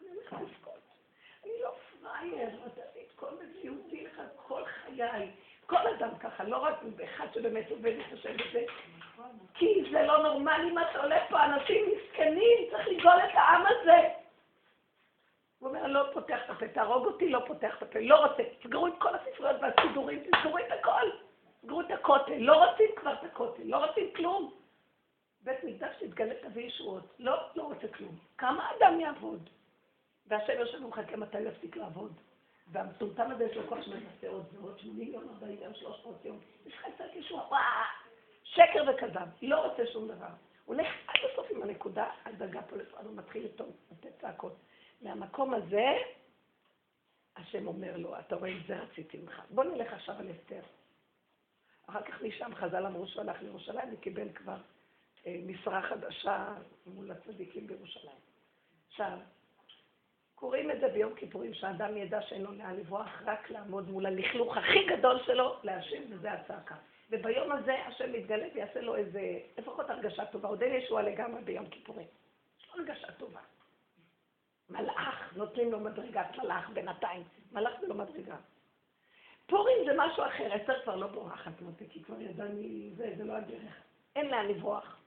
אני 0.00 0.08
הולך 0.08 0.32
לבכות. 0.32 0.80
אני 1.44 1.52
לא 1.62 1.74
פראייר, 2.02 2.48
את 2.66 3.12
כל 3.16 3.30
מציאותי 3.34 4.04
לך, 4.04 4.22
כל 4.46 4.62
חיי. 4.64 5.30
כל 5.66 5.86
אדם 5.96 6.18
ככה, 6.20 6.44
לא 6.44 6.56
רק 6.56 6.76
אחד 7.04 7.26
שבאמת 7.34 7.70
עובד 7.70 7.92
את 8.06 8.12
השם 8.12 8.36
בזה. 8.36 8.64
כי 9.54 9.84
זה 9.92 10.02
לא 10.02 10.22
נורמלי 10.22 10.70
מה 10.70 10.82
שהולך 10.92 11.22
פה, 11.28 11.44
אנשים 11.44 11.84
מסכנים, 11.86 12.58
צריך 12.70 12.88
לגאול 12.88 13.18
את 13.18 13.34
העם 13.34 13.62
הזה. 13.66 14.08
הוא 15.58 15.68
אומר, 15.68 15.86
לא 15.86 16.10
פותח 16.12 16.38
את 16.44 16.50
הפה, 16.50 16.68
תהרוג 16.68 17.06
אותי, 17.06 17.28
לא 17.28 17.44
פותח 17.46 17.74
את 17.78 17.82
הפה, 17.82 17.98
לא 17.98 18.26
רוצה. 18.26 18.42
תסגרו 18.60 18.86
את 18.86 18.92
כל 18.98 19.14
הספריות 19.14 19.56
והסידורים, 19.62 20.22
תסגרו 20.22 20.58
את 20.58 20.72
הכל. 20.80 21.10
תסגרו 21.60 21.80
את 21.80 21.90
הכותל, 21.90 22.38
לא 22.38 22.64
רוצים 22.64 22.86
כבר 22.96 23.12
את 23.12 23.24
הכותל, 23.24 23.62
לא 23.64 23.86
רוצים 23.86 24.10
כלום. 24.16 24.54
בית 25.40 25.64
מקדש 25.64 25.96
תתגלה 26.00 26.34
תביא 26.42 26.66
ישועות, 26.66 27.14
לא, 27.18 27.36
לא 27.56 27.62
רוצה 27.62 27.88
כלום. 27.88 28.16
כמה 28.38 28.70
אדם 28.76 29.00
יעבוד? 29.00 29.50
והשם 30.26 30.52
יושב 30.58 30.84
ומחכה 30.84 31.16
מתי 31.16 31.40
יפסיק 31.40 31.76
לעבוד. 31.76 32.12
והמטומטם 32.72 33.30
הזה 33.30 33.44
יש 33.44 33.56
לו 33.56 33.62
כל 33.68 33.82
שמונה 33.82 34.00
עוד 34.28 34.44
ועוד 34.52 34.78
שמונים 34.78 35.12
יום, 35.12 35.28
ארבעים 35.28 35.58
יום, 35.62 35.74
שלוש 35.74 36.00
מאות 36.04 36.24
יום. 36.24 36.38
יש 36.66 36.74
לך 36.74 36.86
קצת 36.94 37.14
ישוע, 37.14 37.38
וואו, 37.48 37.60
שקר 38.54 38.84
וכזב, 38.90 39.26
לא 39.42 39.66
רוצה 39.66 39.82
שום 39.92 40.08
דבר. 40.08 40.26
הוא 40.64 40.74
הולך 40.74 40.86
עד 41.06 41.20
הסוף 41.32 41.46
עם 41.50 41.62
הנקודה, 41.62 42.10
הדגה 42.24 42.62
פה 42.62 42.76
לפעמים, 42.76 43.06
הוא 43.06 43.16
מתחיל 43.16 43.46
לתת 43.92 44.20
צעקות. 44.20 44.56
מהמקום 45.00 45.54
הזה, 45.54 45.92
השם 47.36 47.66
אומר 47.66 47.96
לו, 47.96 48.18
אתה 48.18 48.36
רואה, 48.36 48.50
את 48.50 48.66
זה 48.66 48.76
רציתי 48.76 49.18
ממך. 49.18 49.42
בוא 49.50 49.64
נלך 49.64 49.92
עכשיו 49.92 50.14
על 50.18 50.26
אסתר. 50.30 50.60
אחר 51.86 52.02
כך 52.02 52.22
משם 52.22 52.54
חז"ל 52.54 52.86
אמרו 52.86 53.06
שהוא 53.06 53.22
הלך 53.22 53.42
לירושלים 53.42 53.88
וקיבל 53.92 54.28
כבר 54.34 54.56
אה, 55.26 55.36
משרה 55.46 55.82
חדשה 55.82 56.54
מול 56.86 57.10
הצדיקים 57.10 57.66
בירושלים. 57.66 58.18
עכשיו, 58.88 59.18
קוראים 60.34 60.70
את 60.70 60.80
זה 60.80 60.88
ביום 60.88 61.14
כיפורים, 61.14 61.54
שהאדם 61.54 61.96
ידע 61.96 62.22
שאין 62.22 62.42
לו 62.42 62.52
לאן 62.52 62.76
לברוח, 62.76 63.22
רק 63.24 63.50
לעמוד 63.50 63.90
מול 63.90 64.06
הלכלוך 64.06 64.56
הכי 64.56 64.86
גדול 64.86 65.22
שלו, 65.26 65.56
להשם, 65.62 66.02
וזה 66.10 66.32
הצעקה. 66.32 66.74
וביום 67.14 67.52
הזה 67.52 67.74
השם 67.86 68.12
מתגלה 68.12 68.46
ויעשה 68.54 68.80
לו 68.80 68.96
איזה, 68.96 69.38
לפחות 69.58 69.90
הרגשה 69.90 70.26
טובה. 70.26 70.48
עוד 70.48 70.62
אין 70.62 70.74
ישועה 70.74 71.02
לגמרי 71.02 71.42
ביום 71.42 71.66
כיפורים. 71.66 72.06
יש 72.60 72.68
לו 72.68 72.80
הרגשה 72.80 73.12
טובה. 73.12 73.40
מלאך, 74.70 75.36
נותנים 75.36 75.72
לו 75.72 75.80
מדרגת 75.80 76.38
מלאך 76.38 76.70
בינתיים. 76.70 77.22
מלאך 77.52 77.80
זה 77.80 77.86
לא 77.86 77.94
מדרגה. 77.94 78.36
פורים 79.46 79.76
זה 79.86 79.92
משהו 79.96 80.24
אחר, 80.24 80.56
אסתר 80.56 80.82
כבר 80.82 80.96
לא 80.96 81.06
בורחת 81.06 81.60
מותי, 81.60 81.84
כי 81.90 82.02
כבר 82.02 82.20
ידע 82.20 82.44
מי 82.44 82.90
זה, 82.96 83.14
זה 83.16 83.24
לא 83.24 83.32
הדרך. 83.32 83.82
אין 84.16 84.30
לאן 84.30 84.46
לברוח. 84.46 85.00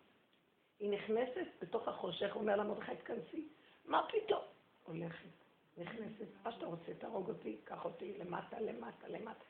היא 0.80 0.92
נכנסת 0.92 1.48
בתוך 1.62 1.88
החושך, 1.88 2.36
אומר 2.36 2.56
לה 2.56 2.64
מרדכי, 2.64 2.96
תכנסי. 2.96 3.48
מה 3.86 4.08
פתאום? 4.08 4.42
הולכת, 4.84 5.30
נכנסת, 5.78 6.28
מה 6.44 6.52
שאתה 6.52 6.66
רוצה, 6.66 6.94
תהרוג 7.00 7.30
אותי, 7.30 7.58
קח 7.64 7.86
אותי 7.86 8.18
למטה, 8.18 8.60
למטה, 8.60 9.08
למטה. 9.08 9.44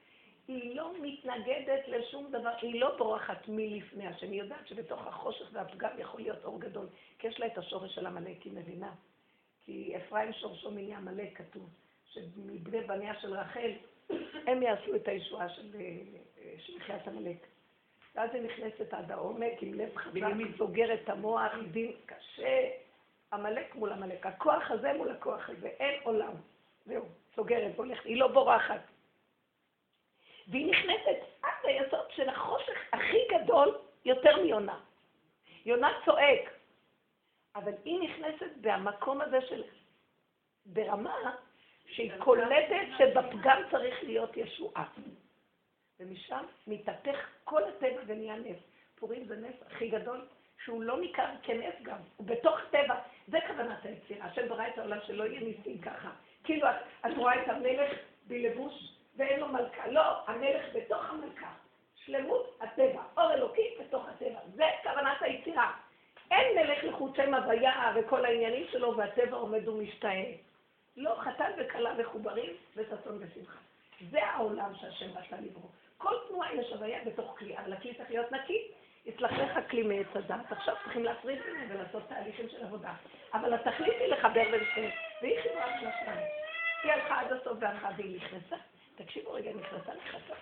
היא 0.48 0.76
לא 0.76 0.92
מתנגדת 1.02 1.88
לשום 1.88 2.32
דבר, 2.32 2.50
היא 2.62 2.82
לא 2.82 2.98
בורחת 2.98 3.48
מלפני 3.48 4.08
השם, 4.08 4.32
היא 4.32 4.42
יודעת 4.42 4.68
שבתוך 4.68 5.08
החושך 5.08 5.46
והפגם 5.52 5.90
יכול 5.98 6.22
להיות 6.22 6.46
אור 6.46 6.60
גדול, 6.60 6.86
כי 7.20 7.28
יש 7.28 7.40
לה 7.40 7.46
את 7.46 7.58
השורש 7.58 7.96
של 7.96 8.06
עמלק, 8.06 8.42
היא 8.42 8.54
מבינה. 8.54 8.92
כי 9.66 9.94
אפרים 9.98 10.34
שורשו 10.34 10.72
מיני 10.72 10.96
עמלק 10.96 11.38
כתוב, 11.38 11.70
שמבני 12.06 12.82
בניה 12.82 13.20
של 13.22 13.34
רחל, 13.34 13.72
הם 14.48 14.64
יעשו 14.64 14.96
את 14.96 15.08
הישועה 15.08 15.50
של, 15.50 15.72
של 16.58 16.78
מחיית 16.78 17.08
עמלק. 17.08 17.48
ואז 18.16 18.30
היא 18.34 18.42
נכנסת 18.42 18.94
עד 18.94 19.12
העומק 19.12 19.54
עם 19.62 19.74
לב 19.74 19.96
חזק, 19.96 20.16
היא 20.16 20.46
סוגרת 20.58 21.00
את 21.04 21.10
המוח, 21.10 21.52
דין 21.72 21.92
קשה, 22.06 22.70
עמלק 23.34 23.76
מול 23.76 23.92
עמלק. 23.92 24.26
הכוח 24.26 24.72
הזה 24.72 24.94
מול 24.94 25.12
הכוח 25.12 25.50
הזה, 25.50 25.68
אין 25.68 26.00
עולם. 26.04 26.34
זהו, 26.86 27.06
סוגרת, 27.36 27.78
הולכת, 27.78 28.06
היא 28.06 28.18
לא 28.18 28.28
בורחת. 28.28 28.82
והיא 30.48 30.72
נכנסת 30.72 31.18
עד 31.42 31.52
היסוד 31.64 32.12
של 32.16 32.30
החושך 32.30 32.80
הכי 32.94 33.18
גדול 33.32 33.78
יותר 34.06 34.42
מיונה. 34.44 34.80
יונה 35.66 35.90
צועק, 36.06 36.50
אבל 37.56 37.72
היא 37.86 38.10
נכנסת 38.10 38.52
במקום 38.62 39.22
הזה 39.22 39.42
של, 39.42 39.64
ברמה 40.66 41.36
שהיא 41.86 42.12
קולטת 42.18 42.88
שבפגם 42.98 43.62
צריך 43.72 44.04
להיות 44.04 44.38
ישועה. 44.38 44.86
ומשם 46.00 46.46
מתהפך 46.68 47.30
כל 47.44 47.64
הטבע 47.64 48.02
ונהיה 48.06 48.36
נס. 48.36 48.58
פורים 48.96 49.26
זה 49.28 49.36
נס 49.36 49.56
הכי 49.66 49.90
גדול, 49.90 50.28
שהוא 50.64 50.82
לא 50.82 51.00
ניכר 51.00 51.30
כנס 51.44 51.74
גם, 51.84 51.98
הוא 52.18 52.28
בתוך 52.28 52.60
טבע. 52.70 52.96
זה 53.28 53.38
כוונת 53.48 53.86
היצירה. 53.86 54.26
השם 54.26 54.50
ברא 54.50 54.68
את 54.68 54.78
העולם 54.78 54.98
שלא 55.08 55.24
יהיה 55.24 55.40
ניסים 55.40 55.78
ככה. 55.78 56.10
כאילו, 56.44 56.70
את, 56.70 56.76
את 57.06 57.18
רואה 57.18 57.44
את 57.44 57.50
המלך 57.50 57.92
בלבוש 58.28 58.97
ואין 59.18 59.40
לו 59.40 59.48
מלכה. 59.48 59.88
לא, 59.88 60.02
המלך 60.28 60.66
בתוך 60.74 61.10
המלכה. 61.10 61.52
שלמות 62.06 62.58
הטבע, 62.62 63.02
אור 63.18 63.34
אלוקי 63.34 63.76
בתוך 63.80 64.06
הטבע. 64.10 64.40
זה 64.56 64.66
כוונת 64.84 65.22
היצירה. 65.22 65.74
אין 66.32 66.58
מלך 66.58 66.84
לחוט 66.84 67.16
שם 67.16 67.34
הוויה 67.34 67.94
וכל 67.96 68.26
העניינים 68.26 68.66
שלו, 68.72 68.98
והטבע 68.98 69.38
עומד 69.38 69.68
ומשתאה. 69.68 70.32
לא, 70.98 71.16
חתן 71.20 71.52
וכלה 71.58 71.94
מחוברים 71.94 72.54
וששון 72.76 73.20
ושמחה. 73.20 73.60
זה 74.12 74.26
העולם 74.26 74.72
שהשם 74.76 75.10
רצה 75.18 75.36
לברוא. 75.42 75.70
כל 75.98 76.14
תנועה 76.28 76.56
יש 76.56 76.72
הוויה 76.74 77.00
בתוך 77.06 77.36
כלי, 77.40 77.58
אבל 77.58 77.74
הכלי 77.74 77.94
צריך 77.94 78.10
להיות 78.10 78.32
נקי. 78.32 78.72
יצלח 79.06 79.32
כלי 79.70 79.84
מעץ 79.84 80.08
הדת, 80.16 80.52
עכשיו 80.52 80.76
צריכים 80.84 81.04
להפריד 81.04 81.40
ביניהם 81.42 81.68
ולעשות 81.72 82.04
תהליכים 82.10 82.50
של 82.50 82.64
עבודה. 82.64 82.94
אבל 83.34 83.54
התכלית 83.54 83.94
היא 84.00 84.08
לחבר 84.08 84.44
בין 84.52 84.64
שניהם, 84.74 84.92
והיא 85.22 85.40
חברה 85.44 85.80
של 85.80 85.88
השניים. 85.88 86.28
היא 86.84 86.92
הלכה 86.92 87.20
עד 87.20 87.34
הסוף 87.34 87.58
והלכה 87.60 87.90
והיא 87.98 88.18
נכנסה. 88.18 88.56
תקשיבו 88.98 89.32
רגע, 89.32 89.54
נכנסה 89.54 89.92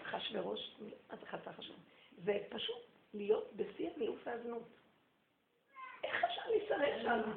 אחשוורוש, 0.03 0.75
מה 1.09 1.15
זה 1.15 1.25
חצה 1.25 1.49
אחשוורוש? 1.49 1.81
זה 2.17 2.37
פשוט 2.49 2.85
להיות 3.13 3.53
בשיא 3.55 3.89
המיעוט 3.95 4.19
והזנות. 4.25 4.67
להישרף 6.49 7.01
שם. 7.01 7.31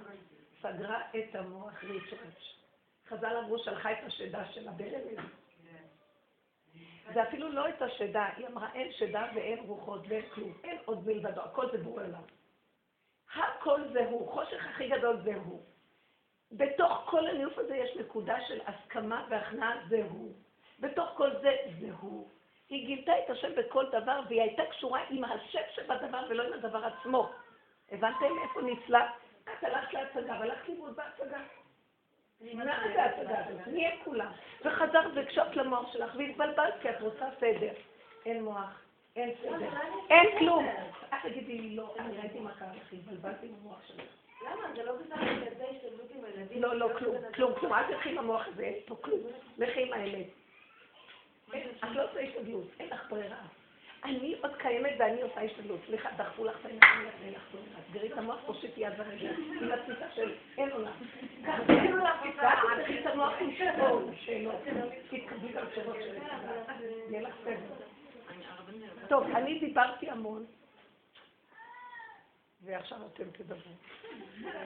סגרה 0.62 1.02
את 1.10 1.34
המוח 1.34 1.84
ריצ'רץ'. 1.84 2.58
חז"ל 3.08 3.36
אמרו 3.36 3.58
שלחה 3.58 3.92
את 3.92 3.98
השדה 4.06 4.52
שלה 4.52 4.72
ברמז. 4.72 5.18
זה 7.14 7.22
אפילו 7.22 7.52
לא 7.52 7.68
את 7.68 7.82
השדה, 7.82 8.26
היא 8.36 8.46
אמרה 8.46 8.72
אין 8.74 8.92
שדה 8.92 9.30
ואין 9.34 9.58
רוחות 9.58 10.00
ואין 10.08 10.28
כלום, 10.34 10.52
אין 10.64 10.78
עוד 10.84 11.06
מלבדו, 11.06 11.40
הכל 11.40 11.70
זה 11.72 11.78
בורא 11.78 12.02
עולם. 12.02 12.22
הכל 13.34 13.80
זה 13.92 14.06
הוא, 14.06 14.32
חושך 14.32 14.66
הכי 14.66 14.88
גדול 14.88 15.20
זה 15.24 15.34
הוא. 15.34 15.62
בתוך 16.52 17.02
כל 17.10 17.26
הניוף 17.26 17.58
הזה 17.58 17.76
יש 17.76 17.96
נקודה 17.96 18.36
של 18.48 18.60
הסכמה 18.66 19.26
והכנעה, 19.30 19.88
זה 19.88 20.02
הוא. 20.10 20.34
בתוך 20.80 21.10
כל 21.14 21.30
זה, 21.40 21.56
זה 21.80 21.86
הוא. 22.00 22.28
היא 22.68 22.86
גילתה 22.86 23.12
את 23.18 23.30
השם 23.30 23.54
בכל 23.56 23.84
דבר, 23.90 24.20
והיא 24.28 24.42
הייתה 24.42 24.62
קשורה 24.66 25.00
עם 25.10 25.24
השם 25.24 25.60
שבדבר 25.74 26.26
ולא 26.28 26.42
עם 26.42 26.52
הדבר 26.52 26.84
עצמו. 26.84 27.30
הבנתם 27.92 28.38
איפה 28.42 28.62
ניצלה? 28.62 29.10
את 29.44 29.64
הלכת 29.64 29.92
להצגה, 29.92 30.36
והלכת 30.40 30.68
לאיבוד 30.68 30.96
בהצגה. 30.96 31.38
מה 32.54 32.64
זה 32.64 33.02
ההצגה 33.02 33.46
הזאת? 33.46 33.66
מי 33.66 33.86
הם 33.86 33.98
כולם? 34.04 34.32
וחזרת 34.64 35.10
והקשבת 35.14 35.56
למוח 35.56 35.92
שלך, 35.92 36.14
והתבלבלת 36.16 36.74
כי 36.82 36.90
את 36.90 37.00
רוצה 37.00 37.26
סדר. 37.40 37.72
אין 38.26 38.44
מוח, 38.44 38.82
אין 39.16 39.30
סדר, 39.42 39.68
אין 40.10 40.38
כלום. 40.38 40.66
את 41.08 41.18
תגידי 41.22 41.58
לי 41.58 41.76
לא, 41.76 41.94
אני 41.98 42.18
ראיתי 42.18 42.40
מה 42.40 42.54
קרה 42.58 42.68
לך, 42.76 42.92
התבלבלתי 42.92 43.46
עם 43.46 43.54
המוח 43.60 43.86
שלך. 43.86 44.06
למה? 44.42 44.74
זה 44.76 44.82
לא 44.82 44.92
בסדר 44.96 45.16
לזה 45.22 45.64
השתלבות 45.70 46.10
עם 46.14 46.24
הילדים. 46.24 46.62
לא, 46.62 46.74
לא, 46.76 46.88
כלום, 46.98 47.16
כלום, 47.34 47.54
כלום. 47.54 47.72
אל 47.72 47.84
תלכי 47.84 48.10
עם 48.10 48.18
המוח 48.18 48.46
הזה, 48.46 48.62
אין 48.62 48.74
פה 48.86 48.96
כלום. 49.00 49.20
לכי 49.58 49.82
עם 49.82 49.92
האמת. 49.92 50.26
את 51.56 51.88
לא 51.94 52.10
עושה 52.10 52.20
השתדלות, 52.20 52.68
אין 52.80 52.88
לך 52.88 53.10
ברירה. 53.10 53.42
אני 54.04 54.34
עוד 54.42 54.56
קיימת 54.56 54.92
ואני 54.98 55.22
עושה 55.22 55.40
השתדלות. 55.40 55.80
סליחה, 55.86 56.08
דחפו 56.16 56.44
לך 56.44 56.56
את 56.60 56.64
העיניים, 56.64 57.08
אין 57.22 57.32
לך 57.32 57.42
ברירה. 57.52 57.80
סגרי 57.90 58.12
את 58.12 58.18
המוח, 58.18 58.40
תושיטי 58.46 58.80
יד 58.80 58.92
ורגל, 58.98 59.34
עם 59.60 59.72
התפיסה 59.72 60.10
של 60.14 60.34
אין 60.58 60.70
עולם. 60.70 60.92
ככה, 61.46 61.72
אין 61.72 61.92
עולם, 61.92 62.16
ואת 62.24 62.34
תפתחי 62.78 63.00
את 63.00 63.06
המוח 63.06 63.32
עם 63.40 63.54
שאלות, 63.58 64.04
שאלות. 64.14 64.54
תתקבלי 65.10 65.52
גם 65.52 65.64
שאלות 65.74 65.96
של 65.96 66.18
יהיה 67.10 67.22
לך 67.22 67.34
סדר. 67.44 67.74
טוב, 69.08 69.24
אני 69.24 69.58
דיברתי 69.58 70.10
המון, 70.10 70.46
ועכשיו 72.64 72.98
אתם 73.14 73.30
תדברו. 73.32 73.72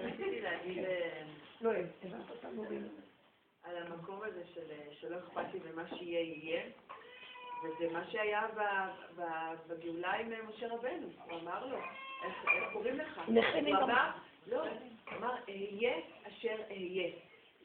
רציתי 0.04 0.40
להגיד 0.40 0.84
אה, 0.84 1.22
לא, 1.60 1.70
הבנת 1.70 2.30
אותנו. 2.30 2.64
על 3.62 3.76
המקום 3.76 4.20
הזה 4.22 4.42
של 4.54 4.70
אה, 4.70 4.94
שלא 5.00 5.16
אכפת 5.18 5.54
לי 5.54 5.60
ומה 5.62 5.88
שיהיה 5.88 6.20
יהיה, 6.20 6.62
וזה 7.64 7.92
מה 7.92 8.10
שהיה 8.10 8.46
בגאולה 9.68 10.12
עם 10.12 10.32
אה, 10.32 10.42
משה 10.42 10.66
רבנו. 10.68 11.06
הוא 11.24 11.40
אמר 11.40 11.66
לו, 11.66 11.78
איך 12.24 12.34
קוראים 12.72 12.98
לך? 12.98 13.20
נחמי 13.28 13.72
הוא. 13.72 13.82
אמר, 13.82 14.10
לא, 14.46 14.64
אמר, 15.18 15.34
אהיה 15.48 15.94
אשר 16.28 16.56
אהיה. 16.70 17.10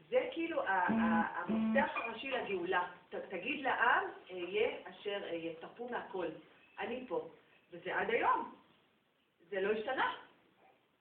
זה 0.09 0.29
כאילו 0.31 0.61
המפתח 0.67 1.91
הראשי 1.95 2.31
לגאולה. 2.31 2.87
תגיד 3.09 3.63
לעם, 3.63 4.03
אהיה 4.31 4.69
אשר 4.83 5.19
אהיה. 5.23 5.53
תרפו 5.53 5.89
מהכל. 5.89 6.27
אני 6.79 7.05
פה. 7.07 7.29
וזה 7.71 7.95
עד 7.95 8.09
היום. 8.09 8.55
זה 9.49 9.61
לא 9.61 9.71
השתנה. 9.71 10.15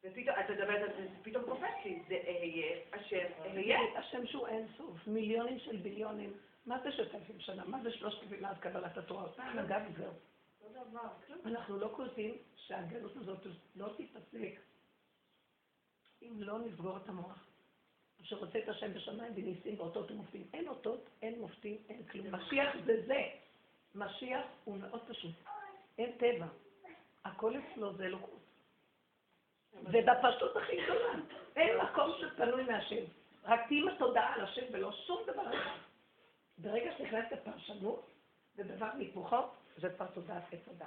ופתאום, 0.06 0.36
את 0.40 0.50
מדברת 0.50 0.82
על 0.82 0.96
זה, 0.96 1.06
פתאום 1.22 1.44
קופץ 1.44 1.84
לי, 1.84 2.02
זה 2.08 2.14
אהיה 2.26 2.76
אשר 2.90 3.26
אהיה. 3.44 3.78
השם 3.98 4.26
שהוא 4.26 4.46
אין 4.46 4.66
סוף, 4.76 5.06
מיליונים 5.06 5.58
של 5.58 5.76
ביליונים. 5.76 6.32
מה 6.66 6.78
זה 6.82 6.92
ששת 6.92 7.14
אלפים 7.14 7.40
שנה? 7.40 7.64
מה 7.64 7.82
זה 7.82 7.90
שלושת 7.92 8.22
אלפים 8.22 8.42
מאז 8.42 8.56
קבלת 8.60 8.98
התורה? 8.98 9.22
אותה 9.22 9.42
הנהגה 9.42 9.84
וזהו. 9.92 10.12
אנחנו 11.44 11.78
לא 11.78 11.88
קולטים 11.96 12.34
שהגלות 12.56 13.16
הזאת 13.16 13.46
לא 13.76 13.88
תיפסק 13.96 14.60
אם 16.22 16.32
לא 16.36 16.58
נסגור 16.58 16.96
את 16.96 17.08
המוח. 17.08 17.46
שרוצה 18.22 18.58
את 18.58 18.68
השם 18.68 18.94
בשמיים 18.94 19.34
בניסים 19.34 19.80
ואותות 19.80 20.10
ומופתים. 20.10 20.44
אין 20.54 20.68
אותות, 20.68 21.08
אין 21.22 21.40
מופתים, 21.40 21.76
אין 21.88 22.02
כלום. 22.06 22.34
משיח 22.34 22.76
זה 22.84 23.02
זה. 23.06 23.22
משיח 23.94 24.44
הוא 24.64 24.76
מאוד 24.76 25.00
פשוט. 25.08 25.34
אין 25.98 26.12
טבע. 26.18 26.46
הכל 27.24 27.54
אצלו 27.56 27.96
זה 27.96 28.06
אלוקות. 28.06 28.45
ובפשטות 29.84 30.56
הכי 30.56 30.82
גדולה. 30.84 31.12
אין 31.56 31.78
מקום 31.78 32.12
שפנוי 32.20 32.62
מהשם. 32.62 33.04
רק 33.44 33.60
תהיי 33.68 33.80
עם 33.80 33.88
התודעה 33.88 34.34
על 34.34 34.40
השם 34.40 34.62
ולא 34.72 34.92
שום 34.92 35.22
דבר 35.26 35.48
אחר. 35.48 35.76
ברגע 36.58 36.90
שנכנסת 36.98 37.32
לפרשנות 37.32 38.10
ודבר 38.56 38.90
מתמוכו, 38.98 39.36
זה 39.76 39.90
כבר 39.90 40.06
תודעת 40.06 40.42
עץ 40.52 40.68
הדת. 40.68 40.86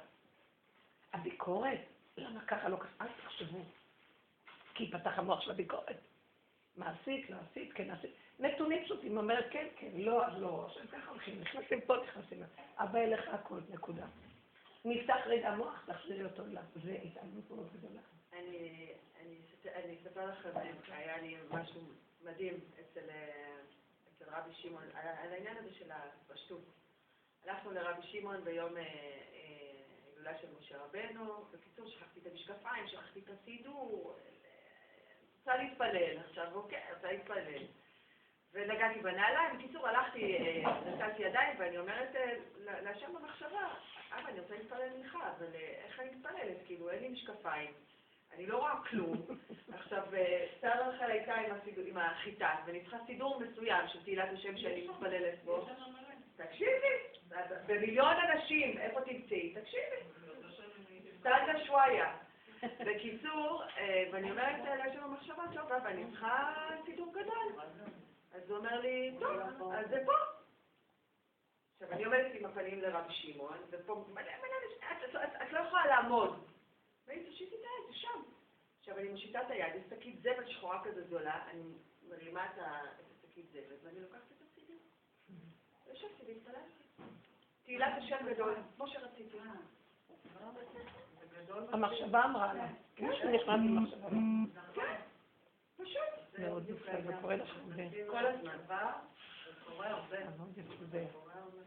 הביקורת, 1.13 1.79
למה 2.17 2.41
ככה 2.41 2.69
לא 2.69 2.77
ככה? 2.77 3.05
אל 3.05 3.07
תחשבו. 3.23 3.59
כי 4.73 4.83
ייפתח 4.83 5.11
המוח 5.19 5.41
של 5.41 5.51
הביקורת. 5.51 5.97
מה 6.75 6.89
עשית, 6.89 7.29
לא 7.29 7.37
עשית, 7.51 7.73
כן 7.73 7.91
עשית. 7.91 8.11
נתונים 8.39 8.85
פשוטים, 8.85 9.17
אומרת 9.17 9.45
כן, 9.51 9.67
כן, 9.77 9.91
לא, 9.93 10.25
אז 10.25 10.41
לא, 10.41 10.65
עכשיו 10.65 10.83
ככה 10.91 11.11
הולכים, 11.11 11.41
נכנסים 11.41 11.81
פה, 11.81 11.95
נכנסים. 12.03 12.43
הבא 12.77 12.99
אליך 12.99 13.27
הכל, 13.33 13.59
נקודה. 13.69 14.05
נפתח 14.85 15.17
רגע 15.25 15.49
המוח, 15.49 15.83
תחזירי 15.85 16.23
אותו 16.23 16.45
אליו. 16.45 16.63
זה 16.83 16.97
התעלמות 17.03 17.51
מאוד 17.51 17.67
גדולה. 17.73 18.01
אני, 18.33 18.93
אני, 19.21 19.37
אני 19.75 19.97
אספר 20.01 20.25
לכם, 20.25 20.49
היה 20.87 21.17
לי 21.17 21.37
משהו 21.49 21.81
מדהים 22.21 22.59
אצל, 22.79 23.09
אה, 23.09 23.55
אצל 24.15 24.25
רבי 24.31 24.53
שמעון, 24.53 24.83
על, 24.93 25.07
על 25.07 25.33
העניין 25.33 25.57
הזה 25.57 25.73
של 25.73 25.91
הפשטות. 25.91 26.63
הלכנו 27.45 27.71
לרבי 27.71 28.07
שמעון 28.07 28.43
ביום 28.43 28.77
אה, 28.77 28.81
אה, 28.81 28.89
הילולה 30.05 30.37
של 30.41 30.47
משה 30.59 30.77
רבנו, 30.77 31.45
בקיצור 31.51 31.89
שכחתי 31.89 32.19
את 32.19 32.25
המשקפיים, 32.31 32.87
שכחתי 32.87 33.19
את 33.19 33.29
הסידור, 33.29 34.15
אה, 34.17 34.29
רוצה 35.39 35.63
להתפלל 35.63 36.17
עכשיו, 36.29 36.53
אוקיי, 36.53 36.83
רוצה 36.93 37.11
להתפלל. 37.11 37.63
ונגעתי 38.53 38.99
בנעליים, 38.99 39.57
בקיצור 39.57 39.87
הלכתי, 39.87 40.37
אה, 40.37 40.81
נתתי 40.81 41.21
ידיים 41.23 41.55
ואני 41.59 41.77
אומרת 41.77 42.15
אה, 42.15 42.35
להשם 42.81 43.13
במחשבה, 43.13 43.67
אבא 44.11 44.29
אני 44.29 44.39
רוצה 44.39 44.55
להתפלל 44.55 44.89
מנחה, 44.97 45.31
אבל 45.37 45.55
אה, 45.55 45.81
איך 45.85 45.99
אני 45.99 46.09
מתפללת? 46.09 46.57
כאילו 46.65 46.89
אין 46.89 47.01
לי 47.03 47.09
משקפיים. 47.09 47.73
אני 48.35 48.45
לא 48.45 48.57
רואה 48.57 48.75
כלום. 48.89 49.25
עכשיו, 49.79 50.03
שר 50.61 50.89
החליקה 50.89 51.35
עם, 51.35 51.51
הסידור, 51.51 51.85
עם 51.87 51.97
החיטה, 51.97 52.55
ואני 52.65 52.81
צריכה 52.81 52.97
סידור 53.05 53.39
מסוים 53.39 53.87
של 53.87 54.03
תהילת 54.03 54.29
השם 54.33 54.57
שאני 54.57 54.87
מתפללת 54.87 55.43
בו. 55.45 55.67
תקשיבי, 56.35 56.95
במיליון 57.67 58.15
אנשים, 58.17 58.77
איפה 58.77 59.01
תמצאי? 59.01 59.53
תקשיבי. 59.53 59.95
סטנדה 61.19 61.65
שוואיה. 61.65 62.17
בקיצור, 62.63 63.63
אה, 63.77 64.03
ואני 64.11 64.31
אומרת 64.31 64.67
אה, 64.67 64.75
להשם 64.75 65.03
במחשבה, 65.03 65.43
טוב, 65.53 65.71
אבא, 65.71 65.89
אני 65.89 66.03
צריכה 66.11 66.53
סידור 66.85 67.13
גדול. 67.13 67.63
אז 68.33 68.49
הוא 68.49 68.57
אומר 68.57 68.79
לי, 68.79 69.15
טוב, 69.19 69.71
אז 69.73 69.89
זה 69.89 70.01
פה. 70.05 70.11
עכשיו, 71.73 71.91
אני 71.91 72.03
עומדת 72.03 72.31
עם 72.39 72.45
הפנים 72.45 72.81
לרב 72.81 73.05
שמעון, 73.09 73.57
ופה 73.69 74.05
מלא 74.13 74.21
מלא, 74.21 75.25
את 75.43 75.53
לא 75.53 75.59
יכולה 75.59 75.87
לעמוד. 75.87 76.43
ואני 77.09 77.23
תושיטי 77.23 77.55
את 77.55 77.61
היד, 77.61 77.87
זה 77.87 77.93
שם. 77.93 78.21
עכשיו 78.79 78.97
אני 78.97 79.09
מושיטה 79.09 79.41
את 79.41 79.51
היד, 79.51 79.75
יש 79.75 79.83
שקית 79.89 80.21
זבל 80.21 80.51
שחורה 80.51 80.83
כזו 80.83 81.01
גדולה, 81.07 81.49
אני 81.49 81.63
מרימה 82.09 82.45
את 82.45 82.57
השקית 82.57 83.45
זבל, 83.51 83.75
ואני 83.83 83.99
לוקחת 83.99 84.31
את 84.37 84.41
הסידור. 84.41 84.77
וישבתי 85.87 86.23
והתפללתי. 86.27 86.83
תהילת 87.63 87.93
השם 87.97 88.17
גדול, 88.33 88.55
כמו 88.75 88.87
שרציתי. 88.87 89.37
זה 91.19 91.25
גדול. 91.43 91.63
המחשבה 91.71 92.25
אמרה 92.25 92.53
לה. 92.53 92.67
מישהו 92.99 93.29
נכנס 93.29 93.49
עם 93.49 93.83
מחשבה. 93.83 94.09
כן, 94.73 95.01
פשוט. 95.77 96.39
מאוד 96.39 96.69
יפה, 96.69 96.91
זה 97.07 97.13
קורה 97.21 97.35
לך 97.35 97.49
הרבה. 97.55 97.83
כל 98.07 98.25
הזמן. 98.25 98.57
זה 99.45 99.59
קורה 99.65 99.87
הרבה. 99.87 100.17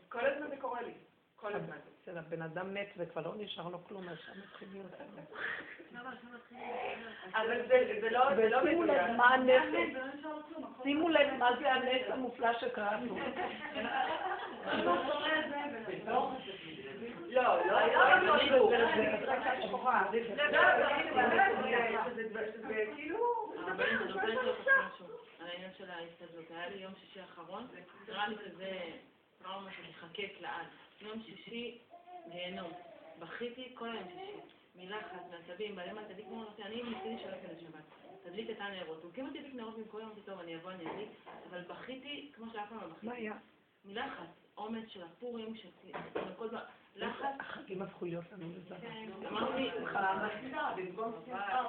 כל 0.08 0.26
הזמן 0.26 0.48
זה 0.48 0.56
קורה 0.56 0.82
לי. 0.82 0.94
כל 1.36 1.54
הזמן. 1.54 1.78
אצל 2.02 2.18
הבן 2.18 2.42
אדם 2.42 2.74
מת 2.74 2.88
וכבר 2.96 3.22
לא 3.22 3.34
נשאר 3.38 3.68
לו 3.68 3.84
כלום, 3.84 4.08
אז 4.08 4.18
שם 4.26 4.32
מתחיל 4.42 4.68
להיות... 4.72 4.92
אבל 7.34 7.66
זה 7.68 7.98
זה 8.00 8.10
לא 8.10 8.34
זה 8.36 8.48
לא 8.48 8.56
ושימו 8.56 8.82
מדויק. 8.82 9.00
לב 9.00 9.16
מה 9.16 9.28
הנס, 9.28 9.62
שימו 10.82 11.08
לב 11.08 11.34
מה 11.38 11.50
זה 11.60 11.72
הנס 11.72 12.02
המופלא 12.08 12.58
שקרה 12.60 12.98
פה. 13.08 13.18
לא, 17.28 17.66
לא, 17.66 17.66
לא, 17.66 18.22
לא, 18.22 18.36
לא, 18.46 18.68
זה 22.68 22.84
כאילו... 22.94 23.52
על 25.40 25.48
העניין 25.48 25.70
של 25.78 25.90
ההסתדלות. 25.90 26.50
היה 26.50 26.68
לי 26.68 26.76
יום 26.76 26.92
שישי 27.00 27.20
האחרון, 27.20 27.66
נראה 28.08 28.28
לי 28.28 28.36
שזה 28.44 28.80
טראומה 29.42 29.70
שתחקק 29.72 30.30
לעד. 30.40 30.66
יום 31.00 31.22
שישי, 31.22 31.78
גיהנום. 32.30 32.72
בכיתי 33.18 33.72
כל 33.74 33.88
היום 33.90 34.04
שישי. 34.08 34.32
מלחץ, 34.74 35.18
מעצבים, 35.30 35.76
בעלי 35.76 35.92
מה 35.92 36.04
תדליק 36.04 36.26
נרות, 36.30 36.60
אני 36.60 36.82
ניסיתי 36.82 37.22
שלא 37.22 37.36
כדי 37.42 37.60
שבת. 37.60 37.82
תדליק 38.24 38.50
את 38.50 38.56
הנרות. 38.60 39.02
הוא 39.02 39.12
כמעט 39.14 39.30
תדליק 39.30 39.54
נרות 39.54 39.78
במקום 39.78 40.00
אמרתי, 40.00 40.20
טוב, 40.20 40.38
אני 40.40 40.56
אבוא, 40.56 40.70
אני 40.70 40.90
אדליק, 40.90 41.08
אבל 41.50 41.60
בכיתי 41.60 42.30
כמו 42.34 42.46
שאף 42.52 42.68
פעם 42.68 42.78
לא 42.80 42.86
בכיתי. 42.86 43.06
מה 43.06 43.12
היה? 43.12 43.32
מלחץ, 43.84 44.28
אומץ 44.56 44.88
של 44.88 45.02
הפורים, 45.02 45.54
של 45.56 45.68
הכל 46.14 46.48
ב- 46.48 46.58
לחץ. 46.96 47.34
החגים 47.40 47.82
הפכו 47.82 48.04
להיות 48.04 48.24
לנו 48.32 48.46
לזמן. 48.56 48.76
אמרתי, 49.28 49.70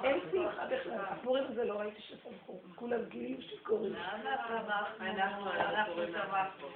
אין 0.04 0.20
שמחה 0.32 0.66
בכלל. 0.66 1.00
הפורים 1.00 1.44
הזה 1.44 1.64
לא 1.64 1.74
ראיתי 1.80 2.00
ששמחו. 2.02 2.60
כולם 2.74 3.10
כאילו 3.10 3.42
שיכורים. 3.42 3.96
אנחנו 3.96 5.50
אנחנו 5.50 5.94
שמחנו. 6.12 6.68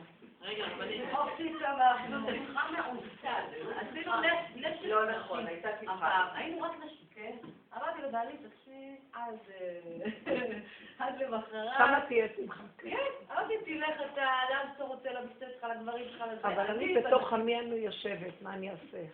רגע, 0.42 0.64
רבנית, 0.66 1.02
חופשי 1.12 1.52
שמחנו, 1.58 2.30
שמחה 2.30 2.70
מעודכן. 2.70 3.44
עשינו 3.76 4.20
נס 4.20 4.56
נס 4.56 4.80
של 4.80 4.88
לא 4.88 5.10
נכון, 5.10 5.46
הייתה 5.46 5.68
שמחה. 5.80 5.94
הפעם, 5.94 6.26
היינו 6.34 6.62
רק 6.62 6.70
נשים, 6.84 7.06
כן? 7.14 7.36
אמרתי 7.76 8.02
לבעלי, 8.02 8.32
תקשיב, 8.32 8.94
אז 9.14 9.34
אה, 9.60 10.58
אז 11.06 11.14
למחרת. 11.20 11.76
כמה 11.78 12.00
תהיה 12.08 12.26
שמחה. 12.36 12.62
כן, 12.78 12.96
אמרתי, 13.32 13.54
תלך 13.64 14.00
אתה, 14.12 14.30
לאן 14.50 14.66
שאתה 14.72 14.84
רוצה, 14.84 15.12
למשתה 15.12 15.46
שלך, 15.54 15.64
לגברים 15.64 16.08
שלך, 16.08 16.24
לזה. 16.32 16.48
אבל 16.48 16.66
אני 16.66 16.94
בתוך 16.94 17.32
עמי 17.32 17.60
אני 17.60 17.74
יושבת, 17.74 18.42
מה 18.42 18.54
אני 18.54 18.70
אעשה? 18.70 19.04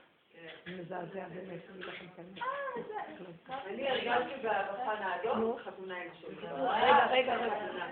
מזעזע 0.66 1.28
באמת, 1.28 1.60
אני 1.70 1.82
לא 1.82 1.92
יכולה 1.92 3.60
אני 3.66 3.88
הרגשתי 3.88 4.38
בפן 4.38 5.02
האדום 5.02 5.38
נו. 5.38 5.58
חתונה 5.64 5.96
עם 5.96 6.08
שלי. 6.20 6.36
רגע, 6.46 7.06
רגע, 7.06 7.36
רגע. 7.36 7.86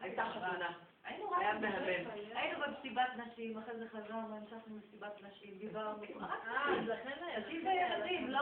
הייתה 0.00 0.24
חתונה. 0.24 0.72
היינו 1.08 1.30
רק 1.30 1.38
היה 1.40 1.54
מהמם. 1.54 2.10
היינו 2.34 2.58
במסיבת 2.66 3.08
נשים, 3.16 3.58
אחרי 3.58 3.74
זה 3.76 3.86
חזרנו, 3.88 4.36
המשכנו 4.36 4.74
במסיבת 4.74 5.22
נשים, 5.22 5.58
דיברנו. 5.58 6.02
אה, 6.20 6.80
לכן 6.86 7.10
נשים 7.38 7.66
וילדים, 7.66 8.30
לא... 8.30 8.40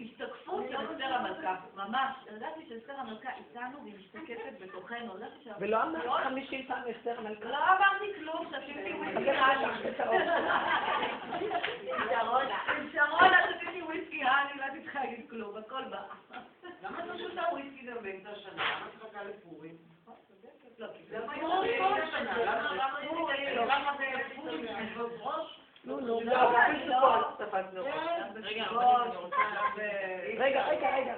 השתקפות 0.00 0.64
של 0.70 0.76
אסתר 0.76 1.14
המלכה, 1.14 1.56
ממש. 1.74 2.16
ידעתי 2.36 2.60
שאסתר 2.68 2.92
המלכה 2.92 3.28
איתנו 3.36 3.82
והיא 3.82 3.94
משתקפת 3.98 4.52
בתוכנו. 4.60 5.14
ולא 5.58 5.82
אמרת 5.82 6.24
חמישים 6.24 6.66
פעם 6.66 6.82
אסתר 6.98 7.18
המלכה. 7.18 7.44
לא 7.44 7.56
אמרתי 7.56 8.14
כלום, 8.18 8.46
שתיתי 8.50 8.92
וויסקי. 8.92 9.30
עם 12.68 12.90
שרון, 12.92 13.30
שתיתי 13.56 13.82
וויסקי 13.82 14.24
האני, 14.24 14.60
לא 14.60 14.82
צריכה 14.82 15.04
להגיד 15.04 15.30
כלום, 15.30 15.56
הכל 15.56 15.84
בא. 15.84 16.02
למה 16.82 16.98
את 16.98 17.04
לא 17.06 17.18
שותה 17.18 17.42
וויסקי 17.52 17.86
גם 17.86 18.02
באמצע 18.02 18.30
השנה? 18.30 18.76
למה 18.76 18.86
את 18.88 18.94
מחכה 19.04 19.24
לפורים? 19.24 19.76
רגע. 30.38 30.66
רגע, 30.68 30.96
רגע. 30.96 31.14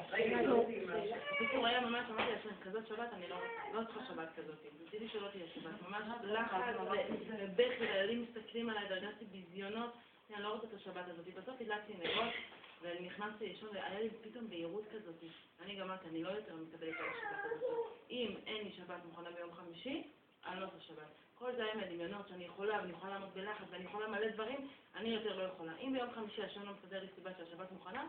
בקיצור, 1.32 1.66
היה 1.66 1.80
ממש, 1.80 2.04
אמרתי 2.10 2.32
לעצמי, 2.32 2.52
כזאת 2.62 2.86
שבת, 2.86 3.08
אני 3.12 3.28
לא 3.28 3.36
לא 3.72 3.84
צריכה 3.84 4.00
שבת 4.08 4.28
כזאת. 4.36 4.54
רציתי 4.86 5.08
שלא 5.08 5.28
תהיה 5.28 5.44
שבת. 5.54 5.88
ממש 5.88 6.02
לחץ 6.22 6.76
ובכי, 6.80 7.86
הילדים 7.86 8.22
מסתכלים 8.22 8.70
עליי, 8.70 8.84
והרגשתי 8.90 9.24
ביזיונות. 9.24 9.96
אני 10.34 10.42
לא 10.42 10.52
רוצה 10.52 10.66
את 10.66 10.74
השבת 10.74 11.04
הזאת. 11.08 11.26
בסוף 11.34 11.60
הדלקתי 11.60 11.92
נרות, 11.98 12.32
ואני 12.82 13.00
נכנסתי 13.06 13.48
לישון, 13.48 13.68
והיה 13.72 14.00
לי 14.00 14.08
פתאום 14.22 14.48
בהירות 14.48 14.84
כזאת. 14.92 15.14
אני 15.62 15.76
גמרתי, 15.76 16.08
אני 16.08 16.22
לא 16.22 16.28
יותר 16.28 16.54
מקבלת 16.56 16.94
על 16.98 17.06
השבת 17.08 17.52
הזאת. 17.56 17.86
אם 18.10 18.34
אין 18.46 18.64
לי 18.64 18.72
שבת 18.72 19.04
מוכנה 19.04 19.30
ביום 19.30 19.52
חמישי, 19.54 20.02
אני 20.46 20.60
לא 20.60 20.66
עושה 20.66 20.80
שבת. 20.80 21.10
כל 21.34 21.56
זה 21.56 21.64
היה 21.64 21.74
מהדמיונות 21.74 22.28
שאני 22.28 22.44
יכולה, 22.44 22.78
ואני 22.80 22.92
יכולה 22.92 23.12
לעמוד 23.12 23.34
בלחץ, 23.34 23.66
ואני 23.70 23.84
יכולה 23.84 24.08
מלא 24.08 24.28
דברים, 24.28 24.68
אני 24.96 25.08
יותר 25.08 25.36
לא 25.36 25.42
יכולה. 25.42 25.72
אם 25.76 25.92
ביום 25.92 26.10
חמישי 26.14 26.42
השם 26.42 26.62
לא 26.62 26.72
מסדר 26.72 27.00
לי 27.00 27.08
סיבה 27.14 27.30
שהשבת 27.38 27.72
מוכנה, 27.72 28.06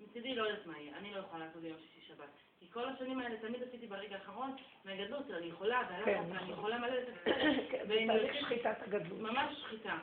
מצידי 0.00 0.34
לא 0.34 0.42
יודעת 0.42 0.66
מה 0.66 0.78
יהיה, 0.78 0.96
אני 0.96 1.14
לא 1.14 1.18
יכולה 1.18 1.46
לעשות 1.46 1.62
ביום 1.62 1.78
שישי 1.78 2.08
שבת. 2.08 2.28
כי 2.60 2.70
כל 2.70 2.88
השנים 2.88 3.18
האלה 3.18 3.36
תמיד 3.36 3.62
עשיתי 3.62 3.86
ברגע 3.86 4.16
האחרון, 4.16 4.56
מהגדלות, 4.84 5.30
אני 5.30 5.46
יכולה, 5.46 5.82
והלחץ, 5.90 6.04
כן, 6.04 6.22
ואני 6.28 6.34
נכון. 6.34 6.50
יכולה 6.50 6.78
מלא. 6.78 6.96
כן, 7.70 8.06
תהליך 8.06 8.34
שחיטת 8.40 8.82
הגדלות. 8.82 9.18
ממש 9.18 9.60
שחיטה. 9.60 9.98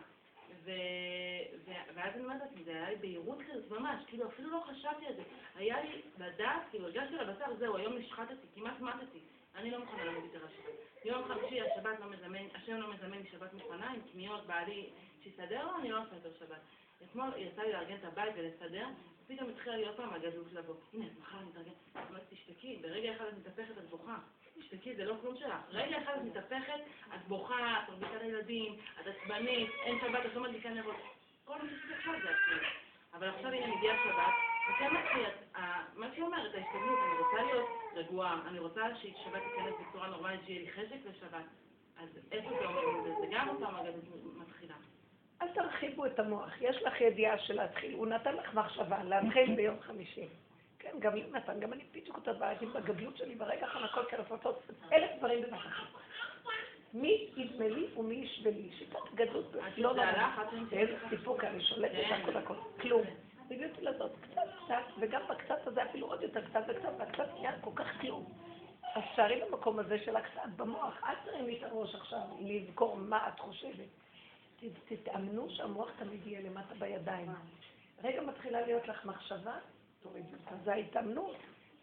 ואז 1.93 2.13
אני 2.15 2.23
אומרת 2.23 2.41
לעצמי, 2.41 2.63
זה 2.63 2.71
היה 2.71 2.89
לי 2.89 2.95
בהירות 2.95 3.37
כזאת, 3.51 3.71
ממש, 3.71 4.03
כאילו 4.07 4.27
אפילו 4.27 4.49
לא 4.49 4.63
חשבתי 4.67 5.05
על 5.05 5.15
זה. 5.15 5.23
היה 5.55 5.81
לי 5.81 6.01
לדעת, 6.17 6.61
כאילו 6.69 6.85
הרגשתי 6.85 7.17
על 7.17 7.29
הבשר, 7.29 7.55
זהו, 7.59 7.77
היום 7.77 7.97
נשחטתי, 7.97 8.47
כמעט 8.55 8.79
מתתי. 8.79 9.19
אני 9.55 9.71
לא 9.71 9.79
מוכנה 9.79 10.05
למות 10.05 10.23
יותר 10.23 10.45
השבת. 10.45 11.05
יום 11.05 11.23
חמישי 11.27 11.61
השבת 11.61 11.99
לא 11.99 12.09
מזמן, 12.09 12.47
השם 12.55 12.77
לא 12.77 12.93
מזמן 12.93 13.17
לי 13.17 13.27
שבת 13.31 13.53
מוכנה, 13.53 13.91
עם 13.91 14.01
קניות, 14.11 14.47
בעלי, 14.47 14.89
שיסדר 15.23 15.65
לו, 15.65 15.77
אני 15.77 15.89
לא 15.89 16.01
עושה 16.01 16.15
יותר 16.15 16.31
שבת. 16.39 16.61
אתמול 17.03 17.29
יצא 17.37 17.61
לי 17.61 17.71
לארגן 17.71 17.95
את 17.95 18.03
הבית 18.03 18.33
ולסדר, 18.37 18.87
פתאום 19.27 19.49
התחילה 19.49 19.77
לי 19.77 19.85
עוד 19.85 19.95
פעם 19.95 20.13
הגדלות 20.13 20.53
לבוא. 20.53 20.75
הנה, 20.93 21.05
את 21.05 21.19
מחר 21.19 21.37
נתארגן. 21.39 21.71
אמרתי, 21.95 22.35
תשתקי, 22.35 22.79
ברגע 22.81 23.15
אחד 23.15 23.25
את 23.25 23.33
מתהפכת, 23.37 23.77
את 23.77 23.89
בוכה. 23.89 24.17
תשתקי, 24.59 24.95
זה 24.95 25.05
לא 25.05 25.15
כלום 25.21 25.35
שלך. 25.37 25.55
רגע 25.69 25.97
אחד 26.03 26.13
את 26.15 26.21
מתהפכת, 26.21 26.79
את 27.15 27.27
בוכה, 27.27 27.83
את 27.83 27.89
מרביצה 27.89 28.23
לילדים, 28.23 28.75
את 29.01 29.07
עצבנית, 29.07 29.69
אין 29.83 29.99
שבת, 30.01 30.25
את 30.25 30.33
לא 30.33 30.41
מדליקה 30.41 30.69
נרות. 30.69 30.95
כל 31.45 31.53
מה 31.53 31.69
שעשית 31.69 31.97
עכשיו 31.97 32.13
זה 32.23 32.29
עצמי. 32.29 32.67
אבל 33.13 33.29
עכשיו 33.29 33.51
הנה 33.51 33.75
מגיעה 33.75 33.97
שבת, 34.03 34.33
וכן 34.69 34.93
מה 35.95 36.07
שהיא 36.11 36.23
אומרת, 36.23 36.55
ההשתדלות, 36.55 36.99
אני 37.05 37.19
רוצה 37.19 37.43
להיות 37.43 37.69
רגועה, 37.95 38.41
אני 38.47 38.59
רוצה 38.59 38.95
ששבת 38.95 39.41
תיכנס 39.41 39.73
בצורה 39.89 40.07
נורמלית, 40.07 40.41
שיהיה 40.45 40.61
לי 40.61 40.71
חשק 40.71 41.05
לשבת. 41.05 41.45
אז 41.99 42.19
איפה 42.31 42.49
זה 42.49 42.65
עומד 42.65 42.81
עם 42.83 43.03
זה? 43.03 43.27
גם 43.31 43.49
אותה 43.49 43.69
מגדית 43.69 44.09
מתחילה. 44.35 44.75
אל 45.41 45.47
תרחיבו 45.47 46.05
את 46.05 46.19
המוח. 46.19 46.61
יש 46.61 46.83
לך 46.83 47.01
ידיעה 47.01 47.39
של 47.39 47.53
להתחיל. 47.53 47.93
הוא 47.93 48.07
נתן 48.07 48.35
לך 48.35 48.53
מחשבה 48.53 49.03
להתחיל 49.03 49.55
ביום 49.55 49.79
חמישי. 49.79 50.27
כן, 50.79 50.99
גם 50.99 51.15
לי 51.15 51.23
נתן, 51.31 51.59
גם 51.59 51.73
אני 51.73 51.83
בדיוק 51.91 52.15
אותה 52.17 52.33
בעייתים 52.33 52.73
בגדלות 52.73 53.17
שלי, 53.17 53.35
ברגע 53.35 53.67
הכל 53.67 54.03
כרף 54.09 54.31
לעשות 54.31 54.71
אלף 54.93 55.09
דברים 55.17 55.53
אחת. 55.53 55.87
מי 56.93 57.29
ידמה 57.37 57.67
לי 57.67 57.87
ומי 57.97 58.15
ישווה 58.15 58.51
לי. 58.51 58.69
שיטת 58.77 58.99
גדלות, 59.15 59.55
לא 59.77 59.93
נורא. 59.93 60.43
איזה. 60.71 60.97
סיפוק, 61.09 61.43
אני 61.43 61.63
שולטת 61.63 61.93
כן. 61.93 62.21
הכל 62.21 62.37
הכל. 62.37 62.53
כלום. 62.81 63.03
הבאתי 63.45 63.81
לעשות 63.81 64.11
קצת 64.21 64.41
קצת, 64.65 64.83
וגם 64.99 65.21
בקצת 65.29 65.67
הזה 65.67 65.83
אפילו 65.83 66.07
עוד 66.07 66.21
יותר 66.21 66.49
קצת 66.49 66.61
וקצת, 66.67 66.89
והקצת 66.97 67.27
נהיה 67.33 67.51
כל 67.61 67.71
כך 67.75 67.87
כלום. 68.01 68.25
אז 68.95 69.03
שערי 69.15 69.41
במקום 69.41 69.79
הזה 69.79 69.99
של 70.05 70.15
הקצת 70.15 70.49
במוח, 70.55 71.03
אל 71.03 71.15
תרימי 71.25 71.57
את 71.57 71.63
הראש 71.63 71.95
עכשיו 71.95 72.21
לזכור 72.39 72.95
מה 72.97 73.27
את 73.27 73.39
חושבת. 73.39 73.89
תתאמנו 74.87 75.49
שהמוח 75.49 75.89
תמיד 75.99 76.27
יהיה 76.27 76.41
למטה 76.41 76.73
בידיים. 76.79 77.31
רגע 78.03 78.21
מתחילה 78.21 78.61
להיות 78.61 78.87
לך 78.87 79.05
מחשבה, 79.05 79.55
זה 80.63 80.73
ההתאמנות. 80.73 81.35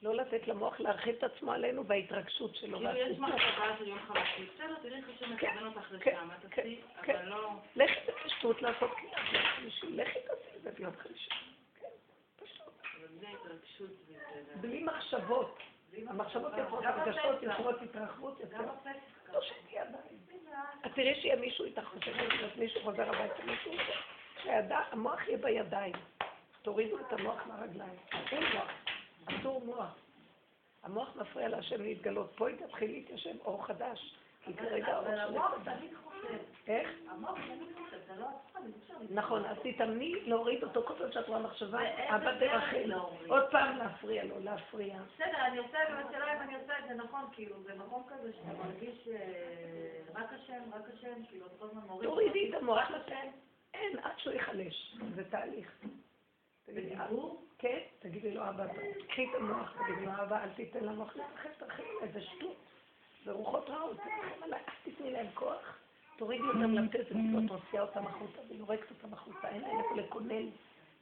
לא 0.03 0.15
לתת 0.15 0.49
למוח 0.49 0.81
להרחיב 0.81 1.15
את 1.17 1.23
עצמו 1.25 1.53
עלינו 1.53 1.85
בהתרגשות 1.85 2.55
שלו. 2.55 2.79
כאילו 2.79 2.97
יש. 2.97 3.19
מחשבה 3.19 3.77
של 3.79 3.89
יום 3.89 3.99
חמישי, 3.99 4.47
בסדר, 4.55 4.75
תראי 4.83 4.97
איך 4.97 5.05
השם 5.17 5.33
מכוון 5.33 5.67
אותך 5.67 5.93
כן, 6.01 6.11
לשם, 6.17 6.29
את 6.31 6.51
כן, 6.51 6.63
תעשי, 6.63 6.81
כן. 7.03 7.17
אבל 7.17 7.29
לא... 7.29 7.51
לכי 7.77 7.95
בפשטות 8.09 8.63
לעשות 8.63 8.91
קריאה 8.97 9.23
ביום 9.33 9.45
חמישי. 9.57 9.87
לכי 9.91 10.19
תעשי 10.27 10.57
את 10.57 10.63
זה 10.63 10.71
ביום 10.71 10.93
חמישי. 10.97 11.31
כן. 11.81 11.89
בלי 14.61 14.83
מחשבות. 14.85 15.59
המחשבות 16.07 16.53
יפות, 16.59 16.85
הרגשות 16.85 17.43
יוצרות 17.43 17.83
התרחבות 17.83 18.41
יותר. 18.41 18.59
לא 19.33 19.41
שתהיה 19.43 19.83
עדיין. 19.83 20.19
את 20.87 20.91
תראי 20.95 21.15
שיהיה 21.21 21.37
מישהו 21.37 21.65
איתך 21.65 21.83
חושב, 21.85 22.13
מישהו 22.59 22.81
חוזר 22.83 23.03
הביתה, 23.09 23.45
מישהו 23.45 23.73
שהידע- 24.43 24.85
המוח 24.91 25.29
יהיה 25.29 25.39
בידיים. 25.39 25.93
תורידו 26.67 26.97
את 27.01 27.13
המוח 27.13 27.47
מהרגליים. 27.47 27.95
אין 28.33 28.43
מוח. 28.55 28.71
אסור 29.27 29.63
מוח. 29.65 29.97
המוח 30.83 31.17
מפריע 31.17 31.49
להשם 31.49 31.83
להתגלות. 31.83 32.33
פה 32.37 32.49
היא 32.49 32.57
תתחיל 32.67 32.91
להתיישב 32.91 33.35
אור 33.45 33.67
חדש. 33.67 34.17
כי 34.45 34.55
כרגע 34.55 34.87
האור 34.87 35.07
אבל 35.07 35.17
של 35.17 35.21
המוח. 35.21 35.55
תמיד 35.65 35.91
חושב. 36.05 36.39
איך? 36.67 36.89
המוח 37.09 37.39
תמיד 37.47 37.69
חושב, 37.75 37.97
זה 38.07 38.21
לא. 38.21 38.27
נכון, 39.11 39.45
אז 39.45 39.57
תתאמני 39.63 40.15
להוריד 40.25 40.65
אותו 40.65 40.83
כל 40.87 40.95
פעם 40.99 41.13
שאת 41.13 41.29
רואה 41.29 41.39
מחשבה, 41.39 41.79
תרחל. 42.41 42.83
להוריד? 42.85 43.31
עוד 43.31 43.45
פעם 43.51 43.77
להפריע 43.77 44.25
לו, 44.25 44.41
להפריע. 44.41 44.99
בסדר, 45.15 45.47
אני 45.47 45.59
עושה 45.59 45.83
את 45.83 45.89
זה, 45.89 46.09
השאלה 46.09 46.37
אם 46.37 46.43
אני 46.43 46.55
עושה 46.55 46.79
את 46.79 46.85
זה 46.89 46.95
נכון, 46.95 47.25
כאילו, 47.33 47.63
זה 47.63 47.75
מקום 47.75 48.03
כזה 48.09 48.33
שאתה 48.33 48.65
מרגיש 48.65 49.09
אה, 49.09 50.01
רק 50.15 50.33
השם, 50.33 50.63
רק 50.73 50.85
השם, 50.95 51.25
כאילו, 51.29 51.47
כל 51.59 51.67
הזמן 51.67 51.83
מוריד. 51.87 52.09
תורידי 52.09 52.51
את 52.51 52.55
המוח 52.55 52.91
לשם. 52.91 53.29
אין, 53.75 53.99
עד 54.03 54.19
שהוא 54.19 54.33
ייחלש. 54.33 54.97
זה 55.15 55.25
תהליך. 55.31 55.81
תגידי, 56.67 56.97
בדיבור? 56.97 57.45
כן, 57.59 57.79
תגידי 57.99 58.35
לו, 58.35 58.49
אבא, 58.49 58.67
קחי 59.09 59.25
את 59.31 59.35
המוח, 59.35 59.77
תגידי 59.87 60.07
לו, 60.07 60.13
אבא, 60.13 60.45
אל 60.45 60.49
תיתן 60.49 60.85
למוח 60.85 61.17
להתרחב, 61.17 61.49
תרחיב 61.59 61.85
עליי, 62.01 62.13
זה 62.13 62.21
שטות. 62.21 62.57
זה 63.25 63.33
רוחות 63.33 63.71
רעות, 63.71 63.97
תרחב 63.97 64.43
עליי, 64.43 64.61
אל 64.69 64.93
תתני 64.93 65.11
להם 65.11 65.27
כוח. 65.35 65.79
תורידי 66.17 66.43
אותם 66.43 66.75
לתת 66.75 66.99
ואת 66.99 67.17
מוציאה 67.17 67.83
אותם 67.83 68.07
החוצה 68.07 68.39
ויורקת 68.49 68.91
אותם 68.91 69.13
החוצה, 69.13 69.49
אין 69.49 69.61
להם 69.61 69.79
איפה 69.79 69.95
לקונן. 69.97 70.49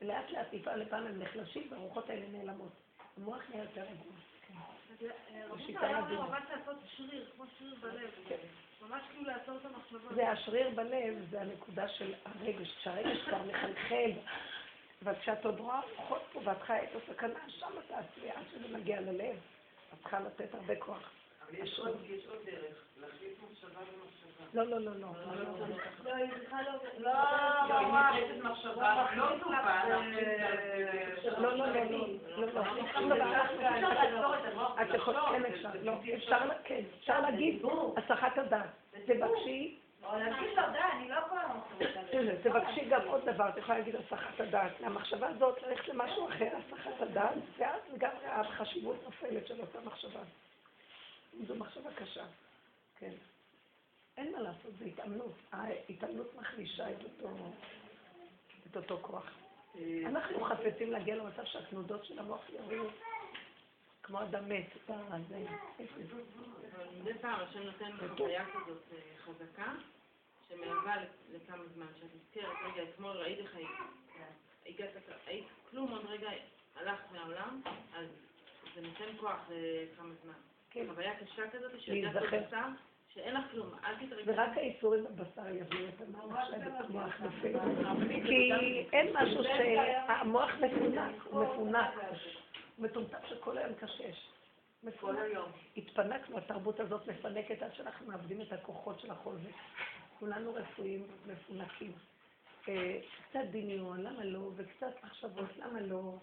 ולאט 0.01 0.31
לאט 0.31 0.47
מפעם 0.53 0.79
לפעם 0.79 1.07
הם 1.07 1.23
נחלשים 1.23 1.63
והרוחות 1.71 2.11
האלה 2.11 2.27
נעלמות. 2.33 2.73
המוח 3.17 3.43
נהיה 3.51 3.63
יותר 3.63 3.83
רגוע. 3.83 4.13
רבותא 5.51 5.85
היה 5.85 6.01
אומר 6.01 6.23
ממש 6.23 6.43
לעשות 6.51 6.77
שריר, 6.97 7.31
כמו 7.37 7.45
שריר 7.59 7.75
בלב. 7.81 8.11
ממש 8.83 9.03
כאילו 9.11 9.25
לעצור 9.25 9.57
את 9.57 9.65
המחשבות. 9.65 10.15
זה 10.15 10.31
השריר 10.31 10.71
בלב, 10.71 11.27
זה 11.31 11.41
הנקודה 11.41 11.89
של 11.89 12.15
הרגש, 12.25 12.77
כשהרגש 12.79 13.19
כבר 13.29 13.43
מחלחל. 13.43 14.11
אבל 15.05 15.15
כשאת 15.15 15.45
עוד 15.45 15.61
רואה 15.61 15.81
רוחות 15.97 16.23
פה 16.33 16.41
ואת 16.45 16.63
חיה 16.63 16.83
את 16.83 16.89
הסכנה, 16.97 17.39
שם 17.49 17.67
את 17.79 17.89
תעצרי, 17.89 18.31
עד 18.31 18.45
שזה 18.53 18.79
מגיע 18.79 19.01
ללב. 19.01 19.37
את 19.93 19.99
צריכה 20.03 20.21
לתת 20.21 20.55
הרבה 20.55 20.77
כוח. 20.77 21.11
אבל 21.43 21.59
יש 21.59 21.79
עוד 21.79 21.97
יש 22.07 22.27
עוד 22.27 22.39
דרך, 22.45 22.77
להחליף 23.01 23.39
מחשבה 23.51 23.81
במחשבה. 23.81 24.45
לא, 24.55 24.65
לא, 24.65 24.79
לא, 24.79 24.93
לא. 25.01 25.09
לא, 26.05 26.15
היא 26.15 26.31
צריכה 26.41 26.63
לא... 26.63 26.73
לא, 26.99 27.13
לא, 27.69 27.81
לא 27.81 27.91
לא, 31.39 31.47
לא, 31.47 31.57
לא, 31.57 31.57
לא, 31.57 31.57
לא, 31.57 31.57
לא, 31.57 31.73
כן 31.73 31.89
לא, 35.83 36.55
כן, 36.65 36.83
אפשר 36.99 37.21
להגיד 37.21 37.63
הסחת 37.97 38.39
הדעת. 38.39 38.67
תבקשי, 39.07 39.79
לא 40.05 40.19
למחשבות 40.19 42.13
האלה. 42.13 42.43
תבקשי 42.43 42.85
גם 42.89 43.01
עוד 43.07 43.25
דבר, 43.25 43.49
את 43.49 43.57
יכולה 43.57 43.79
להגיד 43.79 43.97
הסחת 43.97 44.41
הדעת. 44.41 44.73
המחשבה 44.81 45.29
הזאת 45.29 45.63
ללכת 45.63 45.89
למשהו 45.89 46.29
אחר, 46.29 46.49
הסחת 46.57 47.01
הדעת, 47.01 47.35
ואז 47.59 47.81
גם 47.99 48.13
החשיבות 48.25 48.97
נופלת 49.05 49.47
של 49.47 49.61
אותה 49.61 49.81
מחשבה. 49.81 50.21
זו 51.47 51.55
מחשבה 51.55 51.91
קשה, 51.95 52.25
כן. 52.99 53.13
אין 54.17 54.33
מה 54.33 54.41
לעשות, 54.41 54.73
זו 54.79 54.85
התאמנות. 54.85 55.35
ההתאמנות 55.53 56.35
מחלישה 56.35 56.91
את 56.91 57.05
אותו, 57.05 57.29
את 58.71 58.77
אותו 58.77 58.99
כוח. 59.03 59.31
אנחנו 60.07 60.45
חפצים 60.45 60.93
להגיע 60.93 61.17
למצב 61.17 61.45
שהתנודות 61.45 62.05
של 62.05 62.19
המוח 62.19 62.41
יורידו 62.51 62.89
כמו 64.05 64.23
אדם 64.23 64.49
מת, 64.49 64.67
ה... 64.91 65.17
זה- 65.29 65.45
מדי 67.01 67.15
פעם 67.21 67.41
השם 67.41 67.63
נותן 67.63 67.91
חוויה 68.17 68.45
כזאת 68.47 68.83
אה, 68.93 68.99
חזקה, 69.19 69.73
שמהווה 70.49 70.97
ל- 70.97 71.05
לכמה 71.37 71.65
זמן, 71.75 71.87
שאת 72.01 72.09
נזכרת, 72.15 72.57
רגע, 72.65 72.83
אתמול 72.83 73.17
ראיתי 73.17 73.43
איך 73.43 73.57
היית, 73.57 73.69
הגעת, 74.67 74.91
היית 75.27 75.45
כלום, 75.71 75.91
עוד 75.91 76.05
רגע 76.07 76.29
הלכת 76.77 77.13
מהעולם, 77.13 77.61
אז 77.97 78.07
זה 78.75 78.81
נותן 78.81 79.17
כוח 79.21 79.51
לכמה 79.51 80.15
זמן. 80.25 80.33
כן. 80.71 80.87
חוויה 80.89 81.13
קשה 81.21 81.51
כזאת, 81.51 81.81
שהגעת 81.81 82.15
להיזכר. 82.15 82.37
לבשר, 82.37 82.67
שאין 83.15 83.35
לך 83.35 83.45
כלום, 83.51 83.71
אל 83.85 84.07
תתרגשי. 84.07 84.31
ורק 84.31 84.57
האיסורים 84.57 85.05
בבשר 85.05 85.49
יביאו 85.49 85.89
את 85.89 86.01
המוח 86.01 86.39
שהמוח 86.51 87.21
נופל. 87.21 87.59
כי 88.27 88.53
אין 88.93 89.17
משהו 89.17 89.45
שהמוח 89.45 90.51
מפונק, 90.61 91.23
הוא 91.25 91.45
מפונק. 91.45 91.91
מטומטם 92.79 93.19
שכל 93.29 93.59
היום 93.59 93.75
קשש. 93.75 94.29
כל 95.01 95.17
היום. 95.17 95.51
התפנקנו, 95.77 96.39
התרבות 96.39 96.81
הזאת 96.81 97.07
מפנקת 97.07 97.63
עד 97.63 97.75
שאנחנו 97.75 98.07
מאבדים 98.07 98.41
את 98.41 98.53
הכוחות 98.53 99.01
של 99.01 99.11
החוזק. 99.11 99.51
כולנו 100.19 100.55
רפואיים 100.55 101.07
מפונקים. 101.27 101.93
אה, 102.69 103.01
קצת 103.31 103.41
דמיון, 103.51 104.01
למה 104.03 104.25
לא? 104.25 104.51
וקצת 104.57 105.05
מחשבות, 105.05 105.57
למה 105.57 105.81
לא? 105.81 106.15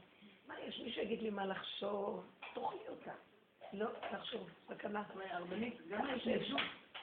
מה 0.48 0.60
יש? 0.60 0.80
מי 0.80 0.92
שיגיד 0.92 1.22
לי 1.22 1.30
מה 1.30 1.46
לחשוב? 1.46 2.26
תאכלי 2.54 2.88
אותה. 2.90 3.12
לא 3.74 3.88
לחשוב, 4.14 4.50
סכנה. 4.68 5.04
הרבנית, 5.30 5.88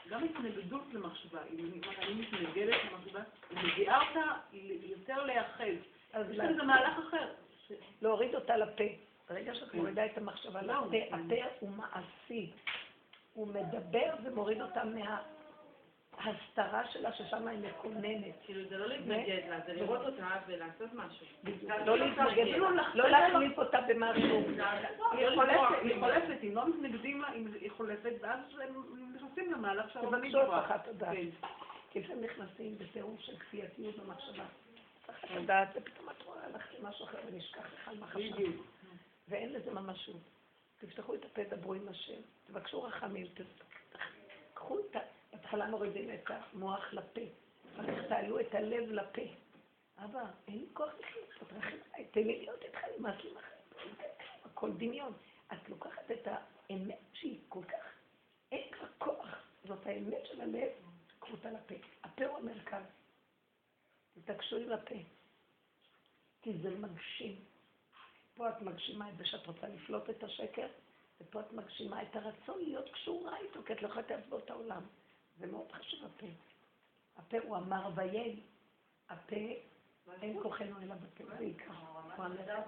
גם 0.08 0.24
התנגדות 0.24 0.82
למחשבה, 0.92 1.40
אם 1.44 1.58
אני- 1.98 2.14
מתנגדת 2.14 2.76
למחשבה, 2.92 3.20
היא 3.50 3.58
מגיעה 3.72 4.08
אותה 4.08 4.56
יותר 4.82 5.24
להיאחז. 5.24 5.76
אז 6.12 6.30
יש. 6.30 6.36
כאן 6.36 6.48
איזה 6.48 6.62
מהלך 6.62 6.98
אחר. 7.08 7.34
להוריד 8.02 8.34
אותה 8.34 8.56
לפה. 8.56 8.84
ברגע 9.30 9.54
שאת 9.54 9.70
כן. 9.70 9.78
מורידה 9.78 10.06
את 10.06 10.18
המחשבה 10.18 10.62
לא, 10.62 10.74
לפה, 10.74 10.90
כן. 10.90 11.08
הפה 11.12 11.48
הוא 11.60 11.70
מעשי. 11.70 12.52
הוא 13.34 13.48
מדבר 13.48 14.14
ומוריד 14.22 14.60
אותה 14.60 14.82
מההסתרה 14.84 16.82
שלה, 16.92 17.12
ששם 17.12 17.48
היא 17.48 17.58
מקוננת. 17.58 18.34
כאילו 18.44 18.68
זה 18.68 18.78
לא 18.78 18.86
להתנגד 18.86 19.40
לה, 19.50 19.60
זה 19.66 19.72
לראות 19.72 20.06
אותה 20.06 20.28
ולעשות 20.46 20.92
משהו. 20.92 21.26
לא 21.86 21.98
להתנגד, 21.98 22.46
לא 22.94 23.10
להחליף 23.10 23.58
אותה 23.58 23.80
במשהו. 23.80 24.42
היא 25.12 26.00
חולפת, 26.00 26.38
אם 26.42 26.54
לא 26.54 26.68
מתנגדים 26.68 27.22
לה, 27.22 27.28
היא 27.60 27.70
חולפת, 27.70 28.12
ואז 28.20 28.40
הם 28.62 28.82
נכנסים 29.14 29.52
למהלך 29.52 29.92
שהרבנית 29.92 30.32
דיברה. 30.32 30.78
כן. 30.98 31.26
כי 31.90 32.00
לפעמים 32.00 32.24
נכנסים 32.24 32.78
בטירוף 32.78 33.20
של 33.20 33.36
כפייתיות 33.36 33.98
במחשבה. 33.98 34.44
הסחת 35.08 35.28
הדעת, 35.30 35.68
ופתאום 35.74 36.10
את 36.10 36.22
רואה 36.22 36.44
הלכת 36.44 36.78
למשהו 36.78 37.04
אחר 37.04 37.18
ונשכח 37.26 37.74
לך 37.74 37.88
על 37.88 37.96
מה 38.00 38.06
חשבת. 38.06 38.77
ואין 39.28 39.52
לזה 39.52 39.70
ממשות. 39.70 40.22
תפתחו 40.78 41.14
את 41.14 41.24
הפה, 41.24 41.44
דברו 41.44 41.74
עם 41.74 41.88
השם, 41.88 42.20
תבקשו 42.46 42.82
רחמים, 42.82 43.26
קחו 44.54 44.78
את 44.80 44.96
ה... 44.96 45.00
בהתחלה 45.32 45.66
מורידים 45.70 46.14
את 46.14 46.22
המוח 46.28 46.92
לפה, 46.92 47.20
אחר 47.80 48.08
תעלו 48.08 48.40
את 48.40 48.54
הלב 48.54 48.90
לפה. 48.90 49.22
אבא, 49.98 50.30
אין 50.48 50.58
לי 50.58 50.66
כוח 50.72 50.92
לחיות, 51.00 51.28
תרחם 51.48 51.76
עליי, 51.92 52.08
תן 52.10 52.20
לי 52.20 52.38
להיות 52.38 52.62
איתך, 52.62 52.78
נמאס 52.98 53.24
לי 53.24 53.32
מהחיים. 53.32 53.94
הכל 54.44 54.72
דמיון. 54.72 55.12
את 55.52 55.68
לוקחת 55.68 56.10
את 56.10 56.28
האמת 56.70 56.98
שהיא 57.12 57.40
כל 57.48 57.64
כך, 57.64 57.84
אין 58.52 58.72
כבר 58.72 58.86
כוח, 58.98 59.28
זאת 59.64 59.86
האמת 59.86 60.26
של 60.26 60.40
הלב, 60.40 60.68
קחו 61.18 61.32
אותה 61.32 61.50
לפה. 61.50 61.74
הפה 62.04 62.26
הוא 62.26 62.38
המרכז. 62.38 62.82
תתעקשו 64.14 64.56
עם 64.56 64.72
הפה, 64.72 64.94
כי 66.42 66.58
זה 66.62 66.70
מגשים. 66.70 67.44
פה 68.38 68.48
את 68.48 68.62
מגשימה 68.62 69.10
את 69.10 69.16
זה 69.18 69.26
שאת 69.26 69.46
רוצה 69.46 69.68
לפלוט 69.68 70.10
את 70.10 70.22
השקר, 70.22 70.66
ופה 71.20 71.40
את 71.40 71.52
מגשימה 71.52 72.02
את 72.02 72.16
הרצון 72.16 72.58
להיות 72.58 72.92
קשורה 72.92 73.38
איתו, 73.38 73.60
כי 73.66 73.72
את 73.72 73.82
לא 73.82 73.88
יכולה 73.88 74.06
לעצבו 74.10 74.38
את 74.38 74.50
העולם. 74.50 74.82
זה 75.38 75.46
מאוד 75.46 75.72
חשוב 75.72 76.04
הפה. 76.04 76.26
הפה 77.16 77.36
הוא 77.38 77.56
אמר 77.56 77.90
ויהי. 77.94 78.40
הפה, 79.08 79.36
אין 80.22 80.42
כוחנו 80.42 80.82
אלא 80.82 80.94
בפה, 80.94 81.24
זה 81.36 82.22
המדע. 82.22 82.62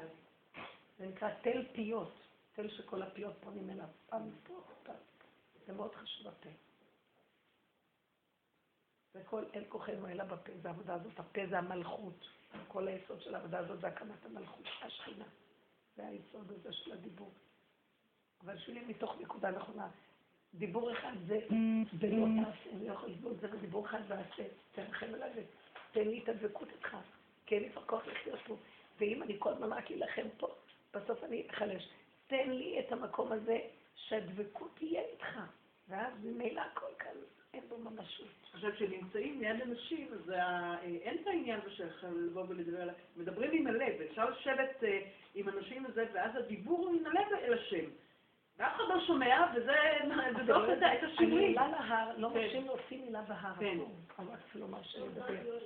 זה 0.98 1.06
נקרא 1.06 1.30
תל 1.42 1.66
פיות, 1.72 2.14
תל 2.52 2.70
שכל 2.70 3.02
הפיות 3.02 3.34
פונים 3.40 3.70
אליו, 3.70 3.88
פעם 4.06 4.30
פה, 4.46 4.62
פעם. 4.82 4.96
זה 5.66 5.72
מאוד 5.72 5.94
חשוב 5.94 6.28
הפה. 6.28 6.48
וכל 9.14 9.44
אין 9.52 9.64
כוחנו 9.68 10.08
אלא 10.08 10.24
בפה, 10.24 10.52
זה 10.62 10.68
העבודה 10.68 10.94
הזאת, 10.94 11.20
הפה 11.20 11.40
זה 11.50 11.58
המלכות. 11.58 12.28
כל 12.68 12.88
היסוד 12.88 13.20
של 13.20 13.34
העבודה 13.34 13.58
הזאת 13.58 13.80
זה 13.80 13.86
הקמת 13.86 14.24
המלכות, 14.24 14.64
השכינה. 14.82 15.24
זה 16.00 16.06
היסוד 16.06 16.50
הזה 16.50 16.72
של 16.72 16.92
הדיבור. 16.92 17.32
אבל 18.44 18.58
שלי 18.58 18.80
מתוך 18.80 19.16
נקודה 19.20 19.50
נכונה. 19.50 19.88
דיבור 20.54 20.92
אחד 20.92 21.12
זה 21.26 21.40
ולא 21.98 22.26
תעשה, 22.44 22.76
לא 22.80 22.92
יכול 22.92 23.10
לסבול 23.10 23.32
זה 23.40 23.48
בדיבור 23.48 23.86
אחד 23.86 24.00
ועשה. 24.08 24.42
תרחם 24.72 25.14
עליי 25.14 25.30
ותן 25.90 26.08
לי 26.08 26.22
את 26.22 26.28
הדבקות 26.28 26.68
איתך, 26.68 26.96
כי 27.46 27.54
אין 27.54 27.62
לי 27.62 27.70
כבר 27.70 27.84
כוח 27.84 28.06
לחיות 28.06 28.40
פה. 28.46 28.56
ואם 28.98 29.22
אני 29.22 29.36
כל 29.38 29.52
הזמן 29.52 29.72
רק 29.72 29.90
אלחם 29.90 30.28
פה, 30.38 30.48
בסוף 30.94 31.24
אני 31.24 31.46
אחלש. 31.50 31.88
תן 32.26 32.50
לי 32.50 32.80
את 32.80 32.92
המקום 32.92 33.32
הזה 33.32 33.58
שהדבקות 33.94 34.70
תהיה 34.74 35.02
איתך. 35.12 35.38
ואז 35.88 36.12
ממילא 36.24 36.60
הכל 36.60 36.94
כאן, 36.98 37.16
אין 37.54 37.62
בו 37.68 37.78
ממשות. 37.78 38.26
עכשיו, 38.52 38.72
כשנמצאים 38.72 39.40
ליד 39.40 39.60
אנשים, 39.60 40.08
אז 40.12 40.30
אין 40.82 41.18
את 41.22 41.26
העניין 41.26 41.60
הזה 41.60 41.70
של 41.70 42.06
לבוא 42.26 42.44
ולדבר 42.48 42.82
עליו. 42.82 42.94
מדברים 43.16 43.50
עם 43.52 43.66
הלב, 43.66 44.00
אפשר 44.10 44.30
לשבת 44.30 44.84
אה, 44.84 45.00
עם 45.34 45.48
אנשים 45.48 45.84
וזה, 45.88 46.04
ואז 46.12 46.36
הדיבור 46.36 46.78
הוא 46.86 46.94
מן 47.00 47.06
הלב 47.06 47.26
אל 47.42 47.54
השם. 47.54 47.84
ואף 48.58 48.76
אחד 48.76 48.84
לא 48.88 49.00
שומע, 49.06 49.46
וזה 49.54 49.76
זה 50.36 50.42
לא 50.52 50.62
עושה 50.62 50.94
את 50.94 51.02
אני 51.02 51.12
השינוי. 51.12 51.46
עולה 51.46 51.68
להר, 51.68 52.16
לא 52.16 52.28
כן. 52.28 52.34
מרשים 52.34 52.66
להוציא 52.66 53.00
מילה 53.04 53.22
בהר, 53.22 53.54
כן. 53.60 53.78
הווקף 54.16 54.54
לא 54.54 54.66
מרשה 54.66 54.98
לדבר. 54.98 55.58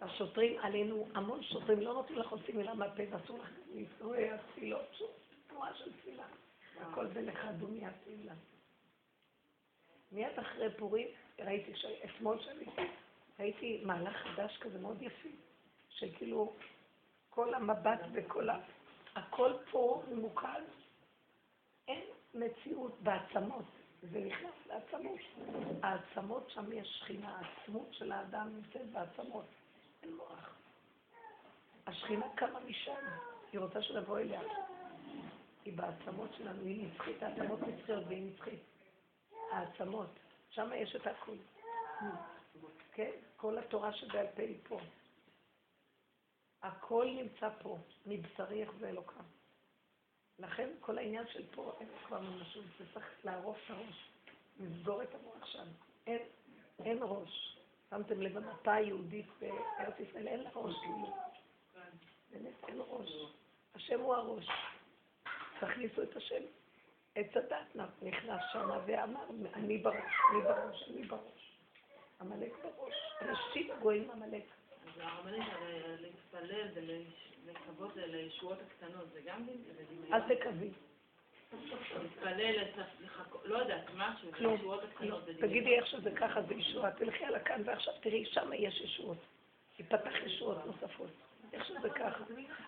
השוטרים 0.00 0.58
עלינו, 0.60 1.08
המון 1.14 1.42
שוטרים 1.42 1.80
לא 1.80 1.94
נותנים 1.94 2.18
לך 2.18 2.32
להוציא 2.32 2.54
מילה 2.54 2.74
מהפה, 2.74 3.02
ואסור 3.10 3.38
לך 3.38 3.50
לקרוא 3.74 4.16
התפילות, 4.16 4.86
שום 4.98 5.08
תנועה 5.48 5.74
של 5.74 5.92
תפילה. 5.92 6.24
הכל 6.80 7.06
בלך 7.06 7.44
דומיה 7.58 7.90
תפילה. 8.02 8.32
מיד 10.12 10.38
אחרי 10.38 10.68
פורים, 10.76 11.06
ראיתי, 11.38 11.72
אתמול 12.04 12.42
שעליתי, 12.42 12.82
ראיתי 13.38 13.82
מהלך 13.84 14.16
חדש 14.16 14.58
כזה 14.58 14.78
מאוד 14.78 15.02
יפה, 15.02 15.28
שכאילו 15.88 16.52
כל 17.30 17.54
המבט 17.54 18.00
וכל 18.12 18.50
ה... 18.50 18.58
הכל 19.14 19.52
פה 19.70 20.02
ממוקד, 20.10 20.62
אין 21.88 22.04
מציאות 22.34 23.00
בעצמות, 23.00 23.64
זה 24.02 24.20
נכנס 24.20 24.54
לעצמות. 24.66 25.20
העצמות 25.82 26.50
שם 26.50 26.72
יש 26.72 26.88
שכינה, 27.00 27.38
העצמות 27.38 27.94
של 27.94 28.12
האדם 28.12 28.48
נמצאת 28.56 28.90
בעצמות, 28.92 29.46
אין 30.02 30.16
מוח. 30.16 30.56
השכינה 31.86 32.26
קמה 32.34 32.60
משם, 32.60 33.04
היא 33.52 33.60
רוצה 33.60 33.82
שנבוא 33.82 34.18
אליה. 34.18 34.40
היא 35.64 35.76
בעצמות 35.76 36.30
שלנו, 36.38 36.64
היא 36.64 36.88
נצחית, 36.88 37.22
העצמות 37.22 37.60
נצחיות 37.60 38.04
והיא 38.06 38.32
נצחית. 38.32 38.60
העצמות, 39.52 40.10
שם 40.56 40.70
יש 40.74 40.96
את 40.96 41.06
הכול. 41.06 41.38
כן? 42.92 43.10
כל 43.36 43.58
התורה 43.58 43.92
שבעל 43.92 44.26
פה 44.36 44.42
היא 44.42 44.58
פה. 44.68 44.80
הכל 46.62 47.06
נמצא 47.16 47.48
פה, 47.62 47.78
מבשרי 48.06 48.62
יחזה 48.62 48.88
אלוקם. 48.88 49.24
לכן 50.38 50.68
כל 50.80 50.98
העניין 50.98 51.26
של 51.28 51.46
פה 51.54 51.76
אין 51.80 51.88
כבר 52.06 52.20
ממשות, 52.20 52.64
זה 52.78 52.84
צריך 52.94 53.24
לערוף 53.24 53.58
את 53.64 53.70
הראש, 53.70 54.10
לסגור 54.60 55.02
את 55.02 55.14
המוח 55.14 55.46
שם. 55.46 55.66
אין, 56.06 56.22
אין 56.84 56.98
ראש. 57.00 57.58
שמתם 57.90 58.20
לב 58.20 58.38
במפה 58.38 58.74
היהודית 58.74 59.26
בארץ 59.40 59.94
ישראל, 60.00 60.28
אין 60.28 60.40
לה 60.40 60.50
ראש 60.54 60.74
כאילו. 60.80 61.16
באמת 62.30 62.64
אין 62.68 62.78
ראש. 62.88 63.10
השם 63.74 64.00
הוא 64.00 64.14
הראש. 64.14 64.48
תכניסו 65.60 66.02
את 66.02 66.16
השם. 66.16 66.42
עץ 67.16 67.36
הדת 67.36 67.88
נכנס 68.02 68.40
שם 68.52 68.70
ואמר, 68.86 69.24
אני 69.54 69.78
בראש, 69.78 69.96
אני 70.30 70.42
בראש, 70.42 70.90
אני 70.90 71.02
בראש. 71.02 71.52
עמלק 72.20 72.52
בראש. 72.62 72.94
ראשית 73.22 73.70
הגויים 73.70 74.10
עמלק. 74.10 74.42
אז 74.86 75.00
הרי 75.00 75.38
להתפלל 76.00 76.68
ולקוות 76.74 77.96
לישועות 77.96 78.58
הקטנות, 78.66 79.04
זה 79.12 79.20
גם 79.26 79.46
דמיון? 79.90 80.12
אל 80.12 80.36
תקווי. 80.36 80.70
להתפלל, 82.02 82.64
לא 83.44 83.58
יודעת, 83.58 83.84
משהו. 83.96 84.30
לישועות 84.38 84.84
הקטנות, 84.84 85.24
זה. 85.24 85.34
תגידי 85.40 85.76
איך 85.76 85.86
שזה 85.86 86.10
ככה, 86.10 86.42
זה 86.42 86.54
ישועה. 86.54 86.90
תלכי 86.90 87.24
על 87.24 87.34
הכאן 87.34 87.62
ועכשיו 87.64 87.94
תראי, 88.00 88.24
שם 88.26 88.50
יש 88.52 88.80
ישועות. 88.80 89.18
ייפתח 89.78 90.14
ישועות 90.26 90.66
נוספות. 90.66 91.10
איך 91.52 91.64
שזה 91.64 91.90
ככה. 91.90 92.24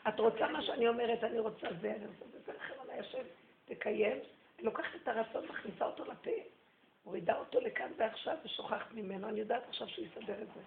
את 0.09 0.21
רוצה 0.21 0.49
מה 0.49 0.63
שאני 0.63 0.89
אומרת, 0.89 1.25
אני 1.25 1.39
רוצה 1.39 1.69
זה, 1.81 1.95
אני 1.97 2.07
רוצה 2.07 2.25
זה, 2.33 2.39
ולכן 2.53 2.75
עליי 2.83 2.99
השם, 2.99 3.23
תקיים. 3.65 4.19
לוקחת 4.63 4.95
את 5.03 5.09
הרצון, 5.09 5.45
מכניסה 5.49 5.85
אותו 5.87 6.05
לפה, 6.05 6.31
מורידה 7.05 7.37
אותו 7.39 7.61
לכאן 7.61 7.93
ועכשיו 7.97 8.37
ושוכחת 8.45 8.93
ממנו. 8.93 9.29
אני 9.29 9.41
יודעת 9.41 9.63
עכשיו 9.69 9.89
שהוא 9.89 10.05
יסדר 10.07 10.43
את 10.43 10.49
זה. 10.55 10.61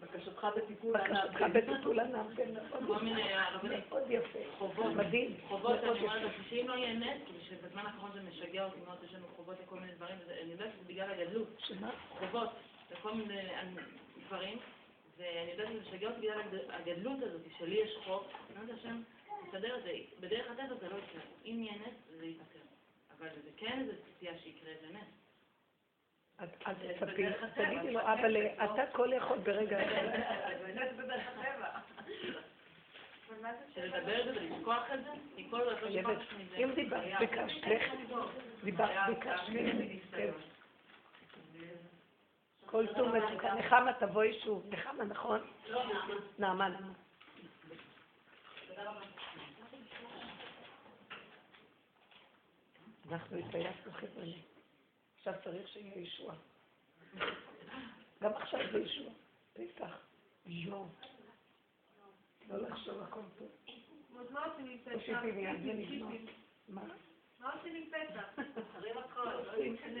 בקשתך 0.00 0.46
בטיפול 0.56 0.94
בקשתך 0.98 1.40
בטיפול 1.54 2.00
כן, 2.36 2.54
כל 2.86 2.98
מיני 3.00 3.20
יפה. 3.20 3.40
הרבנית, 3.40 3.88
מאוד 3.90 4.02
יפה. 4.10 4.38
חובות, 4.58 4.86
מדהים. 4.94 5.36
חובות, 5.48 5.78
אני 5.80 5.88
אומרת. 5.88 6.22
לך, 6.22 6.32
שאם 6.50 6.64
לא 6.68 6.72
יהיה 6.74 6.92
נס, 6.94 7.22
כאילו 7.24 7.40
שבזמן 7.48 7.86
האחרון 7.86 8.10
זה 8.14 8.20
משגע 8.22 8.64
אותי 8.64 8.76
מאוד, 8.86 8.98
יש 9.04 9.14
לנו 9.14 9.26
חובות 9.36 9.56
לכל 9.62 9.78
מיני 9.80 9.92
דברים, 9.92 10.16
אני 10.42 10.52
יודעת 10.52 10.70
שזה 10.74 10.84
בגלל 10.88 11.10
הגדלות, 11.10 11.48
שמה? 11.58 11.90
חובות 12.18 12.48
לכל 12.90 13.14
מיני 13.14 13.42
דברים, 14.26 14.58
ואני 15.18 15.50
יודעת 15.50 15.68
שזה 15.68 15.80
משגע 15.80 16.08
אותי 16.08 16.20
בגלל 16.20 16.40
הגד- 16.40 16.70
הגדלות 16.70 17.22
הזאת, 17.22 17.40
שלי 17.58 17.74
יש 17.74 17.90
חוב, 18.04 18.26
אני 18.50 18.60
אומרת 18.64 18.78
השם, 18.78 19.02
תסדר 19.48 19.78
את 19.78 19.82
זה, 19.82 19.92
בדרך 20.20 20.50
הטבע 20.50 20.74
זה 20.80 20.88
לא 20.88 20.96
יקרה, 20.96 21.22
אם 21.44 21.62
יהיה 21.62 21.72
נס 21.72 21.94
זה 22.18 22.26
ייפתר, 22.26 22.58
אבל 23.18 23.28
זה 23.44 23.50
כן 23.56 23.78
איזו 23.80 23.92
ציפייה 24.04 24.38
שיקרה 24.38 24.70
איזה 24.70 24.86
נס. 24.92 25.18
אל 26.40 26.46
תצפי, 26.74 27.26
תגידי 27.54 27.90
לו, 27.92 28.00
אבל 28.00 28.36
אתה 28.46 28.82
כל 28.92 29.10
יכול 29.16 29.38
ברגע 29.38 29.84
אחד. 29.86 30.20
באמת 30.66 30.96
בדרך 30.96 31.26
הטבע. 31.26 31.68
אבל 33.28 33.42
מה 33.42 33.52
זה 33.52 33.72
שלדבר 33.74 34.20
את 34.20 34.34
זה 34.34 34.40
ולשכוח 34.40 34.82
את 34.94 35.04
זה, 35.04 35.10
כי 35.36 35.46
כל 35.50 35.60
עוד 35.60 35.76
לא 35.82 36.12
מזה. 36.12 36.56
אם 36.56 36.70
דיברת, 36.74 37.18
ביקשת, 37.18 37.66
לך, 37.66 37.82
דיברת, 38.64 39.08
ביקשת, 39.08 39.52
כן. 40.10 40.30
כל 42.66 42.86
טוב 42.96 43.08
מצוקה. 43.08 43.54
נחמה, 43.54 43.92
תבואי 43.92 44.40
שוב. 44.44 44.66
נחמה, 44.70 45.04
נכון? 45.04 45.40
נעמה, 46.38 46.68
נעמה. 46.68 46.92
אנחנו 53.12 53.36
התגייסנו 53.36 53.92
חבר'ה. 53.92 54.24
עכשיו 55.16 55.34
צריך 55.44 55.68
שיהיה 55.68 55.98
ישועה. 55.98 56.34
גם 58.22 58.32
עכשיו 58.34 58.60
זה 58.72 58.78
ישועה. 58.78 59.14
פתח. 59.52 59.98
יואו. 60.46 60.86
לא 62.48 62.58
לחשוב 62.58 63.02
הכל 63.02 63.20
טוב. 63.38 63.48
אז 64.20 64.30
מה 64.30 64.44
עושים 64.44 64.66
עם 64.66 64.78
פסח? 64.78 65.22
מה? 66.68 66.82
מה 67.40 67.52
עושים 67.52 67.74
עם 67.74 67.84
פסח? 67.90 68.42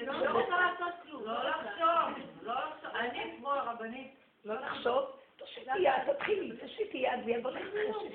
לא 0.06 0.40
רוצה 0.40 0.56
לעשות 0.60 0.94
כלום. 1.02 1.24
לא 1.24 1.50
לחשוב. 1.50 2.42
לא 2.42 2.54
לחשוב. 2.54 2.90
אני 2.90 3.36
כמו 3.38 3.52
הרבנית. 3.52 4.14
לא 4.44 4.54
לחשוב, 4.54 5.04
תושיטי 5.36 5.78
יד, 5.78 6.12
תתחילי, 6.12 6.56
תושיטי 6.56 6.98
יד 6.98 7.20
ויבוא 7.24 7.50
לך 7.50 7.66
חשק. 7.68 8.14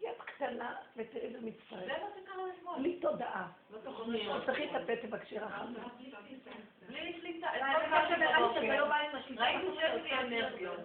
יד 0.00 0.18
קטנה, 0.18 0.76
ותראי 0.96 1.36
מצטרף. 1.40 1.80
זה 1.86 1.92
מה 1.92 2.08
שקרה 2.16 2.44
אתמול. 2.58 2.78
בלי 2.78 3.00
תודעה. 3.00 3.48
לא 3.70 4.38
תפתחי 4.40 4.64
את 4.64 4.82
הפה, 4.82 4.92
תבקשי 5.02 5.38
רחמים. 5.38 5.76
בלי 6.86 7.20
שליטה. 7.20 7.48
לא. 7.56 8.86
ראיתי 9.36 9.66
שיש 9.76 10.02
לי 10.02 10.20
אנרגיות. 10.20 10.80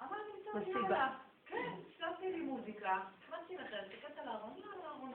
אמרתי, 0.00 0.32
טוב. 0.44 0.68
יאללה. 0.68 1.14
כן, 1.46 1.72
שמתי 1.98 2.32
לי 2.32 2.40
מוזיקה. 2.40 3.00
נכנסתי 3.28 3.56
לחדר, 3.56 3.82
תקעת 3.88 4.18
על 4.18 4.28
הארון, 4.28 4.60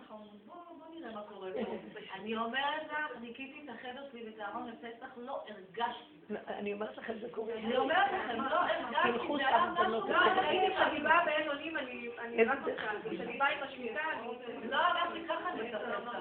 יאללה, 0.09 0.19
ארון 0.19 0.27
חמוד, 0.27 0.39
בוא 0.45 0.55
בוא 0.79 0.99
נראה 0.99 1.11
מה 1.13 1.21
קורה 1.21 1.49
פה. 1.53 1.99
אני 2.15 2.35
אומרת 2.35 2.83
לך, 2.91 3.21
ניקיתי 3.21 3.61
את 3.65 3.69
החדר 3.69 4.03
שלי 4.11 4.25
ואת 4.25 4.39
הארון 4.39 4.67
לפסח, 4.67 5.07
לא 5.17 5.43
הרגשתי. 5.47 6.35
אני 6.47 6.73
אומרת 6.73 6.97
לכם, 6.97 7.13
זה 7.21 7.27
קורה. 7.31 7.53
אני 7.53 7.77
אומרת 7.77 8.11
לכם, 8.11 8.41
לא 8.41 8.55
הרגשתי, 8.55 9.11
תלכו 9.11 9.37
זה 9.37 9.47
היה 9.47 9.65
לא 9.65 9.71
משהו... 9.71 10.09
לא, 10.09 10.17
ראיתי 10.17 10.75
כשאני 10.75 10.99
באה 10.99 11.25
באין 11.25 11.49
אונים, 11.49 11.77
אני 11.77 12.09
אני 12.19 12.43
רק 12.43 12.59
רוצה, 12.59 12.71
כשאני 13.09 13.37
באה 13.37 13.49
עם 13.49 13.63
השמיטה, 13.63 14.01
אני... 14.13 14.69
לא 14.69 14.77
הרגשתי 14.77 15.27
ככה 15.27 15.49
את 15.53 15.73
הפסח. 15.73 16.15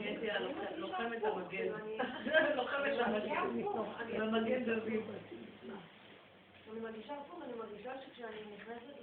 לא. 0.00 0.48
לא, 0.76 0.88
לא, 0.88 0.96
המגן. 0.96 1.66
לוחמת 2.56 2.92
המגן. 4.20 4.64
דוד. 4.64 4.92
אני 6.72 6.80
מרגישה 6.80 7.14
הפוך, 7.14 7.42
אני 7.44 7.52
מרגישה 7.52 7.92
שכשאני 8.06 8.40
נכנסת 8.56 9.00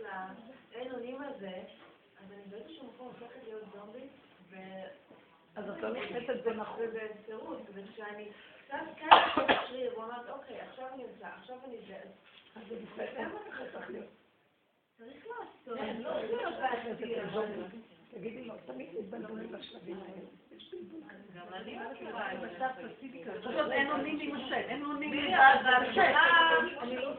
לאין 0.73 0.91
אונים 0.91 1.22
הזה, 1.22 1.63
אז 2.19 2.31
אני 2.31 2.41
באיזשהו 2.49 2.88
מקום 2.88 3.07
הופכת 3.07 3.43
להיות 3.43 3.63
זומבית, 3.73 4.11
ו... 4.49 4.55
אז 5.55 5.69
את 5.69 5.81
לא 5.81 5.93
נכנסת 5.93 6.43
בנכון. 6.43 6.80
ובפירוט, 6.80 7.59
וכשאני 7.73 8.30
קצת 8.65 8.77
כאן 8.97 9.19
שריר 9.67 9.99
ואומרת, 9.99 10.30
אוקיי, 10.30 10.61
עכשיו 10.61 10.88
אני 10.93 11.03
יוצא, 11.03 11.27
עכשיו 11.27 11.57
אני 11.67 11.77
זה, 11.88 11.97
אז 12.55 12.61
זה 12.69 12.76
בסדר. 12.93 13.30
צריך 14.97 15.26
לעשות, 15.27 16.97
לא. 18.16 18.20
תגידי 18.20 18.46
לו, 18.46 18.54
תמיד 18.66 18.88
מתבלבלים 19.00 19.52
בשלבים 19.52 19.98
האלה. 19.98 20.22
יש 20.58 20.74
בלבול 20.74 21.02
כזה. 21.10 21.40
גם 21.40 21.54
אני 21.54 21.78
מכירה 21.92 22.34
את 22.34 22.40
זה. 22.40 22.88
עכשיו 23.50 23.72
אין 23.72 23.92
אונים 23.92 24.20
עם 24.20 24.36
השם, 24.36 24.54
אין 24.54 24.86
אונים 24.86 25.14
עם 25.14 25.32
בהתחלה... 25.64 25.80
אני 26.82 26.96
לא 26.96 27.12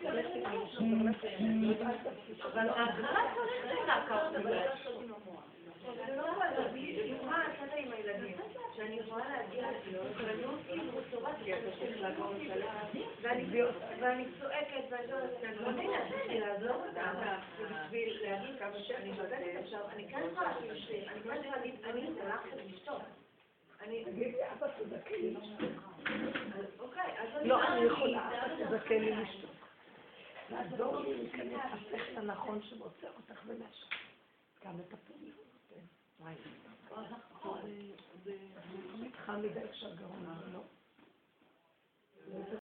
מישהו, 2.28 2.48
אבל 2.52 2.68
בהתחלה 2.68 3.20
צריך 3.34 3.66
בזה. 4.38 4.60
זה 6.06 6.16
לא 6.16 6.38
מה 7.26 7.42
הקטע 7.42 7.76
עם 7.76 7.92
הילדים? 7.92 8.36
שאני 8.76 8.96
יכולה 8.96 9.24
להגיע 9.28 9.68
לדיון, 9.70 10.06
ואני 10.16 10.42
לא 10.42 10.48
כאילו 10.66 10.92
צורעת 11.10 11.36
ואני 13.22 13.44
ואני 14.00 14.24
צועקת, 14.40 14.84
ואני 14.90 15.06
לא 15.06 15.16
יודעת, 15.16 16.02
לעזור 16.28 16.86
אותם, 16.86 17.14
בשביל 17.86 18.22
להגיד 18.22 18.58
כמה 18.58 18.78
שאני 18.82 19.16
שותקת 19.16 19.60
עכשיו, 19.62 19.80
אני 19.88 20.08
כן 20.08 20.20
יכולה 20.32 20.52
להגיד, 20.52 20.70
אני 21.08 21.22
כן 21.22 21.36
יכולה 21.40 21.56
להגיד, 21.56 21.74
אני 21.84 22.10
הלכת 22.20 22.56
לשתות. 22.66 23.02
אני, 23.80 24.04
אבא 24.52 24.66
תזכה 24.66 25.16
לי 25.16 25.34
לשתות. 25.34 25.70
אוקיי, 26.78 27.18
אז 27.18 27.28
לא, 27.46 27.68
אני 27.68 27.84
יכולה, 27.84 28.46
אבא 28.46 28.78
תזכה 28.78 28.98
לי 28.98 29.10
לשתות. 29.10 29.50
לעזור 30.50 31.00
לי 31.00 31.14
להיכנס 31.14 31.60
לשכל 31.90 32.16
הנכון 32.16 32.62
שמוצא 32.62 33.06
אותך 33.16 33.40
ומאשר. 33.46 33.86
גם 34.64 34.80
את 34.80 34.92
הפעולה. 34.92 35.45
זה 38.24 38.36
חם 39.26 39.42
מדי 39.42 39.60
כשהגרון, 39.72 40.26
לא? 40.52 40.60